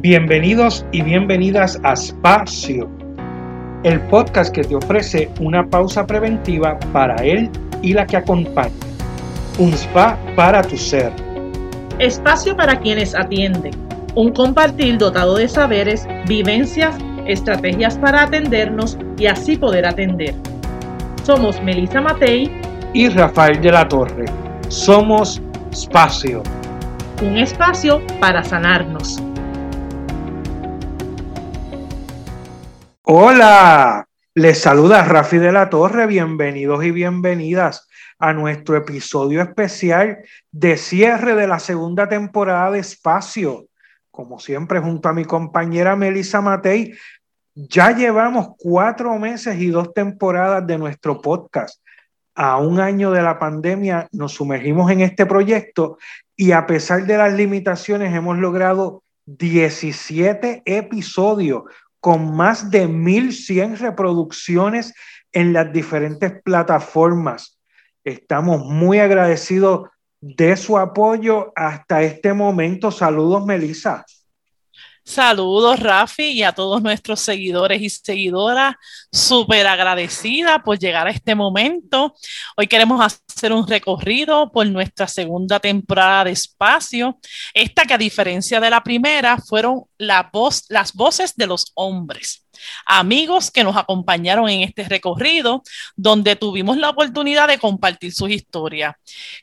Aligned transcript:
Bienvenidos 0.00 0.86
y 0.92 1.02
bienvenidas 1.02 1.80
a 1.82 1.94
Espacio, 1.94 2.88
el 3.82 4.00
podcast 4.02 4.54
que 4.54 4.62
te 4.62 4.76
ofrece 4.76 5.28
una 5.40 5.68
pausa 5.68 6.06
preventiva 6.06 6.78
para 6.92 7.16
él 7.16 7.50
y 7.82 7.94
la 7.94 8.06
que 8.06 8.16
acompaña. 8.16 8.70
Un 9.58 9.72
spa 9.72 10.16
para 10.36 10.62
tu 10.62 10.76
ser. 10.76 11.10
Espacio 11.98 12.56
para 12.56 12.78
quienes 12.78 13.12
atienden. 13.12 13.72
Un 14.14 14.30
compartir 14.30 14.98
dotado 14.98 15.34
de 15.34 15.48
saberes, 15.48 16.06
vivencias, 16.28 16.96
estrategias 17.26 17.98
para 17.98 18.22
atendernos 18.22 18.96
y 19.18 19.26
así 19.26 19.56
poder 19.56 19.84
atender. 19.84 20.32
Somos 21.24 21.60
Melissa 21.64 22.00
Matei 22.00 22.52
y 22.94 23.08
Rafael 23.08 23.60
de 23.60 23.72
la 23.72 23.88
Torre. 23.88 24.26
Somos 24.68 25.42
Espacio. 25.72 26.44
Un 27.20 27.36
espacio 27.36 28.00
para 28.20 28.44
sanarnos. 28.44 29.20
Hola, 33.10 34.06
les 34.34 34.60
saluda 34.60 35.02
Rafi 35.02 35.38
de 35.38 35.50
la 35.50 35.70
Torre, 35.70 36.06
bienvenidos 36.06 36.84
y 36.84 36.90
bienvenidas 36.90 37.88
a 38.18 38.34
nuestro 38.34 38.76
episodio 38.76 39.40
especial 39.40 40.18
de 40.52 40.76
cierre 40.76 41.34
de 41.34 41.46
la 41.46 41.58
segunda 41.58 42.06
temporada 42.06 42.70
de 42.70 42.80
Espacio. 42.80 43.64
Como 44.10 44.38
siempre, 44.38 44.80
junto 44.80 45.08
a 45.08 45.14
mi 45.14 45.24
compañera 45.24 45.96
Melissa 45.96 46.42
Matei, 46.42 46.92
ya 47.54 47.96
llevamos 47.96 48.48
cuatro 48.58 49.18
meses 49.18 49.58
y 49.58 49.68
dos 49.68 49.94
temporadas 49.94 50.66
de 50.66 50.76
nuestro 50.76 51.22
podcast. 51.22 51.80
A 52.34 52.58
un 52.58 52.78
año 52.78 53.10
de 53.10 53.22
la 53.22 53.38
pandemia 53.38 54.06
nos 54.12 54.32
sumergimos 54.32 54.90
en 54.90 55.00
este 55.00 55.24
proyecto 55.24 55.96
y 56.36 56.52
a 56.52 56.66
pesar 56.66 57.06
de 57.06 57.16
las 57.16 57.32
limitaciones 57.32 58.14
hemos 58.14 58.36
logrado 58.36 59.02
17 59.24 60.62
episodios 60.66 61.62
con 62.00 62.34
más 62.36 62.70
de 62.70 62.88
1.100 62.88 63.78
reproducciones 63.78 64.94
en 65.32 65.52
las 65.52 65.72
diferentes 65.72 66.32
plataformas. 66.42 67.58
Estamos 68.04 68.64
muy 68.64 68.98
agradecidos 68.98 69.88
de 70.20 70.56
su 70.56 70.78
apoyo 70.78 71.52
hasta 71.54 72.02
este 72.02 72.32
momento. 72.32 72.90
Saludos, 72.90 73.44
Melissa. 73.44 74.04
Saludos, 75.08 75.80
Rafi, 75.80 76.32
y 76.32 76.42
a 76.42 76.52
todos 76.52 76.82
nuestros 76.82 77.20
seguidores 77.20 77.80
y 77.80 77.88
seguidoras. 77.88 78.74
Súper 79.10 79.66
agradecida 79.66 80.62
por 80.62 80.78
llegar 80.78 81.06
a 81.06 81.10
este 81.10 81.34
momento. 81.34 82.14
Hoy 82.58 82.66
queremos 82.66 83.00
hacer 83.00 83.22
un 83.46 83.66
recorrido 83.66 84.50
por 84.50 84.66
nuestra 84.66 85.06
segunda 85.06 85.60
temporada 85.60 86.24
de 86.24 86.32
Espacio. 86.32 87.18
Esta 87.54 87.84
que 87.84 87.94
a 87.94 87.98
diferencia 87.98 88.60
de 88.60 88.70
la 88.70 88.82
primera 88.82 89.38
fueron 89.38 89.84
las 89.98 90.92
voces 90.94 91.34
de 91.36 91.46
los 91.46 91.72
hombres 91.74 92.44
amigos 92.86 93.50
que 93.50 93.64
nos 93.64 93.76
acompañaron 93.76 94.48
en 94.48 94.62
este 94.62 94.84
recorrido, 94.84 95.62
donde 95.96 96.36
tuvimos 96.36 96.76
la 96.76 96.90
oportunidad 96.90 97.48
de 97.48 97.58
compartir 97.58 98.12
sus 98.12 98.30
historias. 98.30 98.94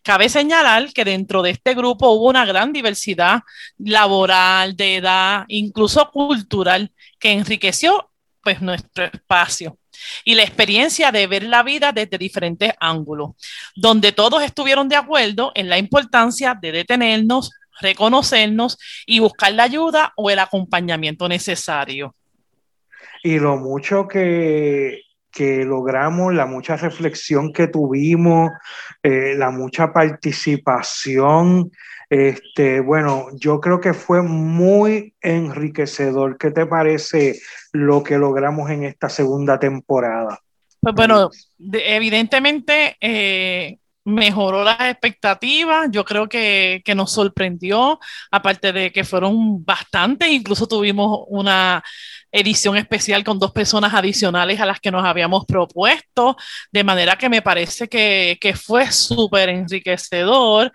Cabe 0.03 0.29
señalar 0.29 0.91
que 0.93 1.05
dentro 1.05 1.41
de 1.41 1.51
este 1.51 1.73
grupo 1.73 2.09
hubo 2.09 2.29
una 2.29 2.45
gran 2.45 2.73
diversidad 2.73 3.41
laboral, 3.77 4.75
de 4.75 4.97
edad, 4.97 5.45
incluso 5.47 6.09
cultural, 6.11 6.91
que 7.19 7.31
enriqueció 7.31 8.11
pues 8.41 8.61
nuestro 8.61 9.05
espacio 9.05 9.77
y 10.23 10.35
la 10.35 10.43
experiencia 10.43 11.11
de 11.11 11.27
ver 11.27 11.43
la 11.43 11.63
vida 11.63 11.91
desde 11.91 12.17
diferentes 12.17 12.73
ángulos, 12.79 13.31
donde 13.75 14.11
todos 14.11 14.43
estuvieron 14.43 14.89
de 14.89 14.95
acuerdo 14.95 15.51
en 15.55 15.69
la 15.69 15.77
importancia 15.77 16.57
de 16.59 16.71
detenernos, 16.71 17.51
reconocernos 17.81 18.77
y 19.05 19.19
buscar 19.19 19.53
la 19.53 19.63
ayuda 19.63 20.13
o 20.15 20.29
el 20.29 20.39
acompañamiento 20.39 21.27
necesario 21.27 22.13
y 23.25 23.39
lo 23.39 23.57
mucho 23.57 24.07
que, 24.07 25.01
logramos, 25.39 26.31
la 26.31 26.45
mucha 26.45 26.77
reflexión 26.77 27.51
que 27.51 27.67
tuvimos, 27.67 28.51
eh, 29.01 29.33
la 29.35 29.49
mucha 29.49 29.91
participación. 29.91 31.71
Este, 32.09 32.79
bueno, 32.79 33.27
yo 33.33 33.59
creo 33.59 33.79
que 33.79 33.93
fue 33.93 34.21
muy 34.21 35.15
enriquecedor. 35.21 36.37
¿Qué 36.37 36.51
te 36.51 36.65
parece 36.65 37.39
lo 37.71 38.03
que 38.03 38.17
logramos 38.17 38.69
en 38.69 38.83
esta 38.83 39.09
segunda 39.09 39.59
temporada? 39.59 40.39
Pues 40.79 40.93
bueno, 40.93 41.31
evidentemente 41.57 42.95
eh, 43.01 43.79
mejoró 44.03 44.63
las 44.63 44.79
expectativas, 44.81 45.87
yo 45.89 46.05
creo 46.05 46.29
que, 46.29 46.83
que, 46.85 46.93
nos 46.93 47.11
sorprendió, 47.11 47.99
aparte 48.29 48.71
de 48.71 48.91
que 48.91 49.03
fueron 49.03 49.65
bastantes, 49.65 50.29
incluso 50.29 50.67
tuvimos 50.67 51.25
una 51.27 51.83
edición 52.31 52.77
especial 52.77 53.23
con 53.23 53.39
dos 53.39 53.51
personas 53.51 53.93
adicionales 53.95 54.59
a 54.59 54.65
las 54.67 54.79
que 54.79 54.91
nos 54.91 55.03
habíamos 55.03 55.45
propuesto, 55.45 56.37
de 56.71 56.83
manera 56.83 57.15
que 57.15 57.29
me 57.29 57.41
parece 57.41 57.87
que, 57.87 58.37
que 58.39 58.55
fue 58.55 58.91
súper 58.91 59.49
enriquecedor 59.49 60.71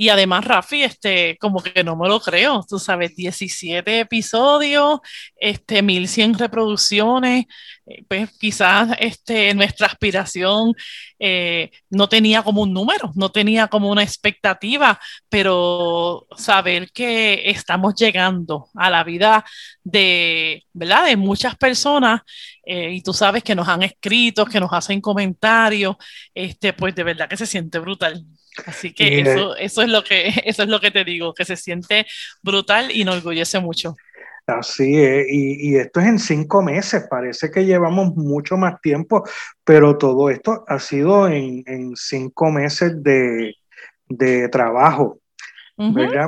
y 0.00 0.10
además, 0.10 0.44
Rafi, 0.44 0.84
este, 0.84 1.36
como 1.38 1.60
que 1.60 1.82
no 1.82 1.96
me 1.96 2.08
lo 2.08 2.20
creo, 2.20 2.64
tú 2.68 2.78
sabes, 2.78 3.16
17 3.16 3.98
episodios, 4.00 5.00
este, 5.36 5.82
1100 5.82 6.38
reproducciones, 6.38 7.46
eh, 7.84 8.04
pues 8.08 8.30
quizás 8.38 8.96
este, 9.00 9.52
nuestra 9.54 9.88
aspiración 9.88 10.72
eh, 11.18 11.72
no 11.90 12.08
tenía 12.08 12.44
como 12.44 12.62
un 12.62 12.72
número, 12.72 13.10
no 13.16 13.30
tenía 13.32 13.66
como 13.66 13.90
una 13.90 14.04
expectativa, 14.04 15.00
pero 15.28 16.28
saber 16.36 16.92
que 16.92 17.50
estamos 17.50 17.94
llegando 17.96 18.68
a 18.74 18.90
la 18.90 19.02
vida 19.02 19.44
de, 19.82 20.64
¿verdad? 20.72 21.06
De 21.06 21.16
muchas 21.16 21.56
personas, 21.56 22.20
eh, 22.64 22.92
y 22.92 23.02
tú 23.02 23.12
sabes 23.12 23.42
que 23.42 23.56
nos 23.56 23.66
han 23.66 23.82
escrito, 23.82 24.46
que 24.46 24.60
nos 24.60 24.72
hacen 24.72 25.00
comentarios, 25.00 25.96
este, 26.34 26.72
pues 26.72 26.94
de 26.94 27.02
verdad 27.02 27.28
que 27.28 27.36
se 27.36 27.46
siente 27.46 27.80
brutal. 27.80 28.24
Así 28.66 28.92
que 28.92 29.20
eso, 29.20 29.56
eso, 29.56 29.82
es 29.82 29.88
lo 29.88 30.02
que, 30.02 30.28
eso 30.44 30.62
es 30.62 30.68
lo 30.68 30.80
que 30.80 30.90
te 30.90 31.04
digo, 31.04 31.34
que 31.34 31.44
se 31.44 31.56
siente 31.56 32.06
brutal 32.42 32.90
y 32.90 33.04
nos 33.04 33.16
enorgullece 33.16 33.58
mucho. 33.60 33.96
Así 34.48 34.96
es, 34.96 35.26
y, 35.30 35.76
esto 35.76 36.00
es 36.00 36.06
en 36.06 36.18
cinco 36.18 36.62
meses, 36.62 37.04
parece 37.10 37.50
que 37.50 37.66
llevamos 37.66 38.14
mucho 38.16 38.56
más 38.56 38.80
tiempo, 38.80 39.22
pero 39.62 39.98
todo 39.98 40.30
esto 40.30 40.64
ha 40.66 40.78
sido 40.78 41.28
en, 41.28 41.92
cinco 41.96 42.50
meses 42.50 42.92
de, 43.02 43.54
trabajo. 44.50 45.20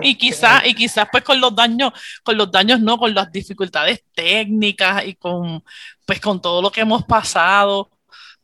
Y 0.03 0.17
quizás, 0.17 0.67
y 0.67 0.75
quizás 0.75 1.09
pues 1.11 1.25
con 1.25 1.41
los 1.41 1.57
daños, 1.57 1.93
con 2.23 2.37
los 2.37 2.53
daños 2.53 2.79
no, 2.81 2.99
con 2.99 3.15
las 3.15 3.33
dificultades 3.33 4.05
técnicas 4.15 5.07
y 5.07 5.15
con 5.15 5.65
pues 6.05 6.21
con 6.21 6.43
todo 6.43 6.61
lo 6.61 6.71
que 6.71 6.83
hemos 6.83 7.05
pasado, 7.05 7.91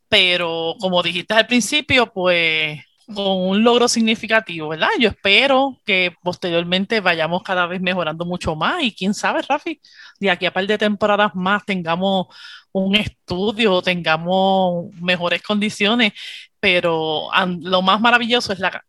pero 0.09 0.73
como 0.79 1.03
dijiste 1.03 1.35
al 1.35 1.45
principio, 1.45 2.11
pues 2.11 2.79
con 3.13 3.49
un 3.49 3.63
logro 3.63 3.87
significativo, 3.87 4.69
¿verdad? 4.69 4.89
Yo 4.99 5.09
espero 5.09 5.79
que 5.85 6.13
posteriormente 6.21 6.99
vayamos 6.99 7.41
cada 7.41 7.65
vez 7.65 7.81
mejorando 7.81 8.25
mucho 8.25 8.55
más 8.55 8.83
y 8.83 8.93
quién 8.93 9.13
sabe, 9.13 9.41
Rafi, 9.47 9.81
de 10.19 10.29
aquí 10.29 10.45
a 10.45 10.53
par 10.53 10.67
de 10.67 10.77
temporadas 10.77 11.33
más 11.33 11.65
tengamos 11.65 12.27
un 12.73 12.95
estudio, 12.95 13.81
tengamos 13.81 14.93
mejores 15.01 15.41
condiciones, 15.41 16.13
pero 16.59 17.29
lo 17.61 17.81
más 17.81 18.01
maravilloso 18.01 18.51
es 18.51 18.59
la, 18.59 18.83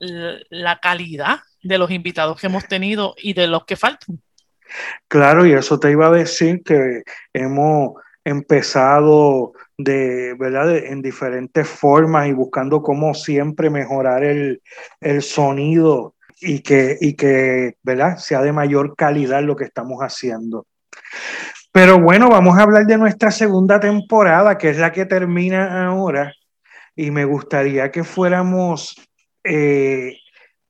la 0.50 0.78
calidad 0.80 1.38
de 1.62 1.78
los 1.78 1.90
invitados 1.90 2.40
que 2.40 2.48
hemos 2.48 2.66
tenido 2.66 3.14
y 3.18 3.34
de 3.34 3.46
los 3.46 3.64
que 3.64 3.76
faltan. 3.76 4.20
Claro, 5.06 5.46
y 5.46 5.52
eso 5.52 5.78
te 5.78 5.90
iba 5.90 6.08
a 6.08 6.12
decir 6.12 6.62
que 6.62 7.02
hemos 7.32 7.94
empezado 8.28 9.52
de, 9.76 10.34
¿verdad? 10.38 10.76
en 10.76 11.02
diferentes 11.02 11.66
formas 11.68 12.28
y 12.28 12.32
buscando 12.32 12.82
cómo 12.82 13.14
siempre 13.14 13.70
mejorar 13.70 14.22
el, 14.24 14.60
sonido 15.20 16.14
y 16.40 16.60
que, 16.60 16.96
y 17.00 17.14
que 17.14 17.76
¿verdad? 17.82 18.18
sea 18.18 18.42
de 18.42 18.52
mayor 18.52 18.94
calidad 18.96 19.42
lo 19.42 19.56
que 19.56 19.64
estamos 19.64 20.00
haciendo. 20.00 20.66
Pero 21.72 22.00
bueno, 22.00 22.28
vamos 22.28 22.58
a 22.58 22.62
hablar 22.62 22.86
de 22.86 22.98
nuestra 22.98 23.30
segunda 23.30 23.80
temporada, 23.80 24.58
que 24.58 24.70
es 24.70 24.78
la 24.78 24.92
que 24.92 25.06
termina 25.06 25.86
ahora, 25.86 26.32
y 26.96 27.10
me 27.10 27.24
gustaría 27.24 27.90
que 27.90 28.04
fuéramos, 28.04 28.96
eh, 29.44 30.16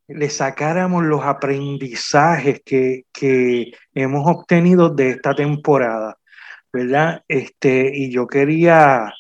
le 0.07 0.31
sacáramos 0.31 1.05
los 1.05 1.23
aprendizajes 1.25 2.61
que, 2.65 3.05
que 3.13 3.73
hemos 3.95 4.27
obtenido 4.27 4.91
de 4.91 5.11
esta 5.11 5.35
temporada. 5.35 6.18
¿Verdad? 6.73 7.23
Este, 7.29 7.91
y 7.95 8.11
yo 8.11 8.27
quería 8.27 9.13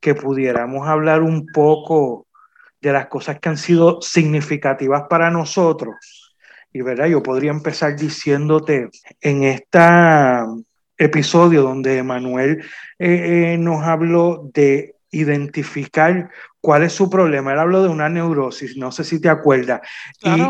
que 0.00 0.14
pudiéramos 0.14 0.86
hablar 0.88 1.22
un 1.22 1.46
poco 1.46 2.26
de 2.80 2.92
las 2.92 3.06
cosas 3.06 3.40
que 3.40 3.48
han 3.48 3.56
sido 3.56 4.00
significativas 4.02 5.04
para 5.08 5.30
nosotros. 5.30 6.34
Y 6.72 6.82
verdad, 6.82 7.06
yo 7.06 7.22
podría 7.22 7.50
empezar 7.50 7.96
diciéndote 7.96 8.90
en 9.20 9.44
este 9.44 9.78
episodio 10.98 11.62
donde 11.62 12.02
Manuel 12.02 12.64
eh, 12.98 13.54
eh, 13.54 13.58
nos 13.58 13.84
habló 13.84 14.50
de 14.52 14.96
identificar 15.14 16.30
cuál 16.60 16.82
es 16.82 16.92
su 16.92 17.08
problema. 17.08 17.52
Él 17.52 17.58
habló 17.58 17.82
de 17.82 17.88
una 17.88 18.08
neurosis, 18.08 18.76
no 18.76 18.90
sé 18.90 19.04
si 19.04 19.20
te 19.20 19.28
acuerdas. 19.28 19.80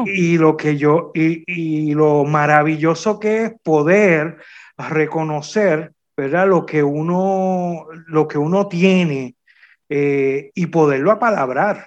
Y, 0.07 0.39
lo 0.39 0.57
que 0.57 0.77
yo, 0.77 1.13
y, 1.15 1.93
lo 1.95 2.25
maravilloso 2.25 3.21
que 3.21 3.45
es 3.45 3.53
poder 3.63 4.39
reconocer, 4.77 5.93
¿verdad? 6.17 6.49
Lo 6.49 6.67
que 6.67 6.83
uno, 6.83 7.87
lo 8.07 8.29
que 8.29 8.39
uno 8.39 8.69
tiene 8.69 9.37
eh, 9.89 10.51
y 10.55 10.67
poderlo 10.67 11.11
apalabrar, 11.11 11.87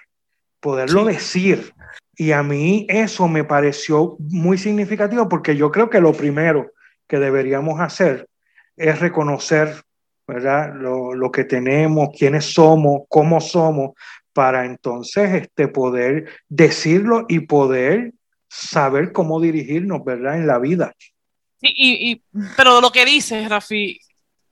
poderlo 0.59 1.05
decir. 1.05 1.73
Y 2.15 2.31
a 2.31 2.43
mí 2.43 2.85
eso 2.89 3.27
me 3.27 3.43
pareció 3.43 4.17
muy 4.19 4.57
significativo 4.57 5.29
porque 5.29 5.55
yo 5.55 5.71
creo 5.71 5.89
que 5.89 6.01
lo 6.01 6.13
primero 6.13 6.71
que 7.07 7.19
deberíamos 7.19 7.79
hacer 7.79 8.27
es 8.75 8.99
reconocer 8.99 9.83
¿verdad? 10.27 10.73
Lo, 10.75 11.13
lo, 11.13 11.31
que 11.31 11.45
tenemos, 11.45 12.09
quiénes 12.17 12.53
somos, 12.53 13.03
cómo 13.07 13.39
somos, 13.39 13.91
para 14.33 14.65
entonces 14.65 15.33
este, 15.33 15.69
poder 15.69 16.29
decirlo 16.49 17.25
y 17.29 17.39
poder 17.39 18.13
saber 18.49 19.13
cómo 19.13 19.39
dirigirnos, 19.39 20.03
¿verdad? 20.03 20.35
En 20.35 20.45
la 20.45 20.59
vida. 20.59 20.93
y, 21.61 22.11
y, 22.11 22.23
pero 22.57 22.81
lo 22.81 22.91
que 22.91 23.05
dices, 23.05 23.47
Rafi, 23.49 23.99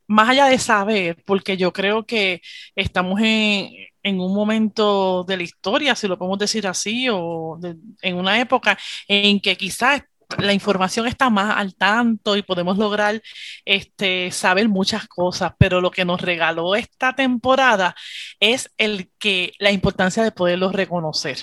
más 0.08 0.30
allá 0.30 0.46
de 0.48 0.60
saber, 0.60 1.24
porque 1.26 1.58
yo 1.58 1.74
creo 1.74 2.06
que 2.06 2.42
estamos 2.76 3.20
en, 3.22 3.70
en 4.04 4.20
un 4.20 4.34
momento 4.36 5.24
de 5.24 5.38
la 5.38 5.44
historia, 5.44 5.96
si 5.96 6.08
lo 6.08 6.18
podemos 6.18 6.40
decir 6.40 6.68
así, 6.68 7.08
o 7.12 7.60
en 8.02 8.16
una 8.16 8.40
época 8.40 8.78
en 9.08 9.40
que 9.40 9.58
quizás 9.58 10.04
la 10.38 10.54
información 10.54 11.08
está 11.08 11.30
más 11.30 11.58
al 11.58 11.76
tanto 11.76 12.36
y 12.36 12.44
podemos 12.44 12.78
lograr 12.78 13.22
este, 13.66 14.32
saber 14.32 14.70
muchas 14.70 15.08
cosas, 15.08 15.54
pero 15.58 15.82
lo 15.82 15.92
que 15.92 16.06
nos 16.06 16.22
regaló 16.22 16.76
esta 16.76 17.14
temporada 17.16 17.96
es 18.40 18.72
el 18.78 19.12
que, 19.20 19.54
la 19.60 19.72
importancia 19.72 20.24
de 20.24 20.32
poderlo 20.32 20.72
reconocer. 20.72 21.38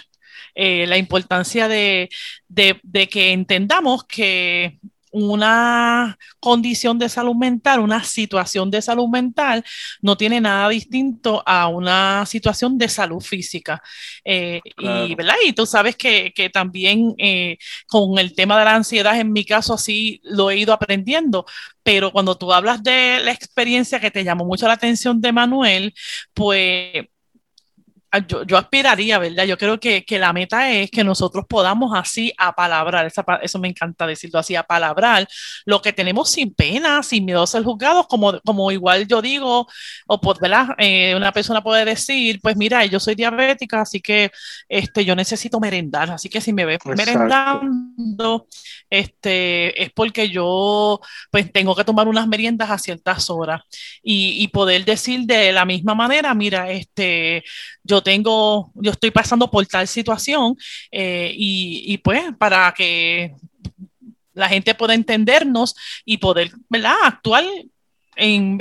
Eh, 0.54 0.86
la 0.86 0.98
importancia 0.98 1.68
de, 1.68 2.10
de, 2.48 3.08
que 3.08 3.32
entendamos 3.32 4.04
que 4.04 4.78
una 5.12 6.18
condición 6.40 6.98
de 6.98 7.08
salud 7.08 7.36
mental, 7.36 7.80
una 7.80 8.02
situación 8.02 8.70
de 8.70 8.82
salud 8.82 9.08
mental, 9.08 9.64
no 10.00 10.16
tiene 10.16 10.40
nada 10.40 10.68
distinto 10.68 11.42
a 11.46 11.68
una 11.68 12.26
situación 12.26 12.78
de 12.78 12.88
salud 12.88 13.20
física. 13.20 13.82
Eh, 14.24 14.60
y, 14.78 15.14
¿verdad? 15.14 15.34
y 15.44 15.52
tú 15.52 15.66
sabes 15.66 15.96
que, 15.96 16.32
que 16.34 16.50
también 16.50 17.14
eh, 17.18 17.58
con 17.86 18.18
el 18.18 18.34
tema 18.34 18.58
de 18.58 18.64
la 18.64 18.74
ansiedad, 18.76 19.18
en 19.20 19.32
mi 19.32 19.44
caso, 19.44 19.74
así 19.74 20.20
lo 20.24 20.50
he 20.50 20.56
ido 20.58 20.72
aprendiendo. 20.72 21.46
Pero 21.82 22.12
cuando 22.12 22.36
tú 22.36 22.52
hablas 22.52 22.82
de 22.82 23.20
la 23.22 23.32
experiencia 23.32 24.00
que 24.00 24.10
te 24.10 24.24
llamó 24.24 24.44
mucho 24.44 24.66
la 24.66 24.74
atención 24.74 25.20
de 25.20 25.32
Manuel, 25.32 25.94
pues 26.34 27.06
yo, 28.20 28.44
yo, 28.44 28.58
aspiraría, 28.58 29.18
¿verdad? 29.18 29.44
Yo 29.44 29.56
creo 29.56 29.80
que, 29.80 30.04
que, 30.04 30.18
la 30.18 30.32
meta 30.32 30.70
es 30.70 30.90
que 30.90 31.02
nosotros 31.02 31.46
podamos 31.48 31.92
así 31.94 32.32
apalabrar, 32.36 33.06
esa, 33.06 33.24
eso 33.42 33.58
me 33.58 33.68
encanta 33.68 34.06
decirlo 34.06 34.38
así, 34.38 34.54
apalabrar 34.54 35.26
lo 35.64 35.80
que 35.80 35.92
tenemos 35.92 36.30
sin 36.30 36.52
pena, 36.54 37.02
sin 37.02 37.24
miedo 37.24 37.42
a 37.42 37.46
ser 37.46 37.62
juzgados, 37.62 38.06
como, 38.06 38.38
como 38.40 38.70
igual 38.70 39.06
yo 39.06 39.22
digo, 39.22 39.66
o 40.06 40.20
pues, 40.20 40.38
¿verdad? 40.40 40.68
Eh, 40.78 41.14
una 41.16 41.32
persona 41.32 41.62
puede 41.62 41.84
decir, 41.84 42.38
pues 42.42 42.56
mira, 42.56 42.84
yo 42.84 43.00
soy 43.00 43.14
diabética, 43.14 43.80
así 43.80 44.00
que 44.00 44.30
este, 44.68 45.04
yo 45.04 45.16
necesito 45.16 45.58
merendar, 45.58 46.10
así 46.10 46.28
que 46.28 46.40
si 46.40 46.52
me 46.52 46.66
ves 46.66 46.80
merendando, 46.84 48.46
este, 48.90 49.82
es 49.82 49.90
porque 49.92 50.28
yo 50.28 51.00
pues 51.30 51.50
tengo 51.50 51.74
que 51.74 51.84
tomar 51.84 52.08
unas 52.08 52.28
meriendas 52.28 52.70
a 52.70 52.78
ciertas 52.78 53.30
horas 53.30 53.62
y, 54.02 54.42
y 54.42 54.48
poder 54.48 54.84
decir 54.84 55.22
de 55.22 55.52
la 55.52 55.64
misma 55.64 55.94
manera, 55.94 56.34
mira, 56.34 56.70
este, 56.70 57.42
yo 57.82 58.01
tengo, 58.02 58.70
yo 58.74 58.90
estoy 58.90 59.10
pasando 59.10 59.50
por 59.50 59.66
tal 59.66 59.88
situación 59.88 60.56
eh, 60.90 61.32
y, 61.34 61.98
pues 61.98 62.22
para 62.38 62.72
que 62.72 63.34
la 64.34 64.48
gente 64.48 64.74
pueda 64.74 64.94
entendernos 64.94 65.74
y 66.04 66.18
poder, 66.18 66.50
¿verdad? 66.68 66.94
Actuar 67.04 67.44
en, 68.16 68.58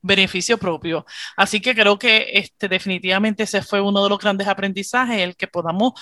beneficio 0.00 0.58
propio. 0.58 1.04
Así 1.36 1.60
que 1.60 1.74
creo 1.74 1.98
que 1.98 2.26
este, 2.32 2.68
definitivamente 2.68 3.44
ese 3.44 3.62
fue 3.62 3.80
uno 3.80 4.02
de 4.02 4.10
los 4.10 4.18
grandes 4.18 4.48
aprendizajes, 4.48 5.20
el 5.20 5.36
que 5.36 5.46
podamos 5.46 5.92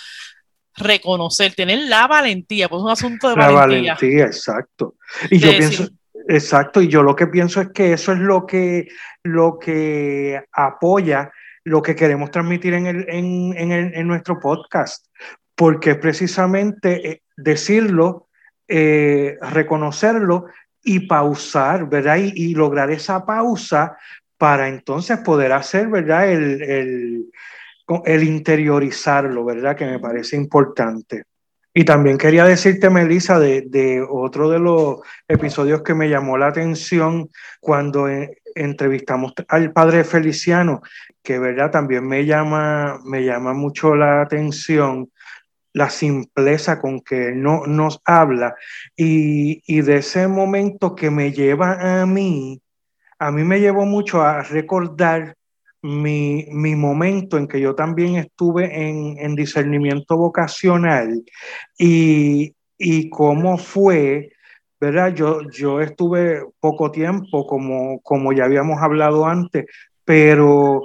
reconocer, 0.76 1.54
tener 1.54 1.88
la 1.88 2.06
valentía, 2.06 2.68
pues 2.68 2.80
es 2.80 2.84
un 2.84 2.90
asunto 2.90 3.28
de 3.30 3.36
la 3.36 3.50
valentía. 3.50 3.96
exacto. 4.24 4.94
Y 5.30 5.38
yo 5.38 5.50
pienso, 5.50 5.88
exacto, 6.28 6.80
y 6.80 6.88
yo 6.88 7.02
lo 7.02 7.16
que 7.16 7.26
pienso 7.26 7.60
es 7.60 7.68
que 7.70 7.92
eso 7.92 8.12
es 8.12 8.18
lo 8.18 8.46
que, 8.46 8.88
lo 9.22 9.58
que 9.58 10.42
apoya 10.52 11.30
lo 11.64 11.82
que 11.82 11.94
queremos 11.94 12.30
transmitir 12.30 12.74
en, 12.74 12.86
el, 12.86 13.06
en, 13.08 13.54
en, 13.56 13.72
en 13.72 14.08
nuestro 14.08 14.38
podcast, 14.38 15.06
porque 15.54 15.94
precisamente 15.94 17.10
eh, 17.10 17.22
decirlo, 17.36 18.28
eh, 18.66 19.36
reconocerlo 19.40 20.46
y 20.82 21.00
pausar, 21.00 21.88
¿verdad? 21.88 22.16
Y, 22.18 22.54
lograr 22.54 22.90
esa 22.90 23.26
pausa 23.26 23.96
para 24.38 24.68
entonces 24.68 25.18
poder 25.18 25.52
hacer, 25.52 25.88
¿verdad? 25.88 26.30
El, 26.30 26.62
el, 26.62 27.30
el 28.06 28.22
interiorizarlo, 28.22 29.44
¿verdad? 29.44 29.76
Que 29.76 29.86
me 29.86 29.98
parece 29.98 30.36
importante. 30.36 31.24
Y 31.72 31.84
también 31.84 32.18
quería 32.18 32.44
decirte, 32.44 32.90
Melissa, 32.90 33.38
de, 33.38 33.62
de, 33.62 34.04
otro 34.08 34.50
de 34.50 34.58
los 34.58 35.00
episodios 35.28 35.82
que 35.82 35.94
me 35.94 36.08
llamó 36.08 36.36
la 36.36 36.48
atención 36.48 37.28
cuando 37.60 38.08
eh, 38.08 38.38
entrevistamos 38.54 39.32
al 39.48 39.72
padre 39.72 40.02
Feliciano, 40.04 40.82
que 41.22 41.38
verdad 41.38 41.70
también 41.70 42.06
me 42.06 42.24
llama, 42.24 43.00
me 43.04 43.24
llama 43.24 43.52
mucho 43.52 43.94
la 43.94 44.22
atención 44.22 45.10
la 45.72 45.88
simpleza 45.88 46.80
con 46.80 47.00
que 47.00 47.32
no, 47.32 47.64
nos 47.66 48.00
habla 48.04 48.56
y, 48.96 49.62
y, 49.66 49.82
de 49.82 49.98
ese 49.98 50.26
momento 50.26 50.96
que 50.96 51.10
me 51.10 51.32
lleva 51.32 52.02
a 52.02 52.06
mí, 52.06 52.60
a 53.18 53.30
mí 53.30 53.44
me 53.44 53.60
llevó 53.60 53.86
mucho 53.86 54.20
a 54.22 54.42
recordar 54.42 55.36
mi, 55.82 56.46
mi 56.50 56.74
momento 56.74 57.38
en 57.38 57.46
que 57.46 57.60
yo 57.60 57.74
también 57.76 58.16
estuve 58.16 58.88
en, 58.88 59.16
en 59.18 59.36
discernimiento 59.36 60.16
vocacional 60.16 61.22
y, 61.78 62.52
y 62.76 63.08
cómo 63.08 63.56
fue 63.56 64.32
¿verdad? 64.80 65.14
Yo, 65.14 65.42
yo 65.50 65.80
estuve 65.80 66.42
poco 66.58 66.90
tiempo, 66.90 67.46
como, 67.46 68.00
como 68.00 68.32
ya 68.32 68.44
habíamos 68.44 68.80
hablado 68.82 69.26
antes, 69.26 69.66
pero, 70.04 70.82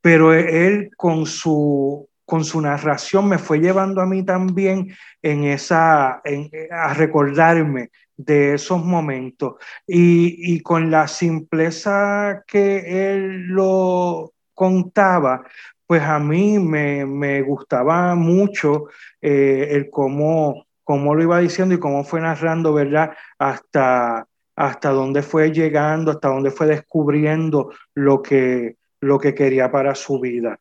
pero 0.00 0.32
él 0.34 0.90
con 0.96 1.26
su, 1.26 2.08
con 2.24 2.44
su 2.44 2.60
narración 2.60 3.28
me 3.28 3.38
fue 3.38 3.58
llevando 3.58 4.00
a 4.00 4.06
mí 4.06 4.24
también 4.24 4.94
en 5.22 5.44
esa, 5.44 6.22
a 6.70 6.94
recordarme 6.94 7.90
de 8.16 8.54
esos 8.54 8.84
momentos. 8.84 9.54
Y, 9.86 10.54
y, 10.54 10.60
con 10.60 10.90
la 10.90 11.08
simpleza 11.08 12.44
que 12.46 13.14
él 13.14 13.46
lo 13.48 14.32
contaba, 14.54 15.42
pues 15.86 16.02
a 16.02 16.18
mí 16.18 16.58
me, 16.58 17.04
me 17.06 17.42
gustaba 17.42 18.14
mucho 18.14 18.86
eh, 19.20 19.68
el 19.70 19.90
cómo 19.90 20.66
cómo 20.90 21.14
lo 21.14 21.22
iba 21.22 21.38
diciendo 21.38 21.72
y 21.72 21.78
cómo 21.78 22.02
fue 22.02 22.20
narrando, 22.20 22.72
¿verdad? 22.72 23.12
Hasta, 23.38 24.26
hasta 24.56 24.90
dónde 24.90 25.22
fue 25.22 25.52
llegando, 25.52 26.10
hasta 26.10 26.26
dónde 26.26 26.50
fue 26.50 26.66
descubriendo 26.66 27.70
lo 27.94 28.22
que, 28.22 28.74
lo 29.00 29.18
que 29.18 29.34
quería 29.34 29.70
para 29.70 29.94
su 29.94 30.20
vida. 30.20 30.58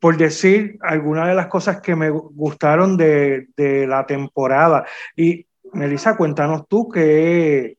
Por 0.00 0.16
decir 0.16 0.78
algunas 0.80 1.28
de 1.28 1.34
las 1.34 1.46
cosas 1.46 1.80
que 1.80 1.94
me 1.94 2.10
gustaron 2.10 2.96
de, 2.96 3.48
de 3.56 3.86
la 3.86 4.04
temporada. 4.04 4.84
Y 5.16 5.46
Melissa, 5.72 6.16
cuéntanos 6.16 6.66
tú 6.68 6.88
qué, 6.88 7.78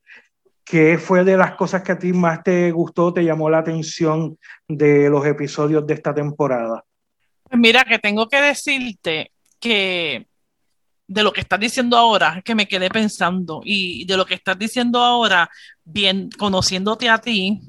qué 0.63 0.98
fue 0.98 1.24
de 1.24 1.38
las 1.38 1.56
cosas 1.56 1.82
que 1.82 1.94
a 1.94 2.00
ti 2.00 2.13
más 2.13 2.44
te 2.44 2.72
gustó, 2.72 3.13
te 3.13 3.24
llamó 3.24 3.50
la 3.50 3.60
atención 3.60 4.38
de 4.68 5.10
los 5.10 5.25
episodios 5.25 5.86
de 5.88 5.94
esta 5.94 6.13
temporada. 6.13 6.84
Pues 7.44 7.60
mira, 7.60 7.84
que 7.84 8.00
tengo 8.00 8.27
que 8.27 8.42
decirte 8.42 9.32
que 9.60 10.27
de 11.08 11.24
lo 11.24 11.32
que 11.32 11.39
estás 11.39 11.60
diciendo 11.60 11.98
ahora, 11.98 12.42
que 12.44 12.54
me 12.54 12.68
quedé 12.68 12.89
pensando, 12.89 13.62
y 13.63 14.06
de 14.06 14.18
lo 14.18 14.25
que 14.25 14.34
estás 14.34 14.60
diciendo 14.60 15.01
ahora, 15.01 15.50
bien, 15.86 16.30
conociéndote 16.38 17.10
a 17.10 17.20
ti 17.20 17.62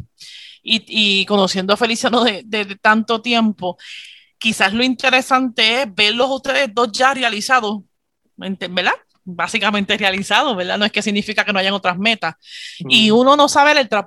y, 0.71 1.25
conociendo 1.27 1.73
a 1.73 1.77
Feliciano 1.77 2.25
de, 2.25 2.79
tanto 2.81 3.23
tiempo, 3.23 3.79
quizás 4.39 4.73
lo 4.73 4.85
interesante 4.85 5.83
es 5.83 5.95
verlos 5.95 6.29
ustedes 6.31 6.73
dos 6.75 6.93
ya 6.93 7.15
realizados, 7.15 7.83
¿verdad? 8.37 8.95
básicamente 9.31 9.97
realizado, 9.99 10.57
¿verdad? 10.57 10.79
No 10.79 10.87
es 10.87 10.93
que 10.93 11.03
significa 11.03 11.45
que 11.45 11.53
no 11.53 11.59
hayan 11.59 11.75
otras 11.75 11.99
metas. 11.99 12.35
Y 12.79 13.11
uno 13.11 13.37
no 13.37 13.47
sabe 13.49 13.79
el 13.79 13.89
tras 13.89 14.07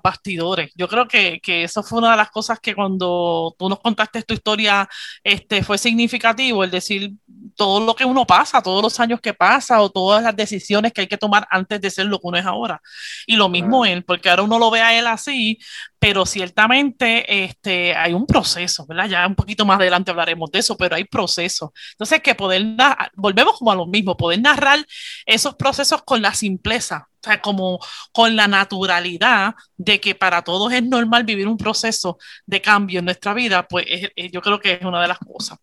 Yo 0.75 0.87
creo 0.87 1.07
que, 1.07 1.39
que, 1.41 1.63
eso 1.63 1.83
fue 1.83 1.99
una 1.99 2.11
de 2.11 2.17
las 2.17 2.31
cosas 2.31 2.59
que 2.59 2.73
cuando 2.73 3.55
tú 3.57 3.69
nos 3.69 3.79
contaste 3.79 4.23
tu 4.23 4.33
historia 4.33 4.89
este, 5.23 5.63
fue 5.63 5.77
significativo, 5.77 6.63
el 6.63 6.71
decir 6.71 7.11
todo 7.55 7.85
lo 7.85 7.95
que 7.95 8.03
uno 8.03 8.25
pasa, 8.25 8.63
todos 8.63 8.81
los 8.81 8.99
años 8.99 9.21
que 9.21 9.35
pasa 9.35 9.81
o 9.81 9.91
todas 9.91 10.23
las 10.23 10.35
decisiones 10.35 10.91
que 10.91 11.01
hay 11.01 11.07
que 11.07 11.17
tomar 11.17 11.47
antes 11.51 11.79
de 11.79 11.91
ser 11.91 12.07
lo 12.07 12.17
que 12.17 12.27
uno 12.27 12.37
es 12.37 12.45
ahora. 12.45 12.81
Y 13.27 13.35
lo 13.35 13.47
mismo 13.47 13.85
él, 13.85 14.03
porque 14.03 14.29
ahora 14.29 14.41
uno 14.41 14.57
lo 14.57 14.71
ve 14.71 14.81
a 14.81 14.97
él 14.97 15.05
así, 15.05 15.59
pero 16.01 16.25
ciertamente 16.25 17.43
este, 17.43 17.95
hay 17.95 18.13
un 18.13 18.25
proceso, 18.25 18.87
¿verdad? 18.87 19.07
Ya 19.07 19.27
un 19.27 19.35
poquito 19.35 19.67
más 19.67 19.79
adelante 19.79 20.09
hablaremos 20.09 20.49
de 20.49 20.57
eso, 20.57 20.75
pero 20.75 20.95
hay 20.95 21.03
proceso. 21.03 21.73
Entonces, 21.91 22.21
que 22.21 22.33
poder, 22.33 22.65
volvemos 23.13 23.59
como 23.59 23.71
a 23.71 23.75
lo 23.75 23.85
mismo, 23.85 24.17
poder 24.17 24.41
narrar 24.41 24.83
esos 25.27 25.53
procesos 25.53 26.01
con 26.01 26.23
la 26.23 26.33
simpleza, 26.33 27.07
o 27.07 27.19
sea, 27.23 27.39
como 27.39 27.77
con 28.11 28.35
la 28.35 28.47
naturalidad 28.47 29.53
de 29.77 29.99
que 29.99 30.15
para 30.15 30.41
todos 30.41 30.73
es 30.73 30.81
normal 30.81 31.23
vivir 31.23 31.47
un 31.47 31.55
proceso 31.55 32.17
de 32.47 32.61
cambio 32.61 32.97
en 32.97 33.05
nuestra 33.05 33.35
vida, 33.35 33.67
pues 33.67 33.85
yo 34.31 34.41
creo 34.41 34.59
que 34.59 34.73
es 34.73 34.81
una 34.81 35.03
de 35.03 35.07
las 35.07 35.19
cosas. 35.19 35.59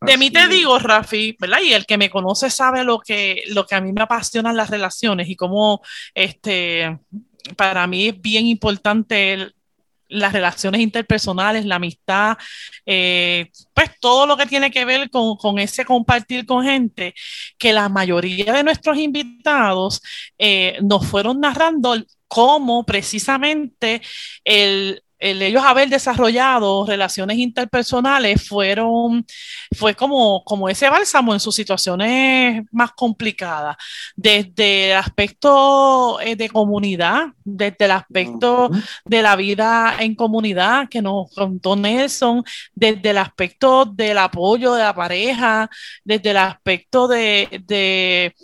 De 0.00 0.16
mí 0.16 0.30
te 0.30 0.46
digo, 0.46 0.78
Rafi, 0.78 1.36
¿verdad? 1.40 1.58
Y 1.64 1.72
el 1.72 1.84
que 1.84 1.98
me 1.98 2.10
conoce 2.10 2.48
sabe 2.48 2.84
lo 2.84 3.00
que, 3.00 3.42
lo 3.48 3.66
que 3.66 3.74
a 3.74 3.80
mí 3.80 3.92
me 3.92 4.02
apasionan 4.02 4.56
las 4.56 4.70
relaciones 4.70 5.28
y 5.28 5.34
cómo 5.34 5.82
este, 6.14 7.00
para 7.56 7.88
mí 7.88 8.06
es 8.06 8.20
bien 8.20 8.46
importante 8.46 9.32
el, 9.32 9.54
las 10.08 10.32
relaciones 10.32 10.80
interpersonales, 10.80 11.64
la 11.64 11.76
amistad, 11.76 12.36
eh, 12.86 13.50
pues 13.72 13.90
todo 14.00 14.26
lo 14.26 14.36
que 14.36 14.46
tiene 14.46 14.70
que 14.70 14.84
ver 14.84 15.10
con, 15.10 15.58
ese 15.58 15.84
compartir 15.84 16.46
con 16.46 16.64
gente, 16.64 17.14
que 17.58 17.72
la 17.72 17.88
mayoría 17.88 18.52
de 18.52 18.64
nuestros 18.64 18.98
invitados 18.98 20.02
eh, 20.38 20.78
nos 20.82 21.06
fueron 21.06 21.40
narrando 21.40 21.94
cómo 22.28 22.84
precisamente 22.84 24.02
el, 24.44 25.03
el 25.18 25.42
ellos 25.42 25.62
haber 25.64 25.88
desarrollado 25.88 26.84
relaciones 26.86 27.38
interpersonales 27.38 28.46
fueron, 28.46 29.24
fue 29.76 29.94
como, 29.94 30.42
como 30.44 30.68
ese 30.68 30.88
bálsamo 30.90 31.32
en 31.32 31.40
sus 31.40 31.54
situaciones 31.54 32.64
más 32.70 32.92
complicadas, 32.92 33.76
desde 34.16 34.90
el 34.90 34.96
aspecto 34.96 36.20
eh, 36.20 36.36
de 36.36 36.48
comunidad, 36.48 37.28
desde 37.44 37.84
el 37.84 37.92
aspecto 37.92 38.70
de 39.04 39.22
la 39.22 39.36
vida 39.36 39.96
en 40.00 40.14
comunidad 40.14 40.88
que 40.88 41.02
nos 41.02 41.32
contó 41.34 41.76
Nelson, 41.76 42.42
desde 42.74 43.10
el 43.10 43.18
aspecto 43.18 43.84
del 43.84 44.18
apoyo 44.18 44.74
de 44.74 44.82
la 44.82 44.94
pareja, 44.94 45.70
desde 46.04 46.30
el 46.30 46.38
aspecto 46.38 47.08
de 47.08 48.34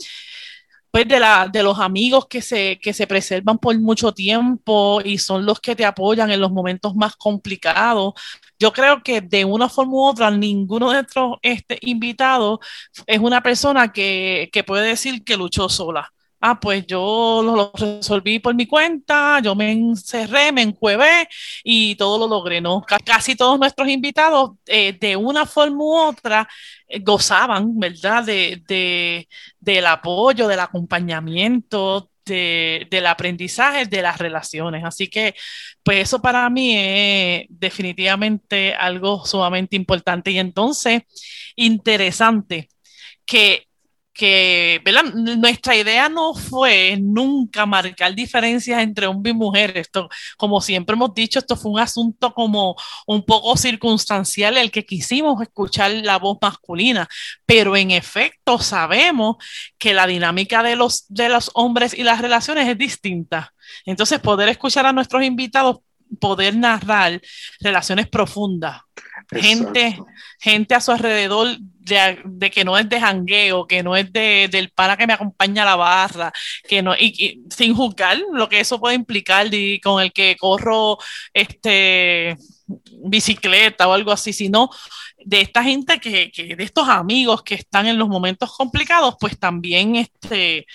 pues 0.90 1.06
de, 1.08 1.20
la, 1.20 1.48
de 1.48 1.62
los 1.62 1.78
amigos 1.78 2.26
que 2.28 2.42
se, 2.42 2.78
que 2.80 2.92
se 2.92 3.06
preservan 3.06 3.58
por 3.58 3.78
mucho 3.78 4.12
tiempo 4.12 5.00
y 5.04 5.18
son 5.18 5.46
los 5.46 5.60
que 5.60 5.76
te 5.76 5.84
apoyan 5.84 6.30
en 6.30 6.40
los 6.40 6.50
momentos 6.52 6.94
más 6.96 7.16
complicados. 7.16 8.14
Yo 8.58 8.72
creo 8.72 9.02
que 9.02 9.20
de 9.20 9.44
una 9.44 9.68
forma 9.68 9.92
u 9.94 10.04
otra, 10.04 10.30
ninguno 10.30 10.90
de 10.90 10.96
nuestros 10.96 11.38
este, 11.42 11.78
invitados 11.82 12.58
es 13.06 13.18
una 13.20 13.42
persona 13.42 13.92
que, 13.92 14.50
que 14.52 14.64
puede 14.64 14.88
decir 14.88 15.24
que 15.24 15.36
luchó 15.36 15.68
sola 15.68 16.12
ah, 16.40 16.58
pues 16.58 16.86
yo 16.86 17.42
lo, 17.44 17.72
resolví 17.74 18.38
por 18.38 18.54
mi 18.54 18.66
cuenta, 18.66 19.40
yo 19.42 19.54
me 19.54 19.72
encerré, 19.72 20.52
me 20.52 20.62
encuevé 20.62 21.28
y 21.64 21.94
todo 21.96 22.18
lo 22.18 22.26
logré, 22.28 22.60
¿no? 22.60 22.82
casi 23.04 23.36
todos 23.36 23.58
nuestros 23.58 23.88
invitados, 23.88 24.52
eh, 24.66 24.96
de 24.98 25.16
una 25.16 25.46
forma 25.46 25.76
u 25.78 25.94
otra, 25.96 26.48
eh, 26.88 27.00
gozaban, 27.00 27.78
¿verdad? 27.78 28.24
De, 28.24 29.26
del 29.60 29.86
apoyo, 29.86 30.48
del 30.48 30.60
acompañamiento, 30.60 32.10
del 32.24 33.06
aprendizaje, 33.06 33.86
de 33.86 34.02
las 34.02 34.18
relaciones. 34.18 34.84
Así 34.84 35.08
que, 35.08 35.34
pues 35.82 35.98
eso 36.02 36.22
para 36.22 36.48
mí 36.48 36.74
es 36.76 37.46
definitivamente 37.48 38.74
algo 38.74 39.26
sumamente 39.26 39.76
importante 39.76 40.30
y 40.30 40.38
entonces 40.38 41.02
interesante 41.56 42.68
que 43.26 43.66
que 44.20 44.82
nuestra 45.38 45.74
idea 45.74 46.10
no 46.10 46.34
fue 46.34 46.98
nunca 47.00 47.64
marcar 47.64 48.14
diferencias 48.14 48.82
entre 48.82 49.06
hombre 49.06 49.30
y 49.30 49.34
mujer. 49.34 49.78
Esto, 49.78 50.10
como 50.36 50.60
siempre 50.60 50.92
hemos 50.92 51.14
dicho, 51.14 51.38
esto 51.38 51.56
fue 51.56 51.70
un 51.70 51.80
asunto 51.80 52.34
como 52.34 52.76
un 53.06 53.24
poco 53.24 53.56
circunstancial, 53.56 54.58
el 54.58 54.70
que 54.70 54.84
quisimos 54.84 55.40
escuchar 55.40 55.92
la 55.92 56.18
voz 56.18 56.36
masculina, 56.42 57.08
pero 57.46 57.74
en 57.78 57.92
efecto 57.92 58.58
sabemos 58.58 59.36
que 59.78 59.94
la 59.94 60.06
dinámica 60.06 60.62
de 60.62 60.76
los, 60.76 61.06
de 61.08 61.30
los 61.30 61.50
hombres 61.54 61.94
y 61.94 62.02
las 62.02 62.20
relaciones 62.20 62.68
es 62.68 62.76
distinta. 62.76 63.54
Entonces, 63.86 64.20
poder 64.20 64.50
escuchar 64.50 64.84
a 64.84 64.92
nuestros 64.92 65.24
invitados 65.24 65.78
poder 66.18 66.56
narrar 66.56 67.20
relaciones 67.60 68.08
profundas, 68.08 68.82
gente, 69.32 69.98
gente 70.38 70.74
a 70.74 70.80
su 70.80 70.92
alrededor 70.92 71.56
de, 71.80 72.50
que 72.50 72.64
no 72.64 72.78
es 72.78 72.88
de 72.88 73.00
jangueo, 73.00 73.66
que 73.66 73.82
no 73.82 73.96
es 73.96 74.12
de, 74.12 74.48
del 74.50 74.70
para 74.70 74.96
que 74.96 75.06
me 75.06 75.12
acompaña 75.12 75.62
a 75.62 75.66
la 75.66 75.76
barra, 75.76 76.32
que 76.68 76.82
no, 76.82 76.94
y, 76.94 77.42
sin 77.50 77.74
juzgar 77.74 78.18
lo 78.32 78.48
que 78.48 78.60
eso 78.60 78.80
puede 78.80 78.94
implicar 78.94 79.48
con 79.82 80.02
el 80.02 80.12
que 80.12 80.36
corro 80.38 80.98
este 81.34 82.36
bicicleta 83.04 83.88
o 83.88 83.92
algo 83.92 84.12
así, 84.12 84.32
sino 84.32 84.70
de 85.24 85.40
esta 85.40 85.62
gente 85.62 85.98
que, 85.98 86.30
que, 86.30 86.54
de 86.54 86.64
estos 86.64 86.88
amigos 86.88 87.42
que 87.42 87.56
están 87.56 87.86
en 87.86 87.98
los 87.98 88.08
momentos 88.08 88.54
complicados, 88.56 89.16
pues 89.18 89.38
también 89.38 89.96
este 89.96 90.66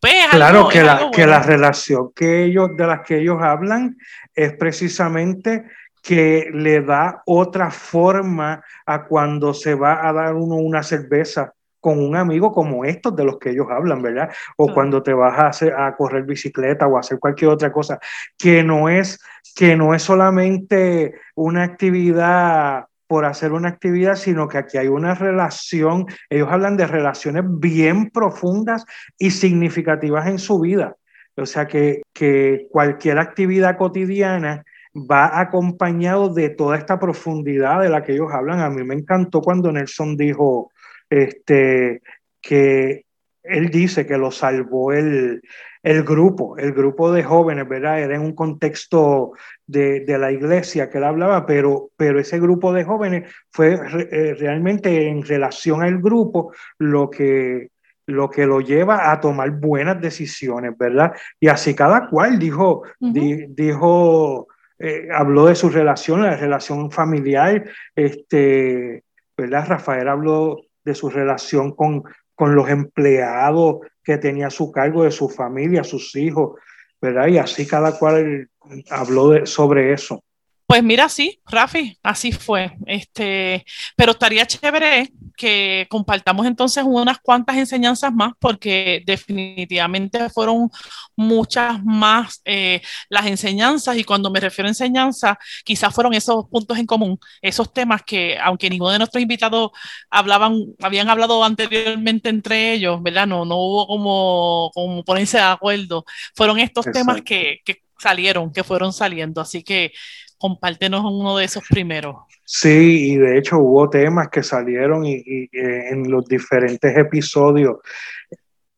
pues, 0.00 0.26
claro 0.30 0.68
que, 0.68 0.82
la, 0.82 1.10
que 1.10 1.26
la 1.26 1.42
relación 1.42 2.12
que 2.14 2.44
ellos, 2.44 2.70
de 2.76 2.86
las 2.86 3.00
que 3.06 3.18
ellos 3.18 3.38
hablan 3.40 3.96
es 4.34 4.52
precisamente 4.52 5.64
que 6.06 6.48
le 6.52 6.82
da 6.82 7.24
otra 7.26 7.68
forma 7.72 8.62
a 8.86 9.06
cuando 9.06 9.52
se 9.52 9.74
va 9.74 10.06
a 10.08 10.12
dar 10.12 10.36
uno 10.36 10.54
una 10.54 10.84
cerveza 10.84 11.52
con 11.80 11.98
un 11.98 12.14
amigo 12.14 12.52
como 12.52 12.84
estos 12.84 13.16
de 13.16 13.24
los 13.24 13.38
que 13.38 13.50
ellos 13.50 13.66
hablan, 13.68 14.02
¿verdad? 14.02 14.30
O 14.56 14.72
cuando 14.72 15.02
te 15.02 15.12
vas 15.12 15.36
a, 15.36 15.48
hacer, 15.48 15.74
a 15.74 15.96
correr 15.96 16.22
bicicleta 16.22 16.86
o 16.86 16.96
a 16.96 17.00
hacer 17.00 17.18
cualquier 17.18 17.50
otra 17.50 17.72
cosa, 17.72 17.98
que 18.38 18.62
no 18.62 18.88
es, 18.88 19.20
que 19.56 19.74
no 19.74 19.94
es 19.94 20.02
solamente 20.04 21.14
una 21.34 21.64
actividad 21.64 22.86
por 23.08 23.24
hacer 23.24 23.50
una 23.50 23.70
actividad, 23.70 24.14
sino 24.14 24.46
que 24.46 24.58
aquí 24.58 24.78
hay 24.78 24.86
una 24.86 25.14
relación, 25.14 26.06
ellos 26.30 26.48
hablan 26.52 26.76
de 26.76 26.86
relaciones 26.86 27.42
bien 27.46 28.10
profundas 28.10 28.84
y 29.18 29.32
significativas 29.32 30.28
en 30.28 30.38
su 30.38 30.60
vida. 30.60 30.94
O 31.36 31.46
sea 31.46 31.66
que, 31.66 32.02
que 32.12 32.68
cualquier 32.70 33.18
actividad 33.18 33.76
cotidiana 33.76 34.64
va 34.96 35.38
acompañado 35.38 36.32
de 36.32 36.48
toda 36.48 36.76
esta 36.76 36.98
profundidad 36.98 37.82
de 37.82 37.90
la 37.90 38.02
que 38.02 38.12
ellos 38.12 38.32
hablan. 38.32 38.60
A 38.60 38.70
mí 38.70 38.82
me 38.82 38.94
encantó 38.94 39.42
cuando 39.42 39.70
Nelson 39.70 40.16
dijo 40.16 40.72
este, 41.10 42.02
que 42.40 43.04
él 43.42 43.68
dice 43.70 44.06
que 44.06 44.16
lo 44.16 44.30
salvó 44.30 44.92
el, 44.92 45.42
el 45.82 46.02
grupo, 46.02 46.56
el 46.56 46.72
grupo 46.72 47.12
de 47.12 47.22
jóvenes, 47.22 47.68
¿verdad? 47.68 48.00
Era 48.00 48.16
en 48.16 48.22
un 48.22 48.34
contexto 48.34 49.32
de, 49.66 50.00
de, 50.00 50.18
la 50.18 50.32
iglesia 50.32 50.90
que 50.90 50.98
él 50.98 51.04
hablaba, 51.04 51.46
pero, 51.46 51.90
pero 51.96 52.18
ese 52.18 52.40
grupo 52.40 52.72
de 52.72 52.84
jóvenes 52.84 53.32
fue 53.50 53.74
eh, 53.74 54.34
realmente 54.34 55.08
en 55.08 55.22
relación 55.22 55.82
al 55.82 56.00
grupo 56.00 56.52
lo 56.78 57.08
que, 57.10 57.70
lo 58.06 58.30
que 58.30 58.46
lo 58.46 58.60
lleva 58.60 59.12
a 59.12 59.20
tomar 59.20 59.50
buenas 59.50 60.00
decisiones, 60.00 60.76
¿verdad? 60.76 61.12
Y 61.38 61.48
así 61.48 61.74
cada 61.74 62.08
cual 62.08 62.38
dijo, 62.38 62.82
dijo 62.98 64.48
eh, 64.78 65.08
habló 65.12 65.46
de 65.46 65.54
su 65.54 65.70
relación, 65.70 66.22
la 66.22 66.36
relación 66.36 66.90
familiar, 66.90 67.64
este, 67.94 69.04
¿verdad? 69.36 69.66
Rafael 69.68 70.08
habló 70.08 70.60
de 70.84 70.94
su 70.94 71.10
relación 71.10 71.72
con, 71.72 72.04
con 72.34 72.54
los 72.54 72.68
empleados 72.68 73.78
que 74.04 74.18
tenía 74.18 74.48
a 74.48 74.50
su 74.50 74.70
cargo, 74.70 75.04
de 75.04 75.10
su 75.10 75.28
familia, 75.28 75.82
sus 75.82 76.14
hijos, 76.14 76.60
¿verdad? 77.00 77.28
Y 77.28 77.38
así 77.38 77.66
cada 77.66 77.98
cual 77.98 78.48
habló 78.90 79.44
sobre 79.46 79.92
eso. 79.92 80.22
Pues 80.66 80.82
mira, 80.82 81.08
sí, 81.08 81.40
Rafi, 81.46 81.96
así 82.02 82.32
fue. 82.32 82.72
Este, 82.86 83.64
pero 83.94 84.12
estaría 84.12 84.46
chévere 84.46 85.12
que 85.36 85.86
compartamos 85.88 86.44
entonces 86.44 86.82
unas 86.84 87.18
cuantas 87.20 87.56
enseñanzas 87.56 88.12
más, 88.12 88.32
porque 88.40 89.02
definitivamente 89.06 90.28
fueron 90.30 90.68
muchas 91.14 91.84
más 91.84 92.40
eh, 92.44 92.82
las 93.08 93.26
enseñanzas, 93.26 93.96
y 93.96 94.02
cuando 94.02 94.28
me 94.30 94.40
refiero 94.40 94.66
a 94.66 94.70
enseñanza, 94.70 95.38
quizás 95.64 95.94
fueron 95.94 96.14
esos 96.14 96.46
puntos 96.48 96.78
en 96.78 96.86
común, 96.86 97.16
esos 97.42 97.72
temas 97.72 98.02
que, 98.02 98.36
aunque 98.42 98.68
ninguno 98.68 98.90
de 98.90 98.98
nuestros 98.98 99.22
invitados 99.22 99.70
hablaban, 100.10 100.56
habían 100.82 101.08
hablado 101.08 101.44
anteriormente 101.44 102.28
entre 102.28 102.72
ellos, 102.72 103.00
¿verdad? 103.02 103.28
No, 103.28 103.44
no 103.44 103.56
hubo 103.56 103.86
como, 103.86 104.70
como 104.74 105.04
ponerse 105.04 105.36
de 105.36 105.44
acuerdo. 105.44 106.04
Fueron 106.34 106.58
estos 106.58 106.86
temas 106.86 107.22
que, 107.22 107.58
que 107.64 107.82
salieron, 107.98 108.52
que 108.52 108.64
fueron 108.64 108.92
saliendo. 108.92 109.40
Así 109.40 109.62
que 109.62 109.92
compártenos 110.38 111.02
uno 111.04 111.36
de 111.36 111.44
esos 111.44 111.64
primeros. 111.68 112.16
Sí, 112.44 113.12
y 113.12 113.16
de 113.16 113.38
hecho 113.38 113.58
hubo 113.58 113.88
temas 113.90 114.28
que 114.28 114.42
salieron 114.42 115.04
y, 115.04 115.16
eh, 115.16 115.48
en 115.90 116.10
los 116.10 116.26
diferentes 116.26 116.96
episodios. 116.96 117.78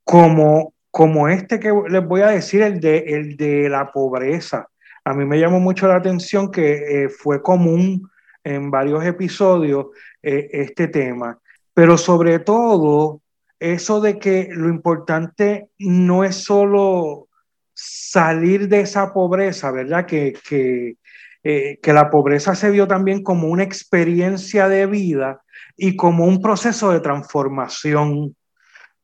como, 0.05 0.73
como 0.91 1.29
este 1.29 1.61
que 1.61 1.71
les 1.89 2.05
voy 2.07 2.23
a 2.23 2.29
decir, 2.29 2.63
el 2.63 2.81
de, 2.81 2.99
el 2.99 3.37
de 3.37 3.69
la 3.69 3.93
pobreza. 3.93 4.67
A 5.05 5.15
mí 5.15 5.25
me 5.25 5.39
llamó 5.39 5.61
mucho 5.61 5.87
la 5.87 5.97
atención 5.97 6.51
que 6.51 7.05
eh, 7.05 7.09
fue 7.09 7.43
común 7.43 8.11
en 8.43 8.71
varios 8.71 9.05
episodios 9.05 9.87
eh, 10.23 10.49
este 10.53 10.89
tema, 10.89 11.39
pero 11.75 11.99
sobre 11.99 12.39
todo 12.39 13.21
eso 13.61 14.01
de 14.01 14.19
que 14.19 14.49
lo 14.51 14.69
importante 14.69 15.69
no 15.79 16.25
es 16.25 16.37
solo 16.37 17.29
salir 17.75 18.69
de 18.69 18.81
esa 18.81 19.13
pobreza, 19.13 19.71
¿verdad? 19.71 20.07
Que, 20.07 20.97
eh, 21.45 21.79
que 21.83 21.93
la 21.93 22.11
pobreza 22.11 22.55
se 22.55 22.71
vio 22.71 22.87
también 22.87 23.23
como 23.23 23.49
una 23.49 23.63
experiencia 23.63 24.69
de 24.69 24.87
vida 24.87 25.41
y 25.77 25.97
como 25.97 26.27
un 26.27 26.43
proceso 26.43 26.93
de 26.93 27.01
transformación, 27.01 28.37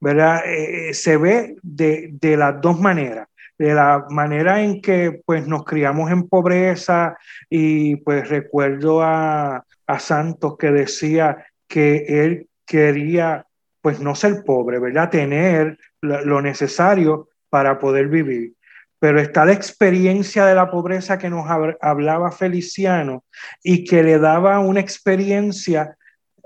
¿verdad? 0.00 0.42
Eh, 0.46 0.92
se 0.94 1.16
ve 1.16 1.56
de, 1.62 2.10
de, 2.12 2.36
las 2.36 2.60
dos 2.60 2.80
maneras. 2.80 3.28
De 3.56 3.72
la 3.72 4.04
manera 4.10 4.62
en 4.62 4.80
que 4.82 5.22
pues 5.24 5.46
nos 5.46 5.64
criamos 5.64 6.10
en 6.10 6.28
pobreza 6.28 7.16
y 7.48 7.96
pues 7.96 8.28
recuerdo 8.28 9.00
a, 9.00 9.64
a 9.86 9.98
Santos 10.00 10.56
que 10.58 10.72
decía 10.72 11.46
que 11.68 12.04
él 12.08 12.48
quería 12.66 13.46
pues 13.80 14.00
no 14.00 14.14
ser 14.14 14.42
pobre, 14.44 14.78
¿verdad? 14.78 15.10
Tener 15.10 15.78
lo 16.00 16.40
necesario 16.40 17.28
para 17.50 17.78
poder 17.78 18.08
vivir. 18.08 18.54
Pero 19.04 19.20
está 19.20 19.44
la 19.44 19.52
experiencia 19.52 20.46
de 20.46 20.54
la 20.54 20.70
pobreza 20.70 21.18
que 21.18 21.28
nos 21.28 21.44
hablaba 21.82 22.32
Feliciano 22.32 23.24
y 23.62 23.84
que 23.84 24.02
le 24.02 24.18
daba 24.18 24.60
una 24.60 24.80
experiencia 24.80 25.94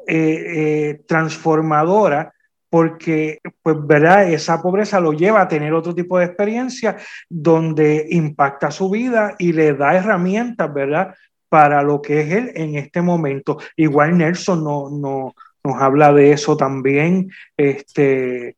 eh, 0.09 0.43
eh, 0.57 1.00
transformadora 1.07 2.35
porque, 2.69 3.38
pues, 3.62 3.77
¿verdad? 3.87 4.33
Esa 4.33 4.61
pobreza 4.61 4.99
lo 4.99 5.12
lleva 5.12 5.43
a 5.43 5.47
tener 5.47 5.73
otro 5.73 5.95
tipo 5.95 6.19
de 6.19 6.25
experiencia 6.25 6.97
donde 7.29 8.09
impacta 8.11 8.73
su 8.73 8.91
vida 8.91 9.37
y 9.38 9.53
le 9.53 9.75
da 9.75 9.95
herramientas, 9.95 10.75
¿verdad? 10.75 11.15
Para 11.49 11.85
lo 11.85 12.03
que 12.03 12.23
es 12.23 12.33
él 12.33 12.53
en 12.57 12.75
este 12.75 13.03
momento. 13.03 13.59
Igual 13.77 14.19
Nelson 14.19 14.65
no, 14.65 14.91
no, 14.91 15.33
nos 15.62 15.81
habla 15.81 16.12
de 16.12 16.33
eso 16.33 16.57
también. 16.57 17.31
Este, 17.57 18.57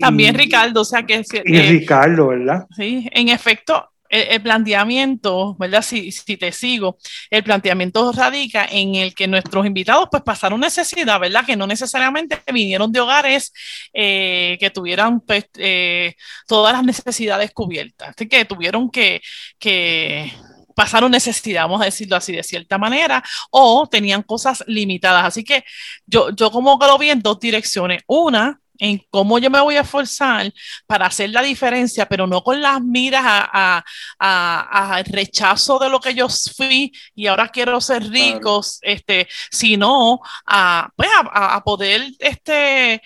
también 0.00 0.34
Ricardo, 0.34 0.82
o 0.82 0.84
sea 0.84 1.04
que... 1.04 1.22
Y 1.44 1.56
eh, 1.56 1.68
Ricardo, 1.70 2.28
¿verdad? 2.28 2.66
Sí, 2.76 3.08
en 3.12 3.28
efecto, 3.28 3.90
el, 4.08 4.42
planteamiento, 4.42 5.56
¿verdad? 5.58 5.82
Si, 5.82 6.12
si, 6.12 6.36
te 6.36 6.52
sigo, 6.52 6.98
el 7.30 7.42
planteamiento 7.42 8.12
radica 8.12 8.66
en 8.70 8.94
el 8.94 9.14
que 9.14 9.26
nuestros 9.26 9.66
invitados 9.66 10.08
pues 10.10 10.22
pasaron 10.22 10.60
necesidad, 10.60 11.18
¿verdad? 11.20 11.44
Que 11.44 11.56
no 11.56 11.66
necesariamente 11.66 12.40
vinieron 12.52 12.92
de 12.92 13.00
hogares 13.00 13.52
eh, 13.92 14.56
que 14.60 14.70
tuvieran 14.70 15.20
pues, 15.20 15.46
eh, 15.56 16.14
todas 16.46 16.72
las 16.72 16.84
necesidades 16.84 17.50
cubiertas, 17.52 18.10
así 18.10 18.28
que 18.28 18.44
tuvieron 18.44 18.90
que, 18.90 19.20
que 19.58 20.32
pasaron 20.74 21.10
necesidad, 21.10 21.62
vamos 21.62 21.80
a 21.80 21.86
decirlo 21.86 22.16
así 22.16 22.32
de 22.32 22.42
cierta 22.42 22.78
manera, 22.78 23.24
o 23.50 23.88
tenían 23.90 24.22
cosas 24.22 24.62
limitadas. 24.66 25.24
Así 25.24 25.42
que 25.42 25.64
yo, 26.06 26.30
yo 26.30 26.50
como 26.50 26.78
que 26.78 26.86
lo 26.86 26.98
vi 26.98 27.10
en 27.10 27.22
dos 27.22 27.40
direcciones. 27.40 28.02
Una, 28.06 28.60
en 28.78 29.02
cómo 29.10 29.38
yo 29.38 29.50
me 29.50 29.60
voy 29.60 29.76
a 29.76 29.82
esforzar 29.82 30.52
para 30.86 31.06
hacer 31.06 31.30
la 31.30 31.42
diferencia, 31.42 32.06
pero 32.06 32.26
no 32.26 32.42
con 32.42 32.60
las 32.60 32.80
miras 32.82 33.22
a, 33.24 33.84
a, 34.18 35.02
rechazo 35.06 35.78
de 35.78 35.88
lo 35.88 36.00
que 36.00 36.14
yo 36.14 36.28
fui 36.28 36.92
y 37.14 37.26
ahora 37.26 37.48
quiero 37.48 37.80
ser 37.80 38.08
ricos, 38.08 38.78
este, 38.82 39.28
sino 39.50 40.20
a, 40.46 40.90
pues 40.96 41.10
a, 41.32 41.62
poder 41.64 42.02
este, 42.18 43.02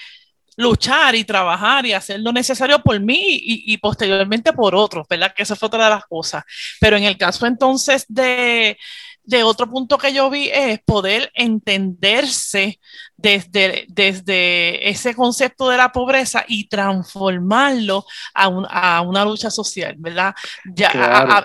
luchar 0.57 1.15
y 1.15 1.25
trabajar 1.25 1.87
y 1.87 1.93
hacer 1.93 2.21
lo 2.21 2.33
necesario 2.33 2.83
por 2.83 2.99
mí 3.01 3.41
y, 3.43 3.77
posteriormente 3.79 4.53
por 4.53 4.75
otros, 4.75 5.07
¿verdad? 5.09 5.33
Que 5.35 5.43
esa 5.43 5.57
fue 5.57 5.69
otra 5.69 5.85
de 5.85 5.91
las 5.91 6.05
cosas. 6.07 6.45
Pero 6.81 6.97
en 6.97 7.05
el 7.05 7.17
caso 7.17 7.47
entonces 7.47 8.05
de, 8.09 8.77
de 9.23 9.43
otro 9.43 9.71
punto 9.71 9.97
que 9.99 10.13
yo 10.13 10.29
vi 10.31 10.49
es 10.53 10.81
poder 10.83 11.31
entenderse 11.35 12.81
desde, 13.21 13.85
desde 13.89 14.89
ese 14.89 15.15
concepto 15.15 15.69
de 15.69 15.77
la 15.77 15.93
pobreza 15.93 16.45
y 16.49 16.69
transformarlo 16.69 18.05
a, 18.35 18.45
a 18.45 19.01
una 19.03 19.25
lucha 19.25 19.51
social, 19.51 19.95
¿verdad? 19.99 20.35
Ya 20.65 20.91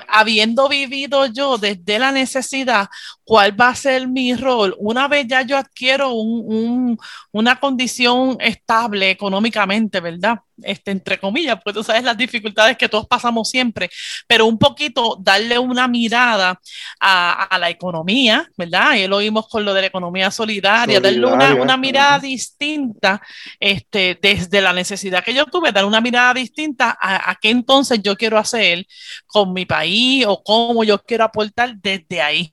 habiendo 0.08 0.70
vivido 0.70 1.26
yo 1.28 1.58
desde 1.58 2.00
la 2.00 2.12
necesidad, 2.12 2.88
¿cuál 3.24 3.60
va 3.60 3.70
a 3.70 3.76
ser 3.76 4.08
mi 4.08 4.36
rol? 4.36 4.76
Una 4.78 5.08
vez 5.08 5.28
ya 5.28 5.42
yo 5.42 5.58
adquiero 5.58 6.12
un, 6.12 6.98
una 7.32 7.60
condición 7.60 8.38
estable 8.40 9.10
económicamente, 9.10 10.00
¿verdad? 10.00 10.40
Este, 10.64 10.92
entre 10.92 11.20
comillas, 11.20 11.56
porque 11.62 11.78
tú 11.78 11.84
sabes 11.84 12.04
las 12.04 12.16
dificultades 12.16 12.78
que 12.78 12.88
todos 12.88 13.08
pasamos 13.08 13.50
siempre, 13.50 13.90
pero 14.26 14.46
un 14.46 14.58
poquito 14.58 15.18
darle 15.20 15.60
una 15.60 15.86
mirada 15.88 16.58
a, 17.00 17.44
a 17.44 17.60
la 17.60 17.70
economía, 17.70 18.48
¿verdad? 18.58 18.94
Y 18.94 19.08
lo 19.08 19.18
vimos 19.18 19.50
con 19.50 19.66
lo 19.66 19.74
de 19.74 19.82
la 19.82 19.88
economía 19.88 20.32
solidaria, 20.32 21.02
darle 21.02 21.26
una, 21.26 21.54
una 21.66 21.78
mirada 21.78 22.20
distinta 22.20 23.22
este, 23.60 24.18
desde 24.22 24.62
la 24.62 24.74
necesidad 24.74 25.24
que 25.24 25.34
yo 25.34 25.46
tuve, 25.46 25.72
dar 25.72 25.86
una 25.86 26.02
mirada 26.02 26.34
distinta 26.34 26.98
a, 27.00 27.36
qué 27.42 27.50
entonces 27.50 28.02
yo 28.02 28.16
quiero 28.16 28.38
hacer 28.38 28.86
con 29.26 29.54
mi 29.54 29.66
país 29.66 30.26
o 30.28 30.42
cómo 30.44 30.84
yo 30.84 31.00
quiero 31.04 31.24
aportar 31.24 31.76
desde 31.78 32.22
ahí. 32.22 32.52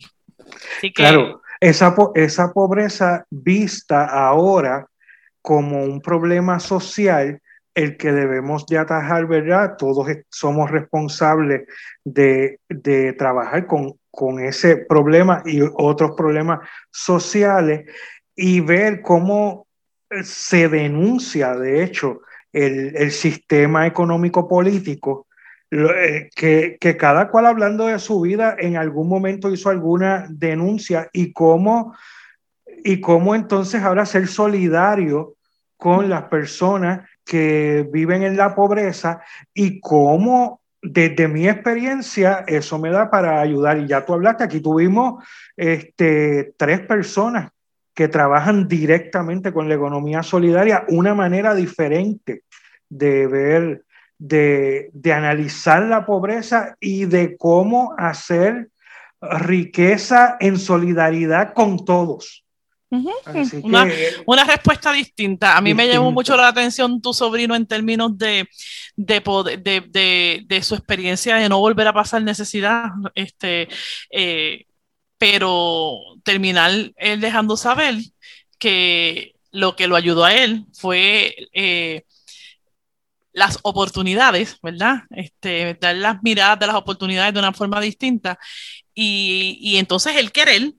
claro, 0.95 1.43
esa, 1.61 1.95
esa 2.15 2.53
pobreza 2.53 3.25
vista 3.31 4.05
ahora 4.07 4.87
como 5.41 5.83
un 5.85 6.01
problema 6.01 6.59
social 6.61 7.41
el 7.75 7.97
que 7.97 8.13
debemos 8.13 8.67
de 8.67 8.79
atajar, 8.79 9.27
¿verdad? 9.27 9.77
Todos 9.79 10.07
somos 10.29 10.71
responsables 10.71 11.63
de, 12.05 12.61
de 12.69 13.13
trabajar 13.15 13.67
con, 13.67 13.95
con, 14.11 14.41
ese 14.41 14.77
problema 14.77 15.43
y 15.47 15.61
otros 15.63 16.13
problemas 16.17 16.61
sociales 16.91 17.91
y 18.37 18.61
ver 18.61 19.03
cómo 19.03 19.67
eh, 20.11 20.25
se 20.25 20.69
denuncia, 20.69 21.55
de 21.55 21.83
hecho, 21.83 22.21
el, 22.53 22.97
el 22.97 23.11
sistema 23.11 23.87
económico 23.87 24.49
político, 24.49 25.27
eh, 25.71 26.29
que, 26.35 26.77
que, 26.79 26.97
cada 26.97 27.31
cual 27.31 27.47
hablando 27.47 27.87
de 27.87 27.99
su 27.99 28.21
vida 28.21 28.57
en 28.59 28.77
algún 28.77 29.09
momento 29.09 29.51
hizo 29.51 29.71
alguna 29.71 30.27
denuncia 30.29 31.09
y 31.13 31.33
cómo, 31.33 31.95
y 32.85 33.01
cómo 33.01 33.35
entonces 33.35 33.83
ahora 33.83 34.05
ser 34.05 34.29
solidario 34.29 35.37
con 35.79 36.11
las 36.11 36.25
personas 36.25 37.09
que 37.25 37.89
viven 37.91 38.23
en 38.23 38.37
la 38.37 38.55
pobreza 38.55 39.23
y 39.55 39.81
cómo 39.81 40.61
desde 40.83 41.29
mi 41.29 41.49
experiencia 41.49 42.45
eso 42.47 42.79
me 42.79 42.91
da 42.91 43.09
para 43.11 43.41
ayudar. 43.41 43.79
Y 43.79 43.87
ya 43.87 44.05
tú 44.05 44.13
hablaste, 44.13 44.45
aquí 44.45 44.61
tuvimos 44.61 45.25
este, 45.57 46.53
tres 46.59 46.81
personas 46.81 47.51
que 47.95 48.09
trabajan 48.09 48.69
directamente 48.69 49.53
con 49.53 49.69
la 49.69 49.75
economía 49.75 50.23
solidaria, 50.23 50.85
una 50.89 51.15
manera 51.15 51.55
diferente 51.55 52.43
de 52.89 53.27
ver, 53.27 53.85
de, 54.19 54.91
de 54.93 55.13
analizar 55.13 55.83
la 55.83 56.07
pobreza 56.07 56.77
y 56.81 57.05
de 57.05 57.37
cómo 57.37 57.95
hacer 57.99 58.69
riqueza 59.21 60.37
en 60.41 60.59
solidaridad 60.59 61.55
con 61.55 61.85
todos. 61.85 62.45
una, 62.91 63.89
una, 64.27 64.45
respuesta 64.45 64.93
distinta. 64.93 65.57
A 65.57 65.63
mí 65.63 65.73
me 65.73 65.89
llamó 65.89 66.13
mucho 66.13 66.37
la 66.37 66.49
atención 66.49 67.01
tu 67.01 67.15
sobrino 67.15 67.55
en 67.55 67.67
términos 67.67 68.19
de, 68.19 68.47
de, 68.97 69.23
de, 69.63 70.43
de, 70.47 70.63
su 70.63 70.75
experiencia 70.75 71.37
de 71.37 71.49
no 71.49 71.59
volver 71.59 71.89
a 71.89 71.93
pasar 71.95 72.23
necesidad. 72.23 72.91
Este, 73.15 73.69
eh, 74.11 74.67
pero 75.23 76.01
terminar 76.25 76.73
él 76.97 77.21
dejando 77.21 77.57
saber 77.57 77.95
que 78.59 79.37
lo 79.53 79.77
que 79.77 79.87
lo 79.87 79.95
ayudó 79.95 80.25
a 80.25 80.35
él 80.35 80.67
fue 80.73 81.49
eh, 81.53 82.03
las 83.33 83.61
oportunidades, 83.63 84.59
¿verdad? 84.61 85.03
Este, 85.11 85.79
dar 85.81 85.95
las 85.95 86.25
miradas 86.25 86.59
de 86.59 86.67
las 86.67 86.75
oportunidades 86.75 87.33
de 87.33 87.39
una 87.39 87.53
forma 87.53 87.81
distinta 87.81 88.37
y, 88.95 89.77
entonces 89.77 90.17
el 90.17 90.33
querer 90.33 90.73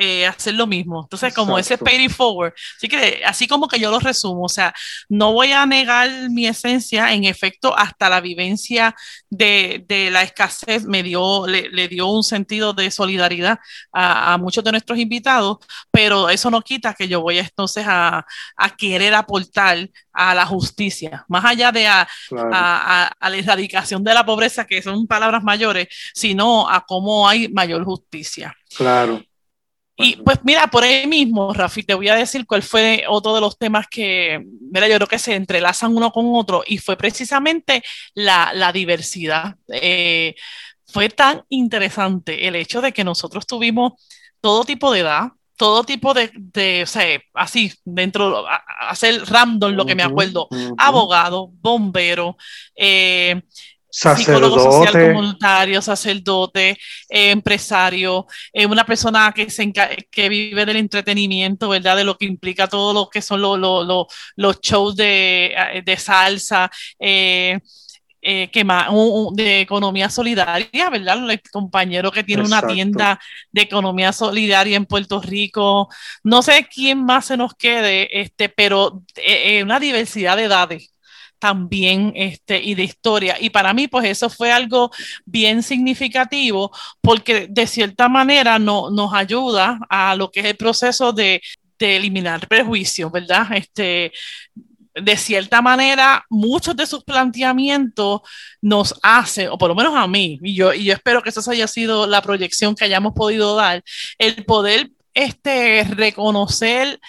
eh, 0.00 0.26
hacer 0.26 0.54
lo 0.54 0.68
mismo. 0.68 1.02
Entonces, 1.02 1.34
como 1.34 1.58
ese 1.58 1.76
pay 1.76 2.04
it 2.04 2.12
forward. 2.12 2.52
Así 2.76 2.86
que, 2.86 3.20
así 3.26 3.48
como 3.48 3.66
que 3.66 3.80
yo 3.80 3.90
lo 3.90 3.98
resumo, 3.98 4.44
o 4.44 4.48
sea, 4.48 4.72
no 5.08 5.32
voy 5.32 5.50
a 5.50 5.66
negar 5.66 6.30
mi 6.30 6.46
esencia, 6.46 7.12
en 7.12 7.24
efecto, 7.24 7.76
hasta 7.76 8.08
la 8.08 8.20
vivencia 8.20 8.94
de, 9.28 9.84
de 9.88 10.12
la 10.12 10.22
escasez 10.22 10.84
me 10.84 11.02
dio, 11.02 11.48
le, 11.48 11.68
le, 11.70 11.88
dio 11.88 12.06
un 12.06 12.22
sentido 12.22 12.72
de 12.74 12.92
solidaridad 12.92 13.58
a, 13.92 14.34
a, 14.34 14.38
muchos 14.38 14.62
de 14.62 14.70
nuestros 14.70 14.98
invitados, 15.00 15.58
pero 15.90 16.28
eso 16.30 16.48
no 16.48 16.62
quita 16.62 16.94
que 16.94 17.08
yo 17.08 17.20
voy 17.20 17.38
entonces 17.38 17.84
a, 17.88 18.24
a 18.56 18.76
querer 18.76 19.14
aportar 19.14 19.90
a 20.12 20.34
la 20.34 20.46
justicia, 20.46 21.24
más 21.28 21.44
allá 21.44 21.72
de 21.72 21.88
a, 21.88 22.08
a, 22.52 23.12
a, 23.18 23.30
la 23.30 23.36
erradicación 23.36 24.04
de 24.04 24.14
la 24.14 24.24
pobreza, 24.24 24.64
que 24.64 24.80
son 24.80 25.08
palabras 25.08 25.42
mayores, 25.42 25.88
sino 26.14 26.68
a 26.70 26.84
cómo 26.86 27.28
hay 27.28 27.48
mayor 27.48 27.84
justicia. 27.84 28.54
Claro. 28.76 29.22
Y 30.00 30.14
pues 30.16 30.38
mira, 30.44 30.68
por 30.68 30.84
ahí 30.84 31.08
mismo, 31.08 31.52
Rafi, 31.52 31.82
te 31.82 31.94
voy 31.94 32.08
a 32.08 32.14
decir 32.14 32.46
cuál 32.46 32.62
fue 32.62 33.04
otro 33.08 33.34
de 33.34 33.40
los 33.40 33.58
temas 33.58 33.88
que, 33.90 34.40
mira, 34.70 34.86
yo 34.86 34.94
creo 34.94 35.08
que 35.08 35.18
se 35.18 35.34
entrelazan 35.34 35.96
uno 35.96 36.12
con 36.12 36.26
otro 36.36 36.62
y 36.64 36.78
fue 36.78 36.96
precisamente 36.96 37.82
la, 38.14 38.52
la 38.54 38.70
diversidad. 38.70 39.56
Eh, 39.66 40.36
fue 40.86 41.08
tan 41.08 41.42
interesante 41.48 42.46
el 42.46 42.54
hecho 42.54 42.80
de 42.80 42.92
que 42.92 43.02
nosotros 43.02 43.44
tuvimos 43.44 43.94
todo 44.40 44.64
tipo 44.64 44.92
de 44.92 45.00
edad, 45.00 45.32
todo 45.56 45.82
tipo 45.82 46.14
de, 46.14 46.30
de 46.32 46.84
o 46.84 46.86
sea, 46.86 47.20
así, 47.34 47.72
dentro, 47.84 48.46
hacer 48.78 49.24
random 49.26 49.72
lo 49.72 49.84
que 49.84 49.96
me 49.96 50.04
acuerdo, 50.04 50.48
abogado, 50.78 51.50
bombero, 51.60 52.36
eh, 52.76 53.42
psicólogo 53.90 54.58
social 54.58 55.12
comunitario, 55.12 55.80
sacerdote, 55.82 56.70
eh, 57.08 57.30
empresario, 57.30 58.26
eh, 58.52 58.66
una 58.66 58.84
persona 58.84 59.32
que, 59.34 59.50
se 59.50 59.72
que 60.10 60.28
vive 60.28 60.66
del 60.66 60.76
entretenimiento, 60.76 61.68
¿verdad? 61.68 61.96
De 61.96 62.04
lo 62.04 62.16
que 62.16 62.26
implica 62.26 62.68
todo 62.68 62.92
lo 62.92 63.08
que 63.08 63.22
son 63.22 63.40
los 63.40 64.60
shows 64.60 64.96
de, 64.96 65.82
de 65.84 65.96
salsa. 65.96 66.70
Eh, 66.98 67.58
eh, 68.20 68.50
que 68.50 68.64
más, 68.64 68.88
de 69.34 69.60
economía 69.60 70.10
solidaria, 70.10 70.90
¿verdad? 70.90 71.30
El 71.30 71.40
compañero 71.52 72.10
que 72.10 72.24
tiene 72.24 72.42
una 72.42 72.60
tienda 72.66 73.20
de 73.52 73.62
economía 73.62 74.12
solidaria 74.12 74.76
en 74.76 74.86
Puerto 74.86 75.20
Rico. 75.22 75.88
No 76.24 76.42
sé 76.42 76.66
quién 76.68 77.04
más 77.04 77.26
se 77.26 77.36
nos 77.36 77.54
quede, 77.54 78.20
este, 78.20 78.48
pero 78.48 79.04
eh, 79.14 79.58
eh, 79.58 79.62
una 79.62 79.78
diversidad 79.78 80.36
de 80.36 80.44
edades 80.44 80.92
también 81.38 82.12
este, 82.14 82.62
y 82.62 82.74
de 82.74 82.84
historia. 82.84 83.36
Y 83.40 83.50
para 83.50 83.72
mí, 83.74 83.88
pues 83.88 84.06
eso 84.06 84.28
fue 84.28 84.50
algo 84.52 84.90
bien 85.24 85.62
significativo 85.62 86.70
porque 87.00 87.46
de 87.48 87.66
cierta 87.66 88.08
manera 88.08 88.58
no, 88.58 88.90
nos 88.90 89.12
ayuda 89.14 89.78
a 89.88 90.14
lo 90.16 90.30
que 90.30 90.40
es 90.40 90.46
el 90.46 90.56
proceso 90.56 91.12
de, 91.12 91.40
de 91.78 91.96
eliminar 91.96 92.46
prejuicios, 92.48 93.10
¿verdad? 93.10 93.46
Este, 93.54 94.12
de 95.02 95.16
cierta 95.16 95.62
manera, 95.62 96.24
muchos 96.28 96.76
de 96.76 96.86
sus 96.86 97.04
planteamientos 97.04 98.20
nos 98.60 98.94
hacen, 99.02 99.48
o 99.48 99.58
por 99.58 99.68
lo 99.68 99.74
menos 99.74 99.94
a 99.96 100.06
mí, 100.06 100.38
y 100.42 100.54
yo, 100.54 100.72
y 100.72 100.84
yo 100.84 100.92
espero 100.92 101.22
que 101.22 101.30
esa 101.30 101.48
haya 101.50 101.66
sido 101.66 102.06
la 102.06 102.22
proyección 102.22 102.74
que 102.74 102.84
hayamos 102.84 103.14
podido 103.14 103.54
dar, 103.56 103.82
el 104.18 104.44
poder 104.44 104.90
este, 105.14 105.84
reconocer 105.84 107.00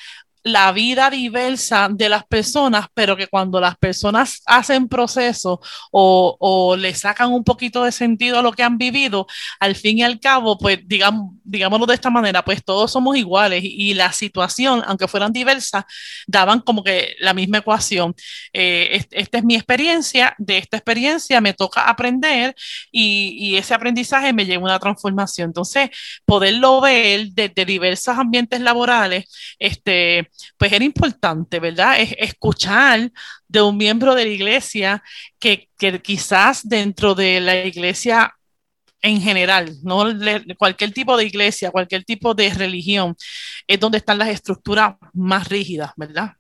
la 0.52 0.72
vida 0.72 1.10
diversa 1.10 1.90
de 1.92 2.10
las 2.10 2.26
personas, 2.26 2.88
pero 2.94 3.16
que 3.16 3.28
cuando 3.28 3.60
las 3.60 3.78
personas 3.78 4.42
hacen 4.46 4.88
proceso 4.88 5.62
o, 5.92 6.38
o, 6.40 6.76
le 6.76 6.94
sacan 6.94 7.32
un 7.32 7.44
poquito 7.44 7.84
de 7.84 7.92
sentido 7.92 8.40
a 8.40 8.42
lo 8.42 8.52
que 8.52 8.64
han 8.64 8.78
vivido, 8.78 9.28
al 9.60 9.76
fin 9.76 10.00
y 10.00 10.04
al 10.04 10.20
cabo, 10.20 10.58
pues 10.58 10.80
digamos, 10.86 11.34
digámoslo 11.44 11.86
de 11.86 11.96
esta 11.96 12.10
manera, 12.10 12.44
pues 12.44 12.64
todos 12.64 12.92
somos 12.92 13.18
iguales 13.18 13.64
y, 13.64 13.94
la 13.94 14.14
situación, 14.14 14.84
aunque 14.86 15.08
fueran 15.08 15.34
diversas, 15.34 15.84
daban 16.28 16.62
como 16.62 16.84
que 16.84 17.16
la 17.20 17.34
misma 17.34 17.58
ecuación. 17.58 18.16
Eh, 18.54 19.04
esta 19.12 19.38
es 19.40 19.44
mi 19.44 19.56
experiencia, 19.56 20.36
de 20.38 20.58
esta 20.60 20.78
experiencia 20.78 21.42
me 21.42 21.54
toca 21.54 21.90
aprender 21.90 22.56
y, 22.92 23.36
y 23.40 23.58
ese 23.58 23.74
aprendizaje 23.74 24.32
me 24.32 24.46
lleva 24.46 24.62
a 24.62 24.66
una 24.66 24.80
transformación. 24.80 25.50
Entonces, 25.50 25.90
poderlo 26.26 26.82
ver 26.82 27.30
desde 27.32 27.66
diversos 27.66 28.18
ambientes 28.18 28.62
laborales, 28.62 29.26
este, 29.58 30.30
pues 30.58 30.72
era 30.72 30.86
importante, 30.86 31.60
¿verdad? 31.60 32.00
Es 32.00 32.16
escuchar 32.18 33.12
de 33.48 33.62
un 33.62 33.78
miembro 33.78 34.16
de 34.16 34.26
la 34.26 34.32
iglesia 34.32 35.04
que, 35.40 35.70
que 35.78 36.02
quizás 36.02 36.68
dentro 36.68 37.16
de 37.16 37.40
la 37.40 37.66
iglesia 37.66 38.34
en 39.02 39.22
general, 39.22 39.76
no 39.84 40.06
cualquier 40.58 40.92
tipo 40.92 41.16
de 41.16 41.26
iglesia, 41.26 41.72
cualquier 41.72 42.04
tipo 42.04 42.34
de 42.34 42.50
religión, 42.54 43.16
es 43.68 43.80
donde 43.80 44.00
están 44.00 44.18
las 44.18 44.30
estructuras 44.30 44.96
más 45.14 45.48
rígidas, 45.48 45.92
¿verdad? 45.96 46.34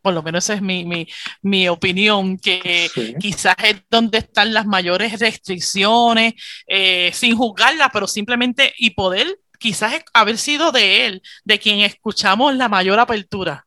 Por 0.00 0.14
lo 0.14 0.22
menos 0.22 0.44
esa 0.44 0.54
es 0.54 0.62
mi, 0.62 0.84
mi, 0.84 1.08
mi 1.42 1.68
opinión, 1.68 2.38
que 2.38 2.88
quizás 3.18 3.56
es 3.64 3.76
donde 3.90 4.18
están 4.18 4.52
las 4.52 4.66
mayores 4.66 5.18
restricciones, 5.18 6.34
eh, 6.66 7.10
sin 7.12 7.36
juzgarlas, 7.36 7.88
pero 7.92 8.06
simplemente 8.06 8.72
y 8.78 8.90
poder 8.90 9.38
quizás 9.64 9.94
haber 10.12 10.36
sido 10.36 10.72
de 10.72 11.06
él, 11.06 11.22
de 11.42 11.58
quien 11.58 11.80
escuchamos 11.80 12.54
la 12.54 12.68
mayor 12.68 12.98
apertura, 13.00 13.66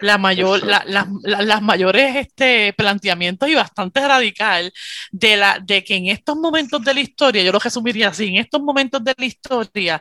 la 0.00 0.16
mayor, 0.16 0.62
las 0.64 1.62
mayores 1.62 2.16
este, 2.16 2.72
planteamientos 2.72 3.46
y 3.46 3.54
bastante 3.54 4.00
radical 4.08 4.72
de, 5.10 5.36
la, 5.36 5.58
de 5.62 5.84
que 5.84 5.96
en 5.96 6.06
estos 6.06 6.34
momentos 6.38 6.82
de 6.82 6.94
la 6.94 7.00
historia, 7.00 7.42
yo 7.42 7.52
lo 7.52 7.58
resumiría 7.58 8.08
así, 8.08 8.28
en 8.28 8.36
estos 8.36 8.62
momentos 8.62 9.04
de 9.04 9.14
la 9.18 9.26
historia, 9.26 10.00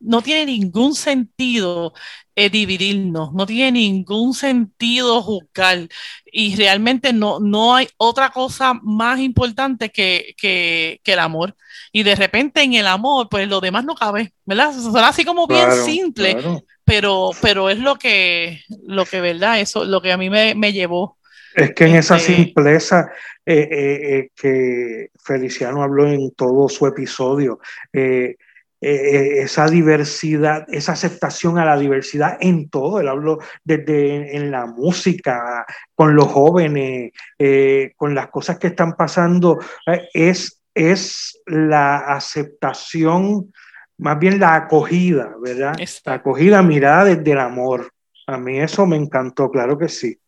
no 0.00 0.22
tiene 0.22 0.46
ningún 0.46 0.94
sentido 0.94 1.92
eh, 2.38 2.50
dividirnos, 2.50 3.32
no 3.32 3.46
tiene 3.46 3.72
ningún 3.72 4.34
sentido 4.34 5.22
juzgar 5.22 5.88
y 6.26 6.54
realmente 6.54 7.14
no, 7.14 7.40
no 7.40 7.74
hay 7.74 7.88
otra 7.96 8.28
cosa 8.28 8.74
más 8.82 9.18
importante 9.20 9.90
que, 9.90 10.34
que, 10.36 11.00
que, 11.02 11.12
el 11.14 11.18
amor. 11.18 11.56
Y 11.92 12.02
de 12.02 12.14
repente 12.14 12.62
en 12.62 12.74
el 12.74 12.86
amor, 12.86 13.28
pues 13.30 13.48
lo 13.48 13.62
demás 13.62 13.86
no 13.86 13.94
cabe, 13.94 14.34
¿verdad? 14.44 14.74
Así 15.02 15.24
como 15.24 15.46
bien 15.46 15.72
simple, 15.72 16.36
Pero, 16.84 17.30
pero 17.40 17.70
es 17.70 17.78
lo 17.78 17.96
que, 17.96 18.60
lo 18.86 19.06
que, 19.06 19.22
¿verdad? 19.22 19.58
Eso, 19.58 19.86
lo 19.86 20.02
que 20.02 20.12
a 20.12 20.18
mí 20.18 20.28
me, 20.28 20.54
me 20.54 20.74
llevó. 20.74 21.16
Es 21.54 21.72
que 21.72 21.86
en 21.86 21.96
esa 21.96 22.18
este 22.18 22.34
simpleza 22.34 23.10
eh, 23.46 23.68
eh, 23.72 24.30
que 24.36 25.10
Feliciano 25.24 25.82
habló 25.82 26.06
en 26.06 26.32
todo 26.32 26.68
su 26.68 26.86
episodio, 26.86 27.60
eh, 27.92 28.36
eh, 28.80 29.42
esa 29.42 29.66
diversidad, 29.66 30.66
esa 30.68 30.92
aceptación 30.92 31.58
a 31.58 31.64
la 31.64 31.78
diversidad 31.78 32.36
en 32.40 32.68
todo. 32.68 33.00
Él 33.00 33.08
habló 33.08 33.38
desde 33.64 34.36
en 34.36 34.50
la 34.50 34.66
música, 34.66 35.64
con 35.94 36.14
los 36.14 36.26
jóvenes, 36.26 37.12
eh, 37.38 37.92
con 37.96 38.14
las 38.14 38.28
cosas 38.28 38.58
que 38.58 38.68
están 38.68 38.94
pasando. 38.94 39.58
es, 40.12 40.62
es 40.74 41.40
la 41.46 41.96
aceptación, 42.14 43.52
más 43.98 44.18
bien 44.18 44.38
la 44.38 44.54
acogida, 44.54 45.32
¿verdad? 45.42 45.74
La 46.04 46.14
acogida 46.14 46.62
mirada 46.62 47.04
desde 47.04 47.32
el 47.32 47.40
amor. 47.40 47.90
A 48.26 48.36
mí 48.36 48.58
eso 48.58 48.84
me 48.86 48.96
encantó, 48.96 49.50
claro 49.50 49.78
que 49.78 49.88
sí. 49.88 50.18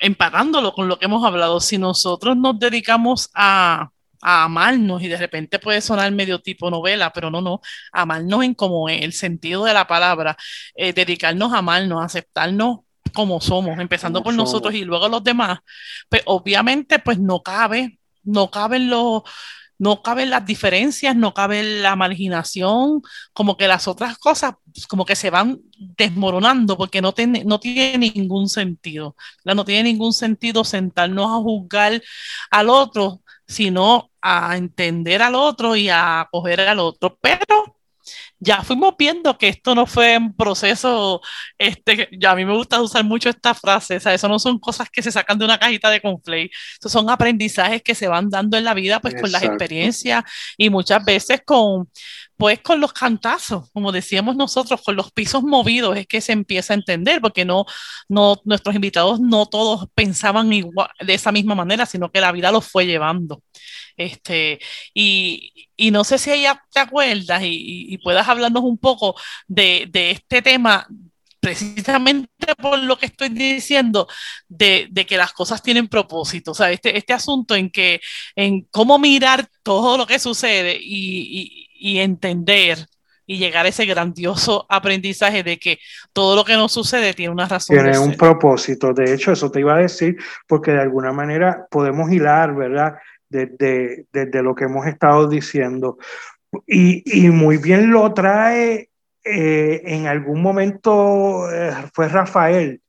Empatándolo 0.00 0.72
con 0.72 0.88
lo 0.88 0.98
que 0.98 1.06
hemos 1.06 1.24
hablado, 1.24 1.60
si 1.60 1.78
nosotros 1.78 2.36
nos 2.36 2.58
dedicamos 2.58 3.30
a 3.34 3.90
a 4.22 4.44
amarnos 4.44 5.02
y 5.02 5.08
de 5.08 5.16
repente 5.16 5.58
puede 5.58 5.80
sonar 5.80 6.10
medio 6.12 6.40
tipo 6.40 6.70
novela, 6.70 7.12
pero 7.12 7.30
no, 7.30 7.40
no, 7.40 7.60
amarnos 7.92 8.44
en 8.44 8.54
como 8.54 8.88
el 8.88 9.12
sentido 9.12 9.64
de 9.64 9.74
la 9.74 9.86
palabra, 9.86 10.36
eh, 10.74 10.92
dedicarnos 10.92 11.52
a 11.52 11.58
amarnos, 11.58 12.04
aceptarnos 12.04 12.78
como 13.12 13.40
somos, 13.40 13.78
empezando 13.78 14.22
por 14.22 14.34
nosotros 14.34 14.74
y 14.74 14.84
luego 14.84 15.08
los 15.08 15.24
demás, 15.24 15.60
pues 16.08 16.22
obviamente 16.26 16.98
pues 16.98 17.18
no 17.18 17.42
cabe, 17.42 17.98
no 18.22 18.50
caben 18.50 18.90
los 18.90 19.22
no 19.78 20.02
caben 20.02 20.30
las 20.30 20.46
diferencias, 20.46 21.14
no 21.16 21.34
cabe 21.34 21.62
la 21.62 21.96
marginación, 21.96 23.02
como 23.32 23.56
que 23.56 23.68
las 23.68 23.88
otras 23.88 24.18
cosas 24.18 24.54
como 24.88 25.04
que 25.04 25.16
se 25.16 25.30
van 25.30 25.60
desmoronando 25.78 26.76
porque 26.76 27.02
no, 27.02 27.12
tiene, 27.12 27.44
no 27.44 27.60
tiene 27.60 28.10
ningún 28.14 28.48
sentido. 28.48 29.16
No 29.44 29.64
tiene 29.64 29.84
ningún 29.84 30.12
sentido 30.12 30.64
sentarnos 30.64 31.26
a 31.26 31.42
juzgar 31.42 32.02
al 32.50 32.70
otro 32.70 33.20
sino 33.46 34.10
a 34.20 34.56
entender 34.56 35.22
al 35.22 35.34
otro 35.34 35.76
y 35.76 35.88
a 35.88 36.22
acoger 36.22 36.60
al 36.60 36.78
otro. 36.80 37.18
Pero 37.20 37.76
ya 38.38 38.62
fuimos 38.62 38.94
viendo 38.98 39.38
que 39.38 39.48
esto 39.48 39.74
no 39.74 39.86
fue 39.86 40.16
un 40.18 40.34
proceso, 40.36 41.20
este, 41.58 42.08
ya 42.12 42.32
a 42.32 42.36
mí 42.36 42.44
me 42.44 42.54
gusta 42.54 42.80
usar 42.80 43.04
mucho 43.04 43.30
esta 43.30 43.54
frase, 43.54 43.96
o 43.96 44.00
sea, 44.00 44.14
eso 44.14 44.28
no 44.28 44.38
son 44.38 44.58
cosas 44.58 44.90
que 44.90 45.02
se 45.02 45.10
sacan 45.10 45.38
de 45.38 45.44
una 45.44 45.58
cajita 45.58 45.90
de 45.90 46.00
conflay, 46.00 46.50
eso 46.78 46.88
son 46.88 47.08
aprendizajes 47.08 47.82
que 47.82 47.94
se 47.94 48.08
van 48.08 48.28
dando 48.28 48.56
en 48.58 48.64
la 48.64 48.74
vida, 48.74 49.00
pues 49.00 49.14
con 49.20 49.32
las 49.32 49.42
experiencias 49.42 50.22
y 50.56 50.68
muchas 50.70 51.04
veces 51.04 51.40
con, 51.44 51.88
pues 52.36 52.60
con 52.60 52.80
los 52.80 52.92
cantazos, 52.92 53.70
como 53.72 53.92
decíamos 53.92 54.36
nosotros, 54.36 54.82
con 54.82 54.96
los 54.96 55.10
pisos 55.12 55.42
movidos 55.42 55.96
es 55.96 56.06
que 56.06 56.20
se 56.20 56.32
empieza 56.32 56.74
a 56.74 56.76
entender, 56.76 57.20
porque 57.20 57.44
no, 57.44 57.64
no, 58.08 58.40
nuestros 58.44 58.74
invitados 58.74 59.20
no 59.20 59.46
todos 59.46 59.88
pensaban 59.94 60.52
igual, 60.52 60.88
de 61.00 61.14
esa 61.14 61.32
misma 61.32 61.54
manera, 61.54 61.86
sino 61.86 62.10
que 62.10 62.20
la 62.20 62.32
vida 62.32 62.52
los 62.52 62.66
fue 62.66 62.86
llevando. 62.86 63.42
Este, 63.96 64.58
y, 64.94 65.52
y 65.76 65.90
no 65.90 66.04
sé 66.04 66.18
si 66.18 66.30
ella 66.30 66.62
te 66.70 66.80
acuerdas 66.80 67.42
y, 67.42 67.86
y, 67.94 67.98
puedas 67.98 68.28
hablarnos 68.28 68.62
un 68.62 68.78
poco 68.78 69.14
de, 69.46 69.86
de, 69.90 70.10
este 70.10 70.42
tema, 70.42 70.86
precisamente 71.40 72.54
por 72.60 72.78
lo 72.78 72.98
que 72.98 73.06
estoy 73.06 73.30
diciendo, 73.30 74.08
de, 74.48 74.88
de, 74.90 75.06
que 75.06 75.16
las 75.16 75.32
cosas 75.32 75.62
tienen 75.62 75.88
propósito. 75.88 76.50
O 76.52 76.54
sea, 76.54 76.70
este, 76.70 76.98
este 76.98 77.12
asunto 77.12 77.54
en 77.54 77.70
que, 77.70 78.00
en 78.34 78.62
cómo 78.70 78.98
mirar 78.98 79.48
todo 79.62 79.96
lo 79.96 80.06
que 80.06 80.18
sucede 80.18 80.78
y, 80.80 81.65
y 81.78 81.98
entender 81.98 82.86
y 83.26 83.38
llegar 83.38 83.66
a 83.66 83.68
ese 83.68 83.86
grandioso 83.86 84.66
aprendizaje 84.68 85.42
de 85.42 85.58
que 85.58 85.78
todo 86.12 86.36
lo 86.36 86.44
que 86.44 86.54
nos 86.54 86.72
sucede 86.72 87.12
tiene 87.12 87.32
una 87.32 87.48
razón. 87.48 87.76
Tiene 87.76 87.98
un 87.98 88.16
propósito. 88.16 88.92
De 88.92 89.12
hecho, 89.12 89.32
eso 89.32 89.50
te 89.50 89.60
iba 89.60 89.74
a 89.74 89.78
decir, 89.78 90.16
porque 90.46 90.70
de 90.70 90.80
alguna 90.80 91.12
manera 91.12 91.66
podemos 91.70 92.10
hilar, 92.12 92.54
¿verdad? 92.54 92.94
Desde, 93.28 94.06
desde 94.12 94.42
lo 94.42 94.54
que 94.54 94.64
hemos 94.64 94.86
estado 94.86 95.28
diciendo. 95.28 95.98
Y, 96.66 97.02
y 97.04 97.28
muy 97.30 97.56
bien 97.56 97.90
lo 97.90 98.14
trae 98.14 98.90
eh, 99.28 99.82
en 99.84 100.06
algún 100.06 100.40
momento 100.40 101.50
eh, 101.52 101.72
fue 101.92 102.06
Rafael 102.06 102.80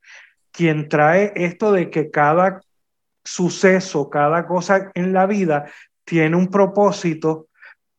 quien 0.52 0.88
trae 0.88 1.34
esto 1.36 1.72
de 1.72 1.90
que 1.90 2.12
cada 2.12 2.62
suceso, 3.24 4.10
cada 4.12 4.46
cosa 4.46 4.92
en 4.94 5.14
la 5.14 5.26
vida 5.26 5.66
tiene 6.04 6.36
un 6.36 6.50
propósito 6.50 7.47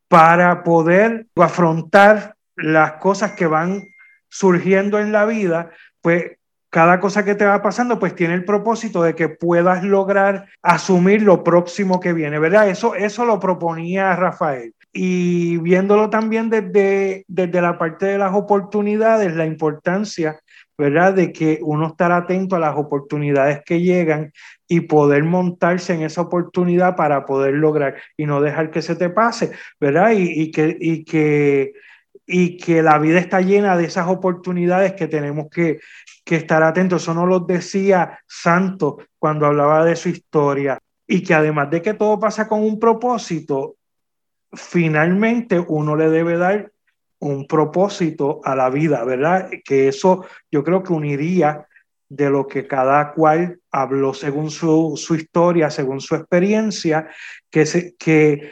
para 0.09 0.63
poder 0.65 1.27
afrontar 1.37 2.35
las 2.57 2.93
cosas 2.95 3.33
que 3.33 3.47
van 3.47 3.85
surgiendo 4.29 4.99
en 4.99 5.13
la 5.13 5.25
vida, 5.25 5.71
pues 6.01 6.39
cada 6.71 7.01
cosa 7.01 7.25
que 7.25 7.35
te 7.35 7.47
va 7.47 7.63
pasando, 7.63 7.99
pues 7.99 8.15
tiene 8.15 8.35
el 8.35 8.45
propósito 8.45 9.03
de 9.03 9.15
que 9.15 9.29
puedas 9.29 9.85
lograr 9.85 10.49
asumir 10.63 11.23
lo 11.23 11.43
próximo 11.43 11.99
que 11.99 12.13
viene, 12.13 12.39
¿verdad? 12.39 12.69
Eso, 12.69 12.95
eso 12.95 13.25
lo 13.25 13.41
proponía 13.41 14.15
Rafael. 14.17 14.75
Y 14.93 15.59
viéndolo 15.59 16.11
también 16.11 16.51
desde, 16.51 17.25
desde 17.29 17.63
la 17.63 17.79
parte 17.79 18.07
de 18.07 18.19
las 18.19 18.35
oportunidades, 18.35 19.35
la 19.35 19.47
importancia, 19.47 20.41
¿verdad? 20.79 21.13
De 21.13 21.33
que 21.33 21.59
uno 21.63 21.89
estar 21.89 22.13
atento 22.13 22.55
a 22.55 22.61
las 22.61 22.77
oportunidades 22.77 23.63
que 23.67 23.81
llegan 23.81 24.33
y 24.69 24.81
poder 24.81 25.25
montarse 25.25 25.93
en 25.93 26.03
esa 26.03 26.23
oportunidad 26.23 26.95
para 26.95 27.27
poder 27.27 27.55
lograr 27.55 27.97
y 28.17 28.27
no 28.27 28.41
dejar 28.41 28.71
que 28.71 28.81
se 28.81 28.95
te 28.95 29.11
pase, 29.11 29.51
¿verdad? 29.81 30.13
Y, 30.17 30.53
que, 30.53 30.77
y 30.81 31.05
que 31.05 31.73
y 32.31 32.59
que 32.59 32.83
la 32.83 32.99
vida 32.99 33.19
está 33.19 33.41
llena 33.41 33.77
de 33.77 33.87
esas 33.87 34.07
oportunidades 34.07 34.93
que 34.93 35.09
tenemos 35.09 35.49
que, 35.51 35.81
que 36.25 36.37
estar 36.37 36.63
atentos. 36.63 37.03
Eso 37.03 37.15
no 37.15 37.25
lo 37.25 37.41
decía 37.41 38.21
Santo 38.27 38.99
cuando 39.19 39.47
hablaba 39.47 39.85
de 39.85 39.97
su 39.97 40.11
historia. 40.11 40.79
Y 41.07 41.23
que 41.23 41.33
además 41.33 41.71
de 41.71 41.81
que 41.81 41.95
todo 41.95 42.21
pasa 42.21 42.47
con 42.47 42.61
un 42.63 42.79
propósito, 42.79 43.77
finalmente 44.53 45.59
uno 45.59 45.97
le 45.97 46.11
debe 46.11 46.37
dar 46.37 46.71
un 47.21 47.47
propósito 47.47 48.41
a 48.45 48.55
la 48.55 48.71
vida, 48.71 49.05
¿verdad? 49.05 49.51
Que 49.65 49.89
eso 49.89 50.25
yo 50.51 50.63
creo 50.63 50.83
que 50.83 50.93
uniría 50.93 51.67
de 52.09 52.31
lo 52.31 52.47
que 52.47 52.67
cada 52.67 53.13
cual 53.13 53.61
habló 53.71 54.15
según 54.15 54.51
su, 54.51 54.95
su 54.97 55.15
historia, 55.15 55.71
según 55.71 56.01
su 56.01 56.15
experiencia, 56.15 57.09
que, 57.51 57.67
se, 57.67 57.95
que 57.97 58.51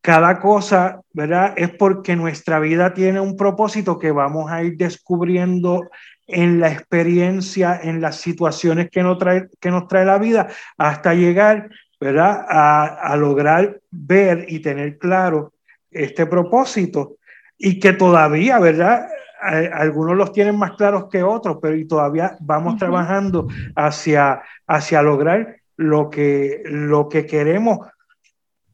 cada 0.00 0.38
cosa, 0.38 1.00
¿verdad? 1.12 1.54
Es 1.56 1.70
porque 1.70 2.14
nuestra 2.14 2.60
vida 2.60 2.94
tiene 2.94 3.18
un 3.18 3.36
propósito 3.36 3.98
que 3.98 4.12
vamos 4.12 4.50
a 4.50 4.62
ir 4.62 4.76
descubriendo 4.76 5.88
en 6.26 6.60
la 6.60 6.70
experiencia, 6.70 7.78
en 7.82 8.00
las 8.00 8.16
situaciones 8.16 8.88
que 8.90 9.02
nos 9.02 9.18
trae, 9.18 9.48
que 9.60 9.70
nos 9.70 9.88
trae 9.88 10.04
la 10.04 10.18
vida, 10.18 10.48
hasta 10.76 11.14
llegar, 11.14 11.70
¿verdad? 12.00 12.44
A, 12.48 13.16
lograr 13.16 13.80
ver 13.90 14.46
y 14.48 14.60
tener 14.60 14.98
claro 14.98 15.54
este 15.90 16.26
propósito 16.26 17.16
y 17.58 17.80
que 17.80 17.92
todavía, 17.92 18.58
¿verdad? 18.58 19.08
algunos 19.40 20.16
los 20.16 20.32
tienen 20.32 20.58
más 20.58 20.72
claros 20.72 21.08
que 21.10 21.22
otros, 21.22 21.58
pero 21.60 21.76
y 21.76 21.86
todavía 21.86 22.36
vamos 22.40 22.78
trabajando 22.78 23.48
hacia, 23.76 24.42
hacia 24.66 25.02
lograr 25.02 25.58
lo 25.76 26.10
que, 26.10 26.62
lo 26.64 27.08
que 27.08 27.26
queremos 27.26 27.86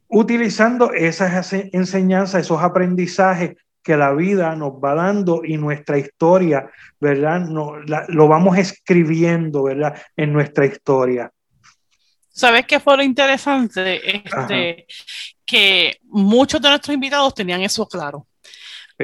utilizando 0.08 0.92
esas 0.92 1.52
enseñanzas, 1.72 2.42
esos 2.42 2.62
aprendizajes 2.62 3.56
que 3.82 3.96
la 3.96 4.12
vida 4.12 4.54
nos 4.54 4.72
va 4.72 4.94
dando 4.94 5.42
y 5.44 5.56
nuestra 5.56 5.98
historia, 5.98 6.70
¿verdad? 7.00 7.40
No, 7.40 7.76
lo 8.08 8.28
vamos 8.28 8.56
escribiendo, 8.58 9.64
¿verdad? 9.64 10.00
En 10.16 10.32
nuestra 10.32 10.66
historia. 10.66 11.32
¿Sabes 12.28 12.66
qué 12.66 12.78
fue 12.78 12.96
lo 12.96 13.02
interesante? 13.02 14.16
Este, 14.16 14.86
que 15.44 15.98
muchos 16.04 16.60
de 16.60 16.68
nuestros 16.68 16.94
invitados 16.94 17.34
tenían 17.34 17.62
eso 17.62 17.86
claro. 17.88 18.26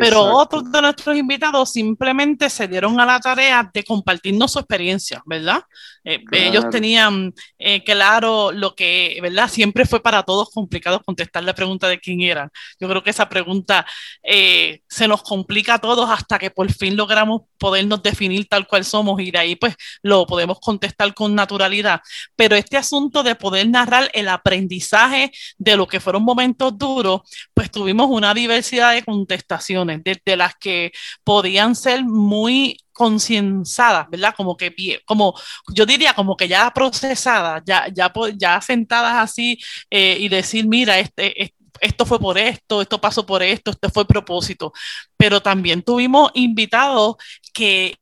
Pero 0.00 0.22
otros 0.22 0.70
de 0.70 0.82
nuestros 0.82 1.16
invitados 1.16 1.72
simplemente 1.72 2.48
se 2.50 2.68
dieron 2.68 2.98
a 3.00 3.06
la 3.06 3.20
tarea 3.20 3.68
de 3.72 3.84
compartirnos 3.84 4.52
su 4.52 4.58
experiencia, 4.58 5.22
¿verdad? 5.26 5.62
Eh, 6.04 6.22
ellos 6.32 6.70
tenían 6.70 7.34
eh, 7.58 7.82
claro 7.84 8.52
lo 8.52 8.74
que, 8.74 9.18
¿verdad? 9.22 9.48
Siempre 9.48 9.84
fue 9.84 10.02
para 10.02 10.22
todos 10.22 10.50
complicado 10.50 11.02
contestar 11.02 11.44
la 11.44 11.54
pregunta 11.54 11.88
de 11.88 11.98
quién 11.98 12.20
eran. 12.20 12.50
Yo 12.80 12.88
creo 12.88 13.02
que 13.02 13.10
esa 13.10 13.28
pregunta 13.28 13.86
eh, 14.22 14.80
se 14.88 15.08
nos 15.08 15.22
complica 15.22 15.74
a 15.74 15.78
todos 15.78 16.08
hasta 16.10 16.38
que 16.38 16.50
por 16.50 16.70
fin 16.72 16.96
logramos 16.96 17.42
podernos 17.58 18.02
definir 18.02 18.46
tal 18.48 18.66
cual 18.66 18.84
somos 18.84 19.20
y 19.20 19.30
de 19.30 19.38
ahí 19.38 19.56
pues 19.56 19.74
lo 20.02 20.26
podemos 20.26 20.58
contestar 20.60 21.14
con 21.14 21.34
naturalidad. 21.34 22.00
Pero 22.36 22.56
este 22.56 22.76
asunto 22.76 23.22
de 23.22 23.34
poder 23.34 23.68
narrar 23.68 24.10
el 24.14 24.28
aprendizaje 24.28 25.30
de 25.58 25.76
lo 25.76 25.86
que 25.86 26.00
fueron 26.00 26.24
momentos 26.24 26.76
duros, 26.76 27.22
pues 27.54 27.70
tuvimos 27.70 28.08
una 28.10 28.34
diversidad 28.34 28.94
de 28.94 29.02
contestaciones, 29.02 30.02
desde 30.04 30.36
las 30.36 30.54
que 30.56 30.92
podían 31.24 31.74
ser 31.74 32.04
muy 32.04 32.78
concienciadas, 32.98 34.10
¿verdad? 34.10 34.34
Como 34.36 34.56
que, 34.56 35.00
como 35.06 35.34
yo 35.72 35.86
diría, 35.86 36.12
como 36.14 36.36
que 36.36 36.48
ya 36.48 36.70
procesadas, 36.74 37.62
ya, 37.64 37.86
ya, 37.94 38.12
ya 38.36 38.60
sentadas 38.60 39.14
así 39.14 39.58
eh, 39.88 40.16
y 40.18 40.28
decir, 40.28 40.66
mira, 40.66 40.98
este, 40.98 41.40
este 41.40 41.56
esto 41.80 42.04
fue 42.04 42.18
por 42.18 42.36
esto, 42.36 42.82
esto 42.82 43.00
pasó 43.00 43.24
por 43.24 43.40
esto, 43.40 43.70
este 43.70 43.88
fue 43.88 44.02
el 44.02 44.08
propósito. 44.08 44.72
Pero 45.16 45.40
también 45.40 45.82
tuvimos 45.82 46.32
invitados 46.34 47.14
que 47.54 47.96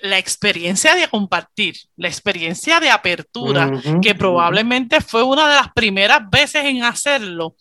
la 0.00 0.18
experiencia 0.18 0.94
de 0.94 1.08
compartir, 1.08 1.76
la 1.96 2.08
experiencia 2.08 2.80
de 2.80 2.90
apertura, 2.90 3.70
que 4.02 4.14
probablemente 4.14 5.00
fue 5.00 5.22
una 5.22 5.48
de 5.48 5.56
las 5.56 5.72
primeras 5.72 6.28
veces 6.30 6.64
en 6.64 6.84
hacerlo, 6.84 7.56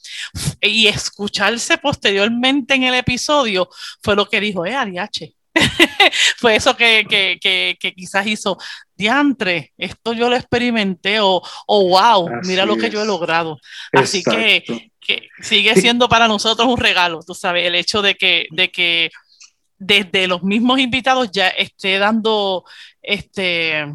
y 0.61 0.87
escucharse 0.87 1.77
posteriormente 1.77 2.73
en 2.75 2.83
el 2.83 2.95
episodio, 2.95 3.69
fue 4.01 4.15
lo 4.15 4.27
que 4.27 4.41
dijo, 4.41 4.65
eh, 4.65 4.75
Ariache. 4.75 5.35
fue 6.37 6.55
eso 6.55 6.75
que, 6.75 7.05
que, 7.09 7.77
que, 7.79 7.93
quizás 7.93 8.27
hizo, 8.27 8.57
diantre, 8.95 9.73
esto 9.77 10.13
yo 10.13 10.29
lo 10.29 10.35
experimenté, 10.35 11.19
o, 11.19 11.41
wow, 11.67 12.29
mira 12.43 12.65
lo 12.65 12.77
que 12.77 12.89
yo 12.89 13.01
he 13.01 13.05
logrado. 13.05 13.57
Así 13.93 14.23
que, 14.23 14.63
que 14.99 15.29
sigue 15.41 15.75
siendo 15.75 16.09
para 16.09 16.27
nosotros 16.27 16.67
un 16.67 16.77
regalo, 16.77 17.21
tú 17.25 17.33
sabes, 17.33 17.65
el 17.65 17.75
hecho 17.75 18.01
de 18.01 18.15
que, 18.15 18.47
de 18.51 18.71
que 18.71 19.09
desde 19.77 20.27
los 20.27 20.43
mismos 20.43 20.79
invitados 20.79 21.31
ya 21.31 21.47
esté 21.49 21.97
dando 21.99 22.63
este 23.01 23.85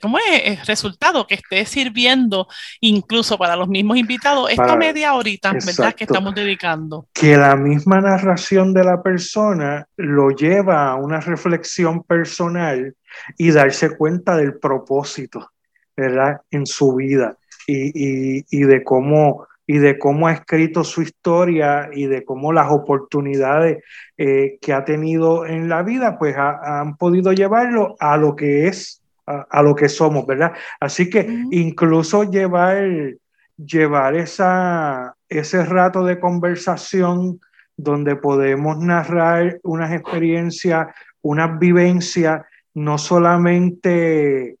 ¿cómo 0.00 0.18
es? 0.18 0.66
resultado 0.66 1.26
que 1.26 1.36
esté 1.36 1.64
sirviendo 1.64 2.48
incluso 2.80 3.38
para 3.38 3.56
los 3.56 3.68
mismos 3.68 3.96
invitados 3.96 4.50
esta 4.50 4.76
media 4.76 5.14
horita, 5.14 5.52
¿verdad? 5.52 5.94
Que 5.94 6.04
estamos 6.04 6.34
dedicando. 6.34 7.06
Que 7.12 7.36
la 7.36 7.56
misma 7.56 8.00
narración 8.00 8.72
de 8.72 8.84
la 8.84 9.02
persona 9.02 9.86
lo 9.96 10.30
lleva 10.30 10.90
a 10.90 10.96
una 10.96 11.20
reflexión 11.20 12.02
personal 12.02 12.94
y 13.36 13.50
darse 13.50 13.96
cuenta 13.96 14.36
del 14.36 14.58
propósito, 14.58 15.50
¿verdad? 15.96 16.40
En 16.50 16.66
su 16.66 16.94
vida 16.94 17.36
y, 17.66 18.38
y, 18.38 18.44
y 18.50 18.60
de 18.62 18.82
cómo 18.82 19.46
y 19.66 19.78
de 19.78 19.98
cómo 19.98 20.28
ha 20.28 20.32
escrito 20.32 20.84
su 20.84 21.02
historia 21.02 21.90
y 21.92 22.06
de 22.06 22.24
cómo 22.24 22.52
las 22.52 22.70
oportunidades 22.70 23.82
eh, 24.16 24.58
que 24.60 24.72
ha 24.72 24.84
tenido 24.84 25.44
en 25.44 25.68
la 25.68 25.82
vida, 25.82 26.18
pues 26.18 26.36
han 26.36 26.96
podido 26.96 27.32
llevarlo 27.32 27.96
a 27.98 28.16
lo 28.16 28.36
que 28.36 28.68
es, 28.68 29.02
a, 29.26 29.62
lo 29.62 29.74
que 29.74 29.88
somos, 29.88 30.26
¿verdad? 30.26 30.52
Así 30.80 31.10
que 31.10 31.26
incluso 31.50 32.24
llevar, 32.30 33.16
llevar 33.56 34.14
esa, 34.14 35.16
ese 35.28 35.64
rato 35.64 36.04
de 36.04 36.20
conversación 36.20 37.40
donde 37.76 38.16
podemos 38.16 38.78
narrar 38.78 39.58
unas 39.62 39.92
experiencias, 39.92 40.88
unas 41.22 41.58
vivencias, 41.58 42.42
no 42.74 42.98
solamente 42.98 44.56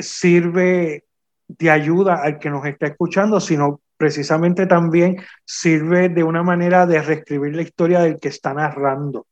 sirve 0.00 1.04
de 1.48 1.70
ayuda 1.70 2.22
al 2.22 2.38
que 2.38 2.50
nos 2.50 2.64
está 2.64 2.86
escuchando, 2.86 3.40
sino 3.40 3.80
precisamente 3.96 4.66
también 4.66 5.16
sirve 5.44 6.08
de 6.08 6.24
una 6.24 6.42
manera 6.42 6.86
de 6.86 7.02
reescribir 7.02 7.54
la 7.54 7.62
historia 7.62 8.00
del 8.00 8.18
que 8.18 8.28
está 8.28 8.54
narrando. 8.54 9.26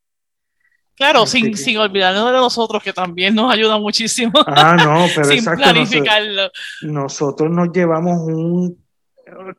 Claro, 1.01 1.25
sin, 1.25 1.57
sin 1.57 1.79
olvidarnos 1.79 2.27
de 2.27 2.37
nosotros, 2.37 2.83
que 2.83 2.93
también 2.93 3.35
nos 3.35 3.51
ayuda 3.51 3.79
muchísimo. 3.79 4.33
Ah, 4.47 4.77
no, 4.77 5.07
pero 5.15 5.29
sin 5.29 5.43
planificarlo. 5.43 6.51
Nosotros, 6.83 7.51
nos 7.51 7.73
llevamos 7.73 8.19
un 8.21 8.77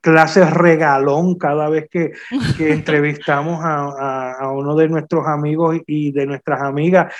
clase 0.02 0.46
regalón 0.46 1.40
cada 1.40 1.68
vez 1.68 1.90
que, 1.90 2.12
que 2.58 2.72
entrevistamos 2.74 3.60
a, 3.64 4.34
a, 4.34 4.52
uno 4.52 4.76
de 4.76 4.88
nuestros 4.88 5.26
amigos 5.26 5.78
y 5.88 6.12
de 6.12 6.28
nuestras 6.28 6.62
amigas, 6.62 7.12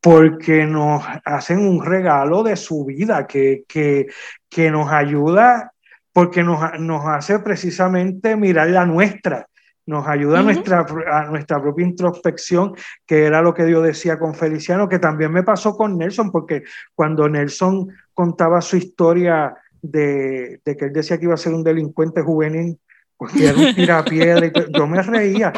porque 0.00 0.64
nos 0.64 1.04
hacen 1.26 1.58
un 1.58 1.84
regalo 1.84 2.42
de 2.42 2.56
su 2.56 2.86
vida 2.86 3.26
que, 3.26 3.64
que, 3.68 4.06
que 4.48 4.70
nos 4.70 4.90
ayuda 4.90 5.72
porque 6.10 6.42
nos, 6.42 6.58
nos 6.80 7.04
hace 7.06 7.38
precisamente 7.40 8.34
mirar 8.34 8.70
la 8.70 8.86
nuestra, 8.86 9.46
nos 9.88 10.06
ayuda 10.06 10.40
a, 10.40 10.42
nuestra, 10.42 10.86
a 11.10 11.24
nuestra 11.30 11.62
propia 11.62 11.86
introspección, 11.86 12.74
que 13.06 13.24
era 13.24 13.40
lo 13.40 13.54
que 13.54 13.68
yo 13.70 13.80
decía 13.80 14.18
con 14.18 14.34
Feliciano, 14.34 14.86
que 14.86 14.98
también 14.98 15.32
me 15.32 15.42
pasó 15.42 15.74
con 15.74 15.96
Nelson, 15.96 16.30
porque 16.30 16.62
cuando 16.94 17.26
Nelson 17.26 17.88
contaba 18.12 18.60
su 18.60 18.76
historia 18.76 19.54
de, 19.80 20.60
de 20.62 20.76
que 20.76 20.84
él 20.84 20.92
decía 20.92 21.16
que 21.16 21.24
iba 21.24 21.32
a 21.32 21.38
ser 21.38 21.54
un 21.54 21.64
delincuente 21.64 22.20
juvenil, 22.20 22.78
porque 23.16 23.46
era 23.46 23.58
un 23.58 23.74
tirapiedra, 23.74 24.52
yo 24.76 24.86
me 24.86 25.00
reía, 25.00 25.54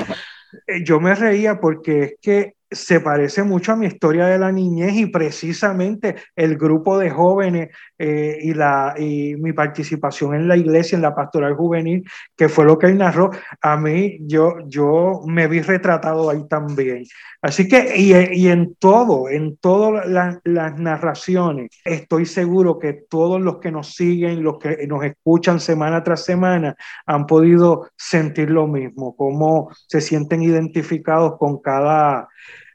eh, 0.64 0.84
yo 0.84 1.00
me 1.00 1.12
reía 1.16 1.58
porque 1.60 2.02
es 2.04 2.14
que 2.22 2.54
se 2.70 3.00
parece 3.00 3.42
mucho 3.42 3.72
a 3.72 3.76
mi 3.76 3.86
historia 3.86 4.26
de 4.26 4.38
la 4.38 4.52
niñez 4.52 4.94
y 4.94 5.06
precisamente 5.06 6.16
el 6.36 6.56
grupo 6.56 6.98
de 6.98 7.10
jóvenes 7.10 7.70
eh, 7.98 8.38
y, 8.40 8.54
la, 8.54 8.94
y 8.96 9.34
mi 9.36 9.52
participación 9.52 10.34
en 10.34 10.48
la 10.48 10.56
iglesia, 10.56 10.96
en 10.96 11.02
la 11.02 11.14
pastoral 11.14 11.54
juvenil, 11.54 12.04
que 12.36 12.48
fue 12.48 12.64
lo 12.64 12.78
que 12.78 12.86
él 12.86 12.98
narró, 12.98 13.30
a 13.60 13.76
mí 13.76 14.18
yo, 14.22 14.54
yo 14.66 15.22
me 15.26 15.48
vi 15.48 15.60
retratado 15.60 16.30
ahí 16.30 16.46
también. 16.48 17.04
Así 17.42 17.66
que, 17.68 17.94
y, 17.96 18.12
y 18.38 18.48
en 18.48 18.74
todo, 18.76 19.28
en 19.28 19.56
todas 19.56 20.06
las 20.44 20.78
narraciones, 20.78 21.70
estoy 21.84 22.26
seguro 22.26 22.78
que 22.78 22.92
todos 22.92 23.40
los 23.40 23.58
que 23.58 23.72
nos 23.72 23.94
siguen, 23.94 24.42
los 24.42 24.58
que 24.58 24.86
nos 24.86 25.04
escuchan 25.04 25.58
semana 25.58 26.04
tras 26.04 26.24
semana, 26.24 26.76
han 27.06 27.26
podido 27.26 27.88
sentir 27.96 28.50
lo 28.50 28.66
mismo, 28.66 29.16
cómo 29.16 29.70
se 29.88 30.00
sienten 30.00 30.42
identificados 30.42 31.38
con 31.38 31.60
cada 31.60 32.28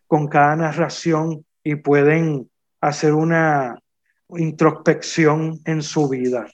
con 0.07 0.27
cada 0.27 0.55
narración 0.55 1.45
y 1.63 1.75
pueden 1.75 2.49
hacer 2.81 3.13
una 3.13 3.79
introspección 4.29 5.59
en 5.65 5.81
su 5.81 6.07
vida. 6.09 6.47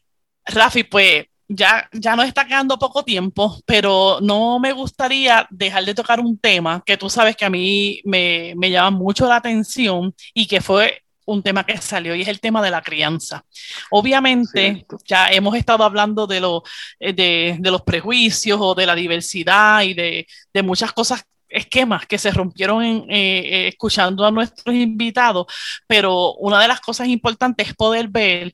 Rafi, 0.46 0.84
pues 0.84 1.26
ya, 1.48 1.90
ya 1.92 2.16
nos 2.16 2.28
está 2.28 2.46
quedando 2.46 2.80
poco 2.80 3.04
tiempo, 3.04 3.60
pero 3.66 4.20
no 4.22 4.60
me 4.60 4.72
gustaría 4.72 5.48
dejar 5.50 5.86
de 5.86 5.94
tocar 5.94 6.20
un 6.20 6.38
tema 6.38 6.82
que 6.86 6.98
tú 6.98 7.10
sabes 7.10 7.36
que 7.36 7.46
a 7.46 7.50
mí 7.50 8.02
me, 8.06 8.54
me 8.56 8.72
llama 8.72 8.92
mucho 8.92 9.28
la 9.28 9.36
atención 9.36 10.14
y 10.34 10.48
que 10.48 10.62
fue 10.62 11.02
un 11.26 11.44
tema 11.44 11.66
que 11.66 11.78
salió 11.78 12.16
y 12.16 12.22
es 12.22 12.28
el 12.28 12.40
tema 12.40 12.62
de 12.62 12.72
la 12.72 12.82
crianza. 12.82 13.46
Obviamente, 13.90 14.86
ya 15.06 15.30
hemos 15.30 15.56
estado 15.56 15.84
hablando 15.84 16.26
de, 16.26 16.40
lo, 16.40 16.64
eh, 17.00 17.14
de, 17.14 17.58
de, 17.60 17.72
los 17.72 17.84
prejuicios 17.84 18.60
o 18.62 18.74
de 18.74 18.86
la 18.86 18.96
diversidad 18.96 19.82
y 19.84 19.94
de, 19.94 20.28
de 20.54 20.64
muchas 20.64 20.92
cosas 20.94 21.24
esquemas 21.52 22.06
que 22.08 22.18
se 22.18 22.32
rompieron 22.32 22.84
eh, 22.84 23.04
eh, 23.10 23.68
escuchando 23.68 24.26
a 24.26 24.32
nuestros 24.32 24.76
invitados, 24.76 25.48
pero 25.88 26.34
una 26.36 26.62
de 26.62 26.68
las 26.68 26.82
cosas 26.82 27.08
importantes 27.08 27.70
es 27.70 27.76
poder 27.76 28.08
ver 28.08 28.54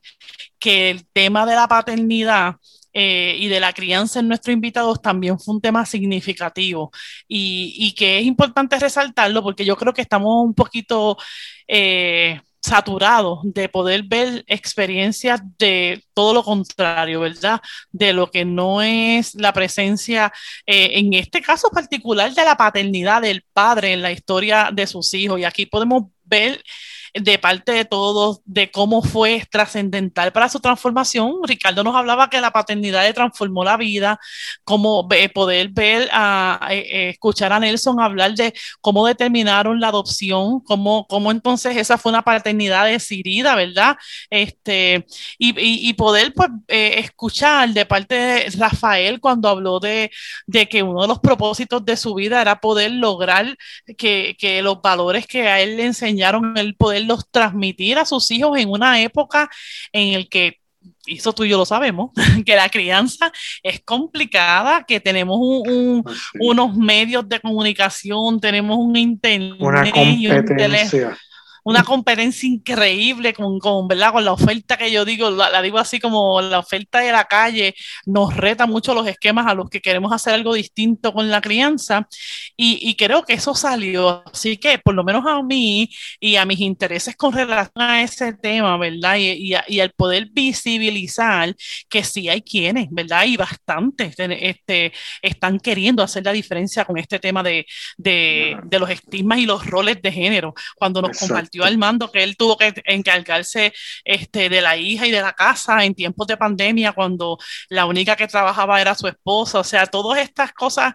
que 0.60 0.90
el 0.90 1.08
tema 1.08 1.46
de 1.46 1.56
la 1.56 1.68
paternidad 1.68 2.56
eh, 2.94 3.36
y 3.38 3.48
de 3.48 3.60
la 3.60 3.74
crianza 3.74 4.20
en 4.20 4.28
nuestros 4.28 4.54
invitados 4.54 5.02
también 5.02 5.40
fue 5.40 5.56
un 5.56 5.62
tema 5.62 5.86
significativo. 5.86 6.92
Y, 7.28 7.94
que 7.96 8.20
es 8.20 8.26
importante 8.26 8.80
resaltarlo 8.80 9.44
porque 9.44 9.66
yo 9.66 9.76
creo 9.76 9.94
que 9.94 10.02
estamos 10.02 10.44
un 10.44 10.54
poquito 10.56 11.18
saturado 12.62 13.41
de 13.43 13.70
poder 13.70 14.04
ver 14.04 14.43
experiencias 14.48 15.41
de 15.58 16.04
todo 16.13 16.34
lo 16.34 16.43
contrario, 16.43 17.22
¿verdad? 17.22 17.62
De 17.91 18.13
lo 18.13 18.30
que 18.30 18.46
no 18.46 18.82
es 18.82 19.36
la 19.36 19.54
presencia, 19.54 20.32
eh, 20.65 20.91
en 20.93 21.13
este 21.13 21.41
caso 21.41 21.70
particular, 21.70 22.34
de 22.34 22.43
la 22.43 22.58
paternidad 22.58 23.22
del 23.22 23.43
padre 23.54 23.93
en 23.93 24.02
la 24.02 24.12
historia 24.12 24.70
de 24.74 24.88
sus 24.88 25.13
hijos. 25.13 25.39
Y 25.39 25.46
aquí 25.46 25.65
podemos 25.65 26.04
ver 26.24 26.62
de 27.22 27.38
parte 27.40 27.72
de 27.72 27.86
todos 27.86 28.42
de 28.46 28.72
cómo 28.72 29.02
fue 29.02 29.44
trascendental 29.50 30.32
para 30.32 30.50
su 30.50 30.60
transformación. 30.60 31.36
Ricardo 31.44 31.84
nos 31.84 31.96
hablaba 31.96 32.30
que 32.30 32.42
la 32.42 32.52
paternidad 32.52 33.04
le 33.04 33.14
transformó 33.14 33.64
la 33.64 33.78
vida, 33.78 34.20
cómo 34.64 35.08
poder 35.34 35.70
ver, 35.70 36.10
a, 36.12 36.60
eh, 36.72 36.80
eh, 36.80 37.10
escuchar 37.10 37.54
a 37.54 37.60
Nelson 37.60 38.00
hablar 38.00 38.34
de 38.36 38.54
cómo 38.82 39.06
determinaron 39.06 39.80
la 39.80 39.90
adopción, 39.90 40.60
cómo, 40.62 41.06
cómo 41.08 41.32
entonces 41.32 41.78
esa 41.78 41.98
fue 41.98 42.12
una 42.12 42.24
paternidad 42.24 42.86
decidida, 42.86 43.56
¿verdad? 43.56 43.98
Este, 44.30 45.06
y, 45.38 45.54
y, 45.90 45.94
poder 45.94 46.34
pues, 46.34 46.50
eh, 46.68 46.96
escuchar 47.00 47.70
de 47.70 47.86
parte 47.86 48.16
de 48.16 48.50
Rafael 48.58 49.20
cuando 49.20 49.50
habló 49.50 49.80
de, 49.80 50.12
de, 50.46 50.68
que 50.68 50.84
uno 50.84 51.02
de 51.02 51.08
los 51.08 51.20
propósitos 51.20 51.84
de 51.86 51.98
su 51.98 52.14
vida 52.14 52.42
era 52.42 52.60
poder 52.60 52.92
lograr 52.92 53.58
que, 53.98 54.36
que 54.38 54.62
los 54.62 54.82
valores 54.82 55.28
que 55.28 55.48
a 55.48 55.62
él 55.62 55.78
le 55.78 55.86
enseñaron, 55.86 56.58
el 56.58 56.76
poder 56.76 57.04
los 57.08 57.30
transmitir 57.30 57.98
a 57.98 58.06
sus 58.06 58.30
hijos 58.32 58.58
en 58.60 58.70
una 58.70 59.02
época 59.02 59.50
en 59.91 60.13
el 60.13 60.30
que 60.30 60.60
eso 61.06 61.34
tú 61.34 61.43
y 61.43 61.50
yo 61.50 61.58
lo 61.58 61.65
sabemos, 61.65 62.12
que 62.46 62.56
la 62.56 62.70
crianza 62.70 63.32
es 63.63 63.82
complicada, 63.84 64.84
que 64.84 65.00
tenemos 65.00 65.38
un, 65.39 66.04
ah, 66.06 66.12
unos 66.39 66.76
medios 66.76 67.28
de 67.28 67.39
comunicación, 67.39 68.39
tenemos 68.39 68.78
un 68.78 68.96
internet 68.96 69.58
una 69.60 69.89
competencia 69.91 71.17
una 71.68 71.84
competencia 71.84 72.48
increíble 72.48 73.34
con, 73.34 73.60
con, 73.60 73.90
¿verdad? 73.90 74.14
con 74.14 74.24
la 74.24 74.32
oferta 74.32 74.78
que 74.78 74.90
yo 74.90 75.04
digo, 75.04 75.30
la, 75.30 75.62
digo 75.62 75.78
así 75.78 76.00
como 76.00 76.42
la 76.42 76.60
oferta 76.60 77.00
de 77.00 77.12
la 77.12 77.26
calle, 77.26 77.76
nos 78.06 78.38
reta 78.38 78.66
mucho 78.66 78.94
los 78.94 79.06
esquemas 79.06 79.48
a 79.48 79.54
los 79.54 79.70
que 79.70 79.82
queremos 79.82 80.14
hacer 80.14 80.34
algo 80.34 80.54
distinto 80.54 81.12
con 81.12 81.30
la 81.30 81.42
crianza 81.42 82.08
y, 82.56 82.80
y 82.90 82.96
creo 82.96 83.24
que 83.24 83.34
eso 83.34 83.54
salió, 83.54 84.24
así 84.32 84.56
que 84.56 84.80
por 84.80 84.96
lo 84.96 85.04
menos 85.04 85.26
a 85.28 85.44
mí 85.44 85.90
y 86.22 86.38
a 86.38 86.46
mis 86.46 86.62
intereses 86.62 87.18
con 87.18 87.34
relación 87.34 87.84
a 87.84 88.02
ese 88.02 88.32
tema, 88.32 88.78
¿verdad? 88.78 89.18
Y, 89.18 89.54
y, 89.68 89.80
al 89.82 89.92
poder 89.92 90.30
visibilizar 90.32 91.54
que 91.90 92.02
sí 92.02 92.30
hay 92.30 92.44
quienes, 92.44 92.88
¿verdad? 92.92 93.26
Y 93.26 93.36
bastantes 93.36 94.16
este, 94.18 94.94
están 95.22 95.60
queriendo 95.60 96.02
hacer 96.02 96.24
la 96.24 96.32
diferencia 96.32 96.86
con 96.86 96.98
este 96.98 97.20
tema 97.20 97.44
de, 97.44 97.66
de, 97.98 98.58
de 98.64 98.80
los 98.80 98.90
estigmas 98.90 99.40
y 99.40 99.46
los 99.46 99.66
roles 99.66 100.02
de 100.02 100.14
género. 100.14 100.54
Cuando 100.78 101.02
nos 101.02 101.18
compartimos 101.58 101.67
al 101.67 101.78
mando 101.78 102.12
que 102.12 102.24
él 102.24 102.38
tuvo 102.38 102.58
que 102.58 102.74
encargarse 102.86 103.74
este, 104.04 104.50
de 104.50 104.62
la 104.62 104.78
hija 104.78 105.08
y 105.08 105.12
de 105.12 105.22
la 105.22 105.34
casa 105.34 105.84
en 105.84 105.96
tiempos 105.96 106.28
de 106.28 106.38
pandemia, 106.38 106.93
cuando 106.93 107.38
la 107.70 107.86
única 107.86 108.15
que 108.15 108.28
trabajaba 108.28 108.82
era 108.82 108.96
su 108.96 109.08
esposa. 109.08 109.60
O 109.60 109.63
sea, 109.63 109.86
todas 109.86 110.20
estas 110.20 110.54
cosas, 110.54 110.93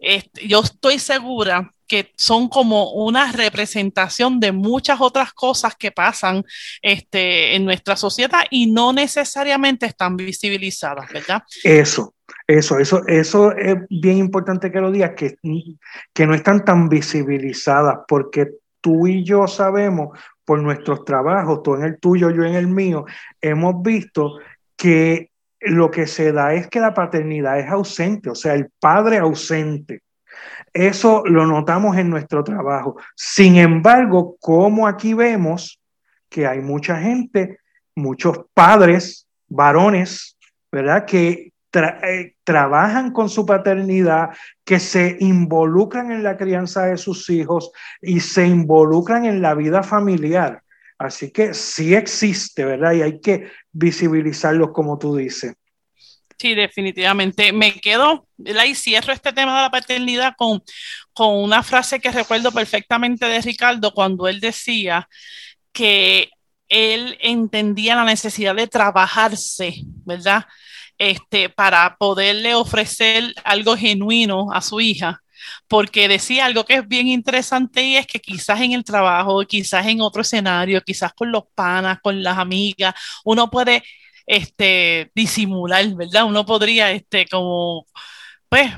este, 0.00 0.46
yo 0.46 0.60
estoy 0.60 0.98
segura 0.98 1.70
que 1.86 2.12
son 2.16 2.48
como 2.48 2.92
una 2.92 3.32
representación 3.32 4.40
de 4.40 4.52
muchas 4.52 5.00
otras 5.00 5.32
cosas 5.32 5.76
que 5.76 5.92
pasan 5.92 6.44
este, 6.82 7.54
en 7.54 7.64
nuestra 7.64 7.96
sociedad 7.96 8.40
y 8.50 8.70
no 8.70 8.92
necesariamente 8.92 9.86
están 9.86 10.16
visibilizadas, 10.16 11.10
¿verdad? 11.12 11.42
Eso, 11.62 12.14
eso, 12.46 12.78
eso, 12.78 13.06
eso 13.06 13.52
es 13.52 13.76
bien 13.88 14.18
importante 14.18 14.72
que 14.72 14.80
lo 14.80 14.90
digas, 14.90 15.12
que, 15.16 15.36
que 16.12 16.26
no 16.26 16.34
están 16.34 16.64
tan 16.64 16.88
visibilizadas, 16.88 17.98
porque 18.08 18.48
tú 18.86 19.08
y 19.08 19.24
yo 19.24 19.48
sabemos 19.48 20.16
por 20.44 20.62
nuestros 20.62 21.04
trabajos, 21.04 21.60
tú 21.64 21.74
en 21.74 21.82
el 21.82 21.98
tuyo, 21.98 22.30
yo 22.30 22.44
en 22.44 22.54
el 22.54 22.68
mío, 22.68 23.04
hemos 23.40 23.82
visto 23.82 24.38
que 24.76 25.32
lo 25.58 25.90
que 25.90 26.06
se 26.06 26.30
da 26.30 26.54
es 26.54 26.68
que 26.68 26.78
la 26.78 26.94
paternidad 26.94 27.58
es 27.58 27.68
ausente, 27.68 28.30
o 28.30 28.36
sea, 28.36 28.54
el 28.54 28.70
padre 28.78 29.18
ausente. 29.18 30.04
Eso 30.72 31.24
lo 31.26 31.46
notamos 31.46 31.96
en 31.96 32.08
nuestro 32.10 32.44
trabajo. 32.44 32.96
Sin 33.16 33.56
embargo, 33.56 34.36
como 34.38 34.86
aquí 34.86 35.14
vemos 35.14 35.80
que 36.28 36.46
hay 36.46 36.60
mucha 36.60 37.00
gente, 37.00 37.58
muchos 37.96 38.38
padres, 38.54 39.26
varones, 39.48 40.38
¿verdad? 40.70 41.06
Que 41.06 41.52
eh, 41.84 42.34
trabajan 42.44 43.12
con 43.12 43.28
su 43.28 43.44
paternidad, 43.46 44.30
que 44.64 44.78
se 44.80 45.16
involucran 45.20 46.10
en 46.10 46.22
la 46.22 46.36
crianza 46.36 46.86
de 46.86 46.96
sus 46.96 47.28
hijos 47.30 47.70
y 48.00 48.20
se 48.20 48.46
involucran 48.46 49.24
en 49.24 49.42
la 49.42 49.54
vida 49.54 49.82
familiar. 49.82 50.62
Así 50.98 51.30
que 51.30 51.54
sí 51.54 51.94
existe, 51.94 52.64
¿verdad? 52.64 52.92
Y 52.92 53.02
hay 53.02 53.20
que 53.20 53.50
visibilizarlos 53.72 54.70
como 54.72 54.98
tú 54.98 55.16
dices. 55.16 55.54
Sí, 56.38 56.54
definitivamente. 56.54 57.52
Me 57.52 57.72
quedo, 57.80 58.26
y 58.38 58.74
cierro 58.74 59.12
este 59.12 59.32
tema 59.32 59.56
de 59.56 59.62
la 59.62 59.70
paternidad 59.70 60.34
con, 60.36 60.62
con 61.12 61.34
una 61.34 61.62
frase 61.62 62.00
que 62.00 62.10
recuerdo 62.10 62.52
perfectamente 62.52 63.26
de 63.26 63.40
Ricardo 63.40 63.92
cuando 63.94 64.28
él 64.28 64.40
decía 64.40 65.08
que 65.72 66.30
él 66.68 67.16
entendía 67.20 67.94
la 67.94 68.04
necesidad 68.04 68.54
de 68.54 68.66
trabajarse, 68.66 69.74
¿verdad? 70.04 70.44
Este, 70.98 71.48
para 71.48 71.96
poderle 71.98 72.54
ofrecer 72.54 73.34
algo 73.44 73.76
genuino 73.76 74.52
a 74.52 74.60
su 74.60 74.80
hija, 74.80 75.22
porque 75.68 76.08
decía 76.08 76.46
algo 76.46 76.64
que 76.64 76.74
es 76.76 76.88
bien 76.88 77.08
interesante 77.08 77.82
y 77.82 77.96
es 77.96 78.06
que 78.06 78.20
quizás 78.20 78.60
en 78.60 78.72
el 78.72 78.84
trabajo, 78.84 79.42
quizás 79.46 79.86
en 79.86 80.00
otro 80.00 80.22
escenario, 80.22 80.82
quizás 80.82 81.12
con 81.14 81.30
los 81.32 81.44
panas, 81.54 81.98
con 82.02 82.22
las 82.22 82.38
amigas, 82.38 82.94
uno 83.24 83.50
puede 83.50 83.82
este, 84.26 85.10
disimular, 85.14 85.86
¿verdad? 85.94 86.24
Uno 86.24 86.44
podría, 86.46 86.90
este, 86.92 87.26
como, 87.28 87.86
pues, 88.48 88.72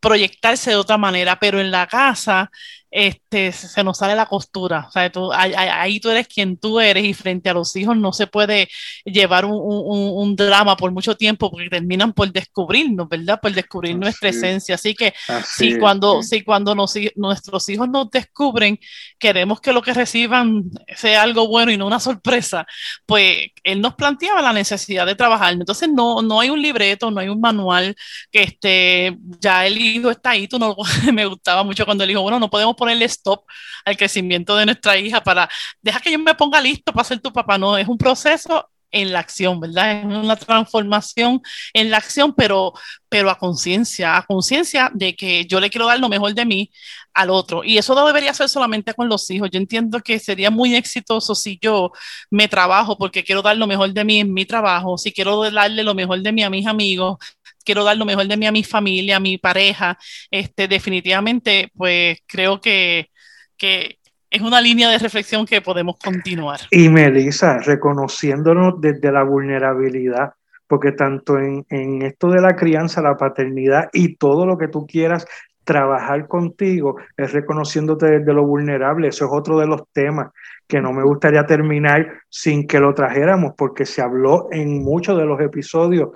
proyectarse 0.00 0.70
de 0.70 0.76
otra 0.76 0.98
manera, 0.98 1.38
pero 1.38 1.60
en 1.60 1.70
la 1.70 1.86
casa 1.86 2.50
este, 2.90 3.52
se 3.52 3.84
nos 3.84 3.98
sale 3.98 4.14
la 4.14 4.26
costura. 4.26 4.86
O 4.88 4.90
sea, 4.90 5.10
tú, 5.10 5.32
ahí, 5.32 6.00
tú 6.00 6.10
eres 6.10 6.28
quien 6.28 6.56
tú 6.56 6.80
eres 6.80 7.04
y 7.04 7.14
frente 7.14 7.50
a 7.50 7.54
los 7.54 7.74
hijos 7.76 7.96
no 7.96 8.12
se 8.12 8.26
puede 8.26 8.68
llevar 9.04 9.44
un, 9.44 9.52
un, 9.54 10.36
drama 10.36 10.76
por 10.76 10.92
mucho 10.92 11.16
tiempo 11.16 11.50
porque 11.50 11.68
terminan 11.68 12.12
por 12.12 12.32
descubrirnos, 12.32 13.08
¿verdad? 13.08 13.40
Por 13.40 13.52
descubrir 13.52 13.96
nuestra 13.96 14.30
esencia. 14.30 14.76
Así 14.76 14.94
que 14.94 15.14
si 15.44 15.78
cuando, 15.78 16.22
si 16.22 16.42
cuando 16.42 16.74
nuestros 16.74 17.68
hijos 17.68 17.88
nos 17.88 18.10
descubren, 18.10 18.78
queremos 19.18 19.60
que 19.60 19.72
lo 19.72 19.82
que 19.82 19.94
reciban 19.94 20.64
sea 20.94 21.22
algo 21.22 21.48
bueno 21.48 21.72
y 21.72 21.76
no 21.76 21.86
una 21.86 22.00
sorpresa, 22.00 22.66
pues 23.04 23.48
él 23.62 23.80
nos 23.80 23.94
planteaba 23.94 24.42
la 24.42 24.52
necesidad 24.52 25.06
de 25.06 25.14
trabajar. 25.14 25.52
Entonces 25.52 25.88
no, 25.88 26.22
no 26.22 26.40
hay 26.40 26.50
un 26.50 26.62
libreto, 26.62 27.10
no 27.10 27.20
hay 27.20 27.28
un 27.28 27.40
manual 27.40 27.96
que 28.30 28.42
esté, 28.42 29.16
ya 29.40 29.66
el 29.66 29.80
hijo 29.80 30.10
está 30.10 30.30
ahí, 30.30 30.48
tú 30.48 30.58
no, 30.58 30.76
me 31.12 31.26
gustaba 31.26 31.64
mucho 31.64 31.84
cuando 31.84 32.04
el 32.04 32.10
hijo, 32.10 32.22
bueno, 32.22 32.38
no 32.38 32.50
podemos 32.50 32.75
ponerle 32.76 33.06
stop 33.06 33.44
al 33.84 33.96
crecimiento 33.96 34.56
de 34.56 34.66
nuestra 34.66 34.96
hija 34.98 35.22
para, 35.22 35.48
deja 35.82 36.00
que 36.00 36.12
yo 36.12 36.18
me 36.18 36.34
ponga 36.34 36.60
listo 36.60 36.92
para 36.92 37.04
ser 37.04 37.20
tu 37.20 37.32
papá, 37.32 37.58
no, 37.58 37.76
es 37.76 37.88
un 37.88 37.98
proceso 37.98 38.70
en 38.90 39.12
la 39.12 39.20
acción, 39.20 39.60
¿verdad? 39.60 39.98
Es 39.98 40.04
una 40.04 40.36
transformación 40.36 41.42
en 41.74 41.90
la 41.90 41.98
acción, 41.98 42.34
pero, 42.34 42.72
pero 43.08 43.30
a 43.30 43.38
conciencia, 43.38 44.16
a 44.16 44.24
conciencia 44.24 44.90
de 44.94 45.14
que 45.14 45.44
yo 45.46 45.60
le 45.60 45.70
quiero 45.70 45.86
dar 45.86 45.98
lo 46.00 46.08
mejor 46.08 46.34
de 46.34 46.44
mí 46.44 46.70
al 47.12 47.30
otro. 47.30 47.64
Y 47.64 47.78
eso 47.78 47.94
no 47.94 48.06
debería 48.06 48.32
ser 48.34 48.48
solamente 48.48 48.94
con 48.94 49.08
los 49.08 49.28
hijos. 49.30 49.50
Yo 49.50 49.58
entiendo 49.58 50.00
que 50.00 50.18
sería 50.18 50.50
muy 50.50 50.74
exitoso 50.74 51.34
si 51.34 51.58
yo 51.60 51.92
me 52.30 52.48
trabajo 52.48 52.96
porque 52.96 53.24
quiero 53.24 53.42
dar 53.42 53.56
lo 53.56 53.66
mejor 53.66 53.92
de 53.92 54.04
mí 54.04 54.20
en 54.20 54.32
mi 54.32 54.46
trabajo, 54.46 54.98
si 54.98 55.12
quiero 55.12 55.50
darle 55.50 55.82
lo 55.82 55.94
mejor 55.94 56.22
de 56.22 56.32
mí 56.32 56.42
a 56.42 56.50
mis 56.50 56.66
amigos, 56.66 57.18
quiero 57.66 57.84
dar 57.84 57.98
lo 57.98 58.06
mejor 58.06 58.26
de 58.26 58.36
mí 58.36 58.46
a 58.46 58.52
mi 58.52 58.64
familia, 58.64 59.16
a 59.16 59.20
mi 59.20 59.36
pareja. 59.36 59.98
Este, 60.30 60.68
definitivamente, 60.68 61.70
pues 61.76 62.22
creo 62.26 62.60
que, 62.60 63.10
que 63.58 63.98
es 64.30 64.40
una 64.40 64.60
línea 64.60 64.88
de 64.88 64.98
reflexión 64.98 65.44
que 65.44 65.60
podemos 65.60 65.96
continuar. 66.02 66.60
Y 66.70 66.88
Melissa, 66.88 67.58
reconociéndonos 67.58 68.80
desde 68.80 69.12
la 69.12 69.24
vulnerabilidad, 69.24 70.32
porque 70.66 70.92
tanto 70.92 71.38
en, 71.38 71.66
en, 71.68 72.02
esto 72.02 72.28
de 72.28 72.40
la 72.40 72.56
crianza, 72.56 73.02
la 73.02 73.16
paternidad 73.16 73.88
y 73.92 74.16
todo 74.16 74.46
lo 74.46 74.56
que 74.56 74.68
tú 74.68 74.86
quieras 74.86 75.26
trabajar 75.64 76.28
contigo, 76.28 76.96
es 77.16 77.32
reconociéndote 77.32 78.06
desde 78.06 78.32
lo 78.32 78.46
vulnerable. 78.46 79.08
Eso 79.08 79.24
es 79.24 79.30
otro 79.32 79.58
de 79.58 79.66
los 79.66 79.82
temas 79.92 80.28
que 80.68 80.80
no 80.80 80.92
me 80.92 81.02
gustaría 81.02 81.44
terminar 81.44 82.20
sin 82.28 82.66
que 82.66 82.78
lo 82.78 82.94
trajéramos, 82.94 83.54
porque 83.56 83.84
se 83.84 84.00
habló 84.00 84.48
en 84.52 84.82
muchos 84.84 85.18
de 85.18 85.24
los 85.24 85.40
episodios 85.40 86.10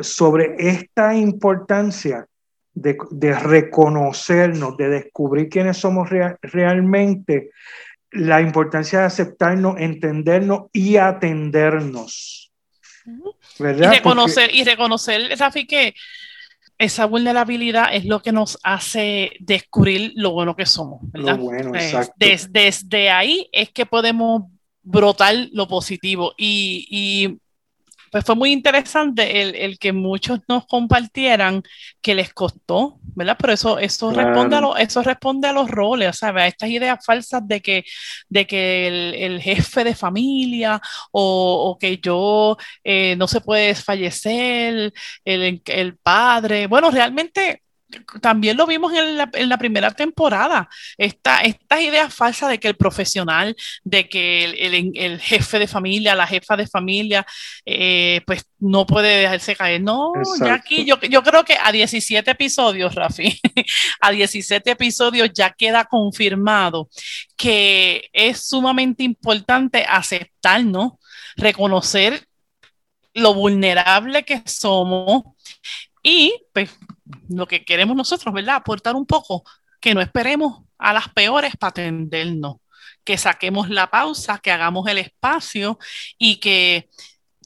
sobre 0.00 0.54
esta 0.58 1.14
importancia 1.14 2.26
de, 2.74 3.34
reconocernos, 3.34 4.76
de 4.76 4.88
descubrir 4.88 5.48
quiénes 5.48 5.78
somos 5.78 6.08
realmente, 6.42 7.50
la 8.12 8.40
importancia 8.40 9.00
de 9.00 9.04
aceptarnos, 9.06 9.76
entendernos 9.78 10.64
y 10.72 10.96
atendernos. 10.96 12.52
¿verdad? 13.58 13.92
Y 13.92 13.96
reconocer, 13.96 14.54
y 14.54 14.64
reconocer, 14.64 15.38
Rafi, 15.38 15.66
que 15.66 15.94
esa 16.78 17.06
vulnerabilidad 17.06 17.94
es 17.94 18.04
lo 18.04 18.20
que 18.20 18.32
nos 18.32 18.58
hace 18.62 19.32
descubrir 19.40 20.12
lo 20.14 20.32
bueno 20.32 20.54
que 20.54 20.66
somos. 20.66 21.00
¿verdad? 21.12 21.38
Lo 21.38 21.44
bueno, 21.44 21.74
exacto. 21.74 22.12
desde 22.18 23.10
ahí 23.10 23.48
es 23.52 23.70
que 23.70 23.86
podemos 23.86 24.44
brotar 24.82 25.34
lo 25.52 25.66
positivo. 25.66 26.34
Y, 26.36 26.86
y 26.90 27.38
pues 28.10 28.24
fue 28.24 28.34
muy 28.34 28.52
interesante 28.52 29.64
el, 29.64 29.78
que 29.78 29.92
muchos 29.92 30.40
nos 30.48 30.66
compartieran 30.66 31.62
que 32.00 32.14
les 32.14 32.32
costó, 32.32 32.98
¿verdad? 33.02 33.36
Pero 33.38 33.52
eso, 33.52 33.78
eso, 33.78 34.10
responde, 34.10 34.56
a 34.56 34.60
lo, 34.60 34.76
eso 34.76 35.02
responde 35.02 35.48
a 35.48 35.52
los 35.52 35.70
roles, 35.70 36.18
¿sabes? 36.18 36.42
A 36.44 36.46
estas 36.46 36.70
ideas 36.70 37.04
falsas 37.04 37.46
de 37.46 37.60
que, 37.60 37.84
de 38.28 38.46
que 38.46 39.16
el, 39.26 39.40
jefe 39.40 39.84
de 39.84 39.94
familia 39.94 40.80
o, 41.12 41.76
que 41.80 41.98
yo 41.98 42.56
eh, 42.84 43.16
no 43.16 43.28
se 43.28 43.40
puede 43.40 43.74
fallecer, 43.74 44.92
el, 45.24 45.62
el 45.66 45.96
padre. 45.98 46.66
Bueno, 46.66 46.90
realmente 46.90 47.62
también 48.20 48.56
lo 48.56 48.66
vimos 48.66 48.92
en 48.92 49.16
la, 49.16 49.58
primera 49.58 49.90
temporada, 49.92 50.68
Esta, 50.98 51.40
estas 51.40 51.80
ideas 51.80 52.12
falsas 52.12 52.50
de 52.50 52.58
que 52.58 52.68
el 52.68 52.76
profesional, 52.76 53.54
de 53.84 54.08
que 54.08 54.44
el, 54.44 55.20
jefe 55.20 55.58
de 55.58 55.68
familia, 55.68 56.14
la 56.14 56.26
jefa 56.26 56.56
de 56.56 56.66
familia, 56.66 57.24
eh, 57.64 58.22
pues 58.26 58.46
no 58.58 58.86
puede 58.86 59.20
dejarse 59.20 59.54
caer. 59.54 59.82
No, 59.82 60.12
ya 60.40 60.54
aquí 60.54 60.84
yo, 60.84 61.00
yo 61.00 61.22
creo 61.22 61.44
que 61.44 61.56
a 61.62 61.70
17 61.70 62.30
episodios, 62.30 62.94
Rafi, 62.94 63.40
a 64.00 64.10
17 64.10 64.70
episodios 64.70 65.30
ya 65.32 65.50
queda 65.50 65.84
confirmado 65.84 66.88
que 67.36 68.08
es 68.12 68.48
sumamente 68.48 69.04
importante 69.04 69.84
aceptarnos, 69.88 70.94
reconocer 71.36 72.26
lo 73.14 73.34
vulnerable 73.34 74.24
que 74.24 74.42
somos 74.46 75.22
y 76.02 76.34
pues 76.52 76.70
lo 77.28 77.46
que 77.46 77.64
queremos 77.64 77.96
nosotros, 77.96 78.34
¿verdad? 78.34 78.56
Aportar 78.56 78.96
un 78.96 79.06
poco, 79.06 79.44
que 79.80 79.94
no 79.94 80.00
esperemos 80.00 80.64
a 80.78 80.92
las 80.92 81.08
peores 81.08 81.56
para 81.56 81.70
atendernos, 81.70 82.56
que 83.04 83.18
saquemos 83.18 83.70
la 83.70 83.90
pausa, 83.90 84.38
que 84.38 84.50
hagamos 84.50 84.88
el 84.88 84.98
espacio 84.98 85.78
y 86.18 86.36
que 86.36 86.88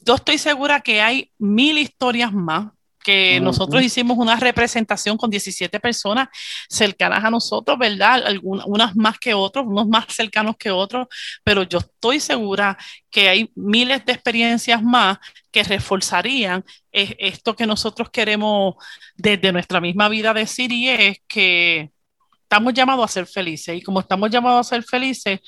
yo 0.02 0.14
estoy 0.14 0.38
segura 0.38 0.80
que 0.80 1.02
hay 1.02 1.32
mil 1.38 1.78
historias 1.78 2.32
más 2.32 2.72
que 3.02 3.40
nosotros 3.40 3.82
hicimos 3.82 4.18
una 4.18 4.36
representación 4.36 5.16
con 5.16 5.30
17 5.30 5.80
personas 5.80 6.28
cercanas 6.68 7.24
a 7.24 7.30
nosotros, 7.30 7.78
¿verdad? 7.78 8.22
Algunas, 8.26 8.66
unas 8.66 8.96
más 8.96 9.18
que 9.18 9.34
otros, 9.34 9.66
unos 9.66 9.88
más 9.88 10.06
cercanos 10.08 10.56
que 10.58 10.70
otros, 10.70 11.06
pero 11.42 11.62
yo 11.62 11.78
estoy 11.78 12.20
segura 12.20 12.76
que 13.10 13.28
hay 13.28 13.50
miles 13.54 14.04
de 14.04 14.12
experiencias 14.12 14.82
más 14.82 15.18
que 15.50 15.64
reforzarían 15.64 16.64
esto 16.92 17.56
que 17.56 17.66
nosotros 17.66 18.10
queremos 18.10 18.74
desde 19.16 19.52
nuestra 19.52 19.80
misma 19.80 20.08
vida 20.08 20.34
decir 20.34 20.72
y 20.72 20.88
es 20.88 21.18
que 21.26 21.90
estamos 22.50 22.74
llamados 22.74 23.04
a 23.04 23.12
ser 23.12 23.26
felices 23.26 23.76
y 23.76 23.80
como 23.80 24.00
estamos 24.00 24.28
llamados 24.28 24.66
a 24.66 24.70
ser 24.70 24.82
felices, 24.82 25.38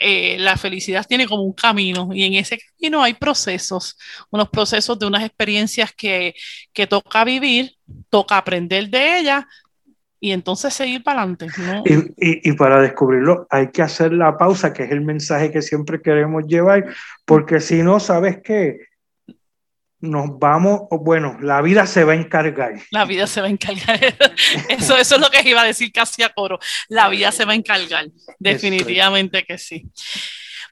eh, 0.00 0.38
la 0.38 0.56
felicidad 0.56 1.04
tiene 1.06 1.26
como 1.26 1.42
un 1.42 1.52
camino 1.52 2.08
y 2.14 2.24
en 2.24 2.32
ese 2.32 2.58
camino 2.58 3.02
hay 3.02 3.12
procesos, 3.12 3.98
unos 4.30 4.48
procesos 4.48 4.98
de 4.98 5.04
unas 5.04 5.22
experiencias 5.22 5.92
que, 5.92 6.34
que 6.72 6.86
toca 6.86 7.24
vivir, 7.24 7.72
toca 8.08 8.38
aprender 8.38 8.88
de 8.88 9.18
ellas 9.18 9.44
y 10.18 10.32
entonces 10.32 10.72
seguir 10.72 11.02
para 11.02 11.20
adelante. 11.20 11.48
Y, 11.84 11.94
y, 12.16 12.50
y, 12.50 12.52
para 12.54 12.80
descubrirlo 12.80 13.46
hay 13.50 13.70
que 13.70 13.82
hacer 13.82 14.14
la 14.14 14.38
pausa, 14.38 14.72
que 14.72 14.84
es 14.84 14.90
el 14.90 15.02
mensaje 15.02 15.50
que 15.50 15.60
siempre 15.60 16.00
queremos 16.00 16.46
llevar, 16.46 16.86
porque 17.26 17.60
si 17.60 17.82
no, 17.82 18.00
¿sabes 18.00 18.38
qué? 18.42 18.78
Nos 20.00 20.38
vamos, 20.38 20.82
bueno, 20.90 21.38
la 21.40 21.62
vida 21.62 21.86
se 21.86 22.04
va 22.04 22.12
a 22.12 22.16
encargar. 22.16 22.74
La 22.90 23.04
vida 23.04 23.26
se 23.26 23.40
va 23.40 23.46
a 23.46 23.50
encargar. 23.50 23.98
Eso, 24.68 24.96
eso 24.96 25.14
es 25.14 25.20
lo 25.20 25.30
que 25.30 25.48
iba 25.48 25.62
a 25.62 25.66
decir 25.66 25.90
casi 25.92 26.22
a 26.22 26.28
coro. 26.28 26.58
La 26.88 27.08
vida 27.08 27.32
se 27.32 27.44
va 27.44 27.52
a 27.52 27.56
encargar. 27.56 28.06
Definitivamente 28.38 29.44
que 29.44 29.58
sí. 29.58 29.86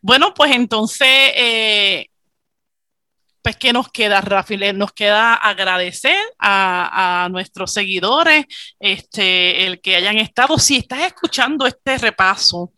Bueno, 0.03 0.35
pues 0.35 0.53
entonces, 0.53 1.09
eh, 1.09 2.09
pues, 3.45 3.57
¿qué 3.57 3.74
nos 3.74 3.90
queda, 3.90 4.22
Rafi? 4.22 4.57
Nos 4.72 4.95
queda 4.95 5.34
agradecer 5.34 6.16
a, 6.38 7.28
nuestros 7.30 7.74
seguidores, 7.74 8.47
este, 8.80 9.66
el 9.66 9.82
que 9.82 9.97
hayan 9.97 10.16
estado. 10.16 10.59
Si 10.59 10.76
estás 10.76 11.01
escuchando 11.01 11.66
este 11.66 11.99
repaso 11.99 12.72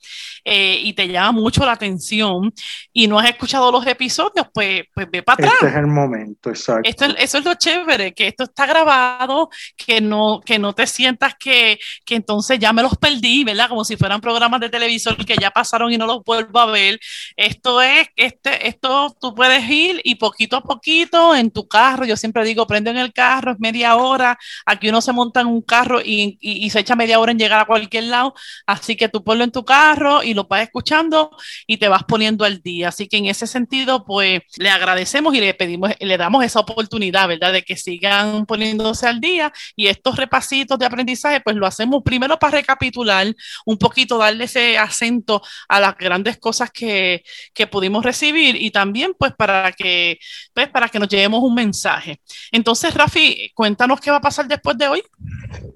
eh, 0.44 0.80
y 0.82 0.92
te 0.92 1.06
llama 1.06 1.30
mucho 1.30 1.64
la 1.64 1.70
atención 1.70 2.52
y 2.92 3.06
no 3.06 3.20
has 3.20 3.30
escuchado 3.30 3.70
los 3.70 3.86
episodios, 3.86 4.48
pues, 4.52 4.82
pues 4.92 5.08
ve 5.08 5.22
para 5.22 5.34
atrás. 5.34 5.52
Este 5.54 5.68
es 5.68 5.76
el 5.76 5.86
momento, 5.86 6.50
exacto. 6.50 6.88
Esto, 6.88 7.04
eso 7.16 7.38
es 7.38 7.44
lo 7.44 7.54
chévere, 7.54 8.12
que 8.12 8.26
esto 8.26 8.42
está 8.42 8.66
grabado, 8.66 9.48
que 9.76 10.00
no, 10.00 10.40
que 10.44 10.58
no 10.58 10.74
te 10.74 10.88
sientas 10.88 11.36
que, 11.38 11.78
que 12.04 12.16
entonces 12.16 12.58
ya 12.58 12.72
me 12.72 12.82
los 12.82 12.96
perdí, 12.96 13.44
¿verdad? 13.44 13.68
Como 13.68 13.84
si 13.84 13.96
fueran 13.96 14.20
programas 14.20 14.60
de 14.60 14.68
televisión 14.68 15.14
que 15.14 15.36
ya 15.36 15.52
pasaron 15.52 15.92
y 15.92 15.96
no 15.96 16.06
los 16.06 16.24
vuelvo 16.24 16.58
a 16.58 16.66
ver. 16.66 16.98
Esto 17.36 17.80
es, 17.80 18.08
este, 18.16 18.66
esto 18.66 19.16
tú 19.20 19.32
puedes 19.32 19.62
ir 19.70 20.00
y 20.02 20.16
poquito 20.16 20.55
poquito 20.62 21.34
en 21.34 21.50
tu 21.50 21.68
carro. 21.68 22.04
Yo 22.04 22.16
siempre 22.16 22.44
digo, 22.44 22.66
prende 22.66 22.90
en 22.90 22.98
el 22.98 23.12
carro, 23.12 23.52
es 23.52 23.60
media 23.60 23.96
hora. 23.96 24.38
Aquí 24.64 24.88
uno 24.88 25.00
se 25.00 25.12
monta 25.12 25.40
en 25.40 25.46
un 25.48 25.62
carro 25.62 26.00
y, 26.00 26.38
y, 26.40 26.70
se 26.70 26.80
echa 26.80 26.96
media 26.96 27.18
hora 27.20 27.32
en 27.32 27.38
llegar 27.38 27.60
a 27.60 27.66
cualquier 27.66 28.04
lado. 28.04 28.34
Así 28.66 28.96
que 28.96 29.08
tú 29.08 29.22
ponlo 29.24 29.44
en 29.44 29.52
tu 29.52 29.64
carro 29.64 30.22
y 30.22 30.34
lo 30.34 30.44
vas 30.44 30.62
escuchando 30.62 31.30
y 31.66 31.78
te 31.78 31.88
vas 31.88 32.04
poniendo 32.04 32.44
al 32.44 32.62
día. 32.62 32.88
Así 32.88 33.08
que 33.08 33.16
en 33.18 33.26
ese 33.26 33.46
sentido, 33.46 34.04
pues 34.04 34.40
le 34.58 34.70
agradecemos 34.70 35.34
y 35.34 35.40
le 35.40 35.54
pedimos, 35.54 35.92
le 35.98 36.16
damos 36.16 36.44
esa 36.44 36.60
oportunidad, 36.60 37.28
¿verdad? 37.28 37.52
De 37.52 37.62
que 37.62 37.76
sigan 37.76 38.46
poniéndose 38.46 39.06
al 39.06 39.20
día 39.20 39.52
y 39.74 39.88
estos 39.88 40.16
repasitos 40.16 40.78
de 40.78 40.86
aprendizaje, 40.86 41.40
pues 41.40 41.56
lo 41.56 41.66
hacemos 41.66 42.02
primero 42.04 42.38
para 42.38 42.58
recapitular 42.58 43.34
un 43.64 43.78
poquito, 43.78 44.18
darle 44.18 44.44
ese 44.44 44.78
acento 44.78 45.42
a 45.68 45.80
las 45.80 45.96
grandes 45.96 46.38
cosas 46.38 46.70
que, 46.70 47.24
que 47.54 47.66
pudimos 47.66 48.04
recibir 48.04 48.56
y 48.60 48.70
también 48.70 49.14
pues 49.18 49.32
para 49.34 49.72
que 49.72 50.18
pues, 50.56 50.68
para 50.70 50.88
que 50.88 50.98
nos 50.98 51.10
llevemos 51.10 51.42
un 51.42 51.54
mensaje. 51.54 52.18
Entonces, 52.50 52.94
Rafi, 52.94 53.52
cuéntanos 53.54 54.00
qué 54.00 54.10
va 54.10 54.16
a 54.16 54.22
pasar 54.22 54.48
después 54.48 54.78
de 54.78 54.88
hoy. 54.88 55.02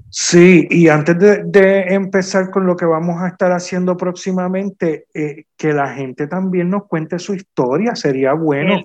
Sí, 0.08 0.66
y 0.70 0.88
antes 0.88 1.18
de, 1.18 1.82
empezar 1.90 2.48
con 2.48 2.66
lo 2.66 2.74
que 2.76 2.86
vamos 2.86 3.20
a 3.20 3.28
estar 3.28 3.52
haciendo 3.52 3.94
próximamente, 3.98 5.04
eh, 5.12 5.44
que 5.54 5.74
la 5.74 5.92
gente 5.92 6.28
también 6.28 6.70
nos 6.70 6.86
cuente 6.86 7.18
su 7.18 7.34
historia. 7.34 7.94
Sería 7.94 8.32
bueno 8.32 8.82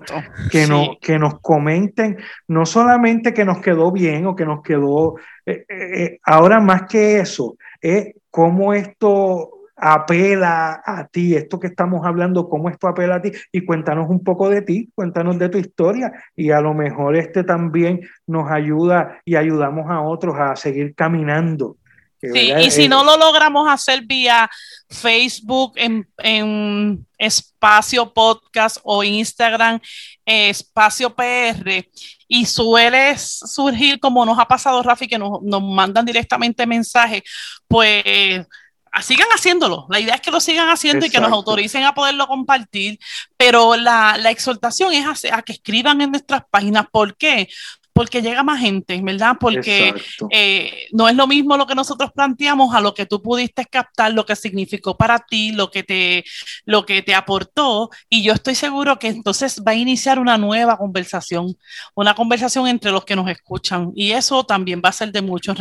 que, 0.50 0.66
no, 0.66 0.98
que 1.00 1.18
nos 1.18 1.40
comenten, 1.40 2.18
no 2.46 2.66
solamente 2.66 3.32
que 3.32 3.46
nos 3.46 3.62
quedó 3.62 3.90
bien 3.90 4.26
o 4.26 4.36
que 4.36 4.44
nos 4.44 4.60
quedó, 4.60 5.14
eh, 5.46 5.64
eh, 5.66 6.18
ahora 6.24 6.60
más 6.60 6.82
que 6.90 7.20
eso, 7.20 7.56
es 7.80 8.12
cómo 8.30 8.74
esto 8.74 9.55
apela 9.76 10.82
a 10.84 11.06
ti, 11.06 11.34
esto 11.34 11.60
que 11.60 11.66
estamos 11.66 12.06
hablando, 12.06 12.48
cómo 12.48 12.70
esto 12.70 12.88
apela 12.88 13.16
a 13.16 13.22
ti, 13.22 13.30
y 13.52 13.64
cuéntanos 13.64 14.08
un 14.08 14.24
poco 14.24 14.48
de 14.48 14.62
ti, 14.62 14.90
cuéntanos 14.94 15.38
de 15.38 15.48
tu 15.48 15.58
historia, 15.58 16.12
y 16.34 16.50
a 16.50 16.60
lo 16.60 16.74
mejor 16.74 17.16
este 17.16 17.44
también 17.44 18.00
nos 18.26 18.50
ayuda 18.50 19.20
y 19.24 19.36
ayudamos 19.36 19.90
a 19.90 20.00
otros 20.00 20.36
a 20.38 20.56
seguir 20.56 20.94
caminando. 20.94 21.76
Sí, 22.18 22.50
y 22.58 22.70
si 22.70 22.88
no 22.88 23.04
lo 23.04 23.18
logramos 23.18 23.68
hacer 23.68 24.02
vía 24.02 24.50
Facebook, 24.88 25.74
en, 25.76 27.06
Espacio 27.18 28.12
Podcast 28.12 28.78
o 28.82 29.02
Instagram, 29.02 29.80
Espacio 30.24 31.14
PR, 31.14 31.86
y 32.28 32.46
suele 32.46 33.16
surgir, 33.16 34.00
como 34.00 34.24
nos 34.26 34.38
ha 34.38 34.46
pasado, 34.46 34.82
Rafi, 34.82 35.06
que 35.06 35.18
nos, 35.18 35.42
nos 35.42 35.62
mandan 35.62 36.04
directamente 36.04 36.66
mensajes, 36.66 37.22
pues 37.68 38.46
sigan 39.02 39.28
haciéndolo. 39.28 39.86
La 39.90 40.00
idea 40.00 40.14
es 40.14 40.20
que 40.20 40.30
lo 40.30 40.40
sigan 40.40 40.68
haciendo 40.68 41.06
y 41.06 41.10
que 41.10 41.20
nos 41.20 41.32
autoricen 41.32 41.84
a 41.84 41.94
poderlo 41.94 42.26
compartir, 42.26 42.98
pero 43.36 43.76
la, 43.76 44.16
exhortación 44.30 44.92
es 44.92 45.24
a, 45.30 45.42
que 45.42 45.52
escriban 45.52 46.00
en 46.00 46.10
nuestras 46.10 46.42
páginas. 46.50 46.86
¿Por 46.90 47.16
qué? 47.16 47.48
Porque 47.92 48.20
llega 48.20 48.42
más 48.42 48.60
gente, 48.60 49.00
¿verdad? 49.02 49.36
Porque 49.40 49.94
eh, 50.30 50.86
no 50.92 51.08
es 51.08 51.14
lo 51.14 51.26
mismo 51.26 51.56
lo 51.56 51.66
que 51.66 51.74
nosotros 51.74 52.10
planteamos 52.14 52.74
a 52.74 52.82
lo 52.82 52.92
que 52.92 53.06
tú 53.06 53.22
pudiste 53.22 53.64
captar, 53.64 54.12
lo 54.12 54.26
que 54.26 54.36
significó 54.36 54.98
para 54.98 55.18
ti, 55.18 55.52
lo 55.52 55.70
que 55.70 55.82
te, 55.82 56.24
lo 56.66 56.84
que 56.84 57.00
te 57.00 57.14
aportó. 57.14 57.88
Y 58.10 58.22
yo 58.22 58.34
estoy 58.34 58.54
seguro 58.54 58.98
que 58.98 59.08
entonces 59.08 59.62
va 59.66 59.72
a 59.72 59.76
iniciar 59.76 60.18
una 60.18 60.36
nueva 60.36 60.76
conversación, 60.76 61.56
una 61.94 62.14
conversación 62.14 62.68
entre 62.68 62.92
los 62.92 63.06
que 63.06 63.16
nos 63.16 63.30
escuchan. 63.30 63.92
Y 63.94 64.12
eso 64.12 64.44
también 64.44 64.82
va 64.84 64.90
a 64.90 64.92
ser 64.92 65.10
de 65.10 65.22
mucho 65.22 65.54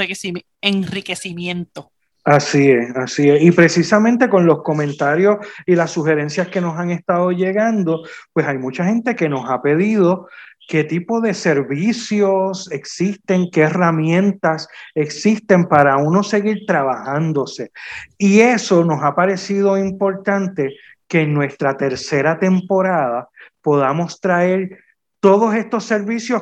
enriquecimiento. 0.62 1.95
Así 2.26 2.72
es, 2.72 2.96
así 2.96 3.30
es. 3.30 3.44
Y 3.44 3.52
precisamente 3.52 4.30
con 4.30 4.48
los 4.48 4.64
comentarios 4.64 5.38
y 5.68 5.76
las 5.76 5.92
sugerencias 5.92 6.48
que 6.48 6.60
nos 6.60 6.76
han 6.76 6.90
estado 6.90 7.32
llegando, 7.32 8.02
pues 8.34 8.48
hay 8.48 8.58
mucha 8.58 8.84
gente 8.84 9.16
que 9.16 9.30
nos 9.30 9.48
ha 9.48 9.62
pedido 9.62 10.28
qué 10.68 10.84
tipo 10.84 11.22
de 11.22 11.36
servicios 11.36 12.72
existen, 12.72 13.52
qué 13.52 13.62
herramientas 13.62 14.68
existen 14.96 15.66
para 15.66 15.98
uno 15.98 16.24
seguir 16.24 16.66
trabajándose. 16.66 17.72
Y 18.18 18.40
eso 18.40 18.84
nos 18.84 19.04
ha 19.04 19.14
parecido 19.14 19.78
importante 19.78 20.76
que 21.08 21.22
en 21.22 21.34
nuestra 21.36 21.78
tercera 21.78 22.40
temporada 22.40 23.30
podamos 23.62 24.20
traer 24.20 24.80
todos 25.20 25.54
estos 25.54 25.84
servicios 25.84 26.42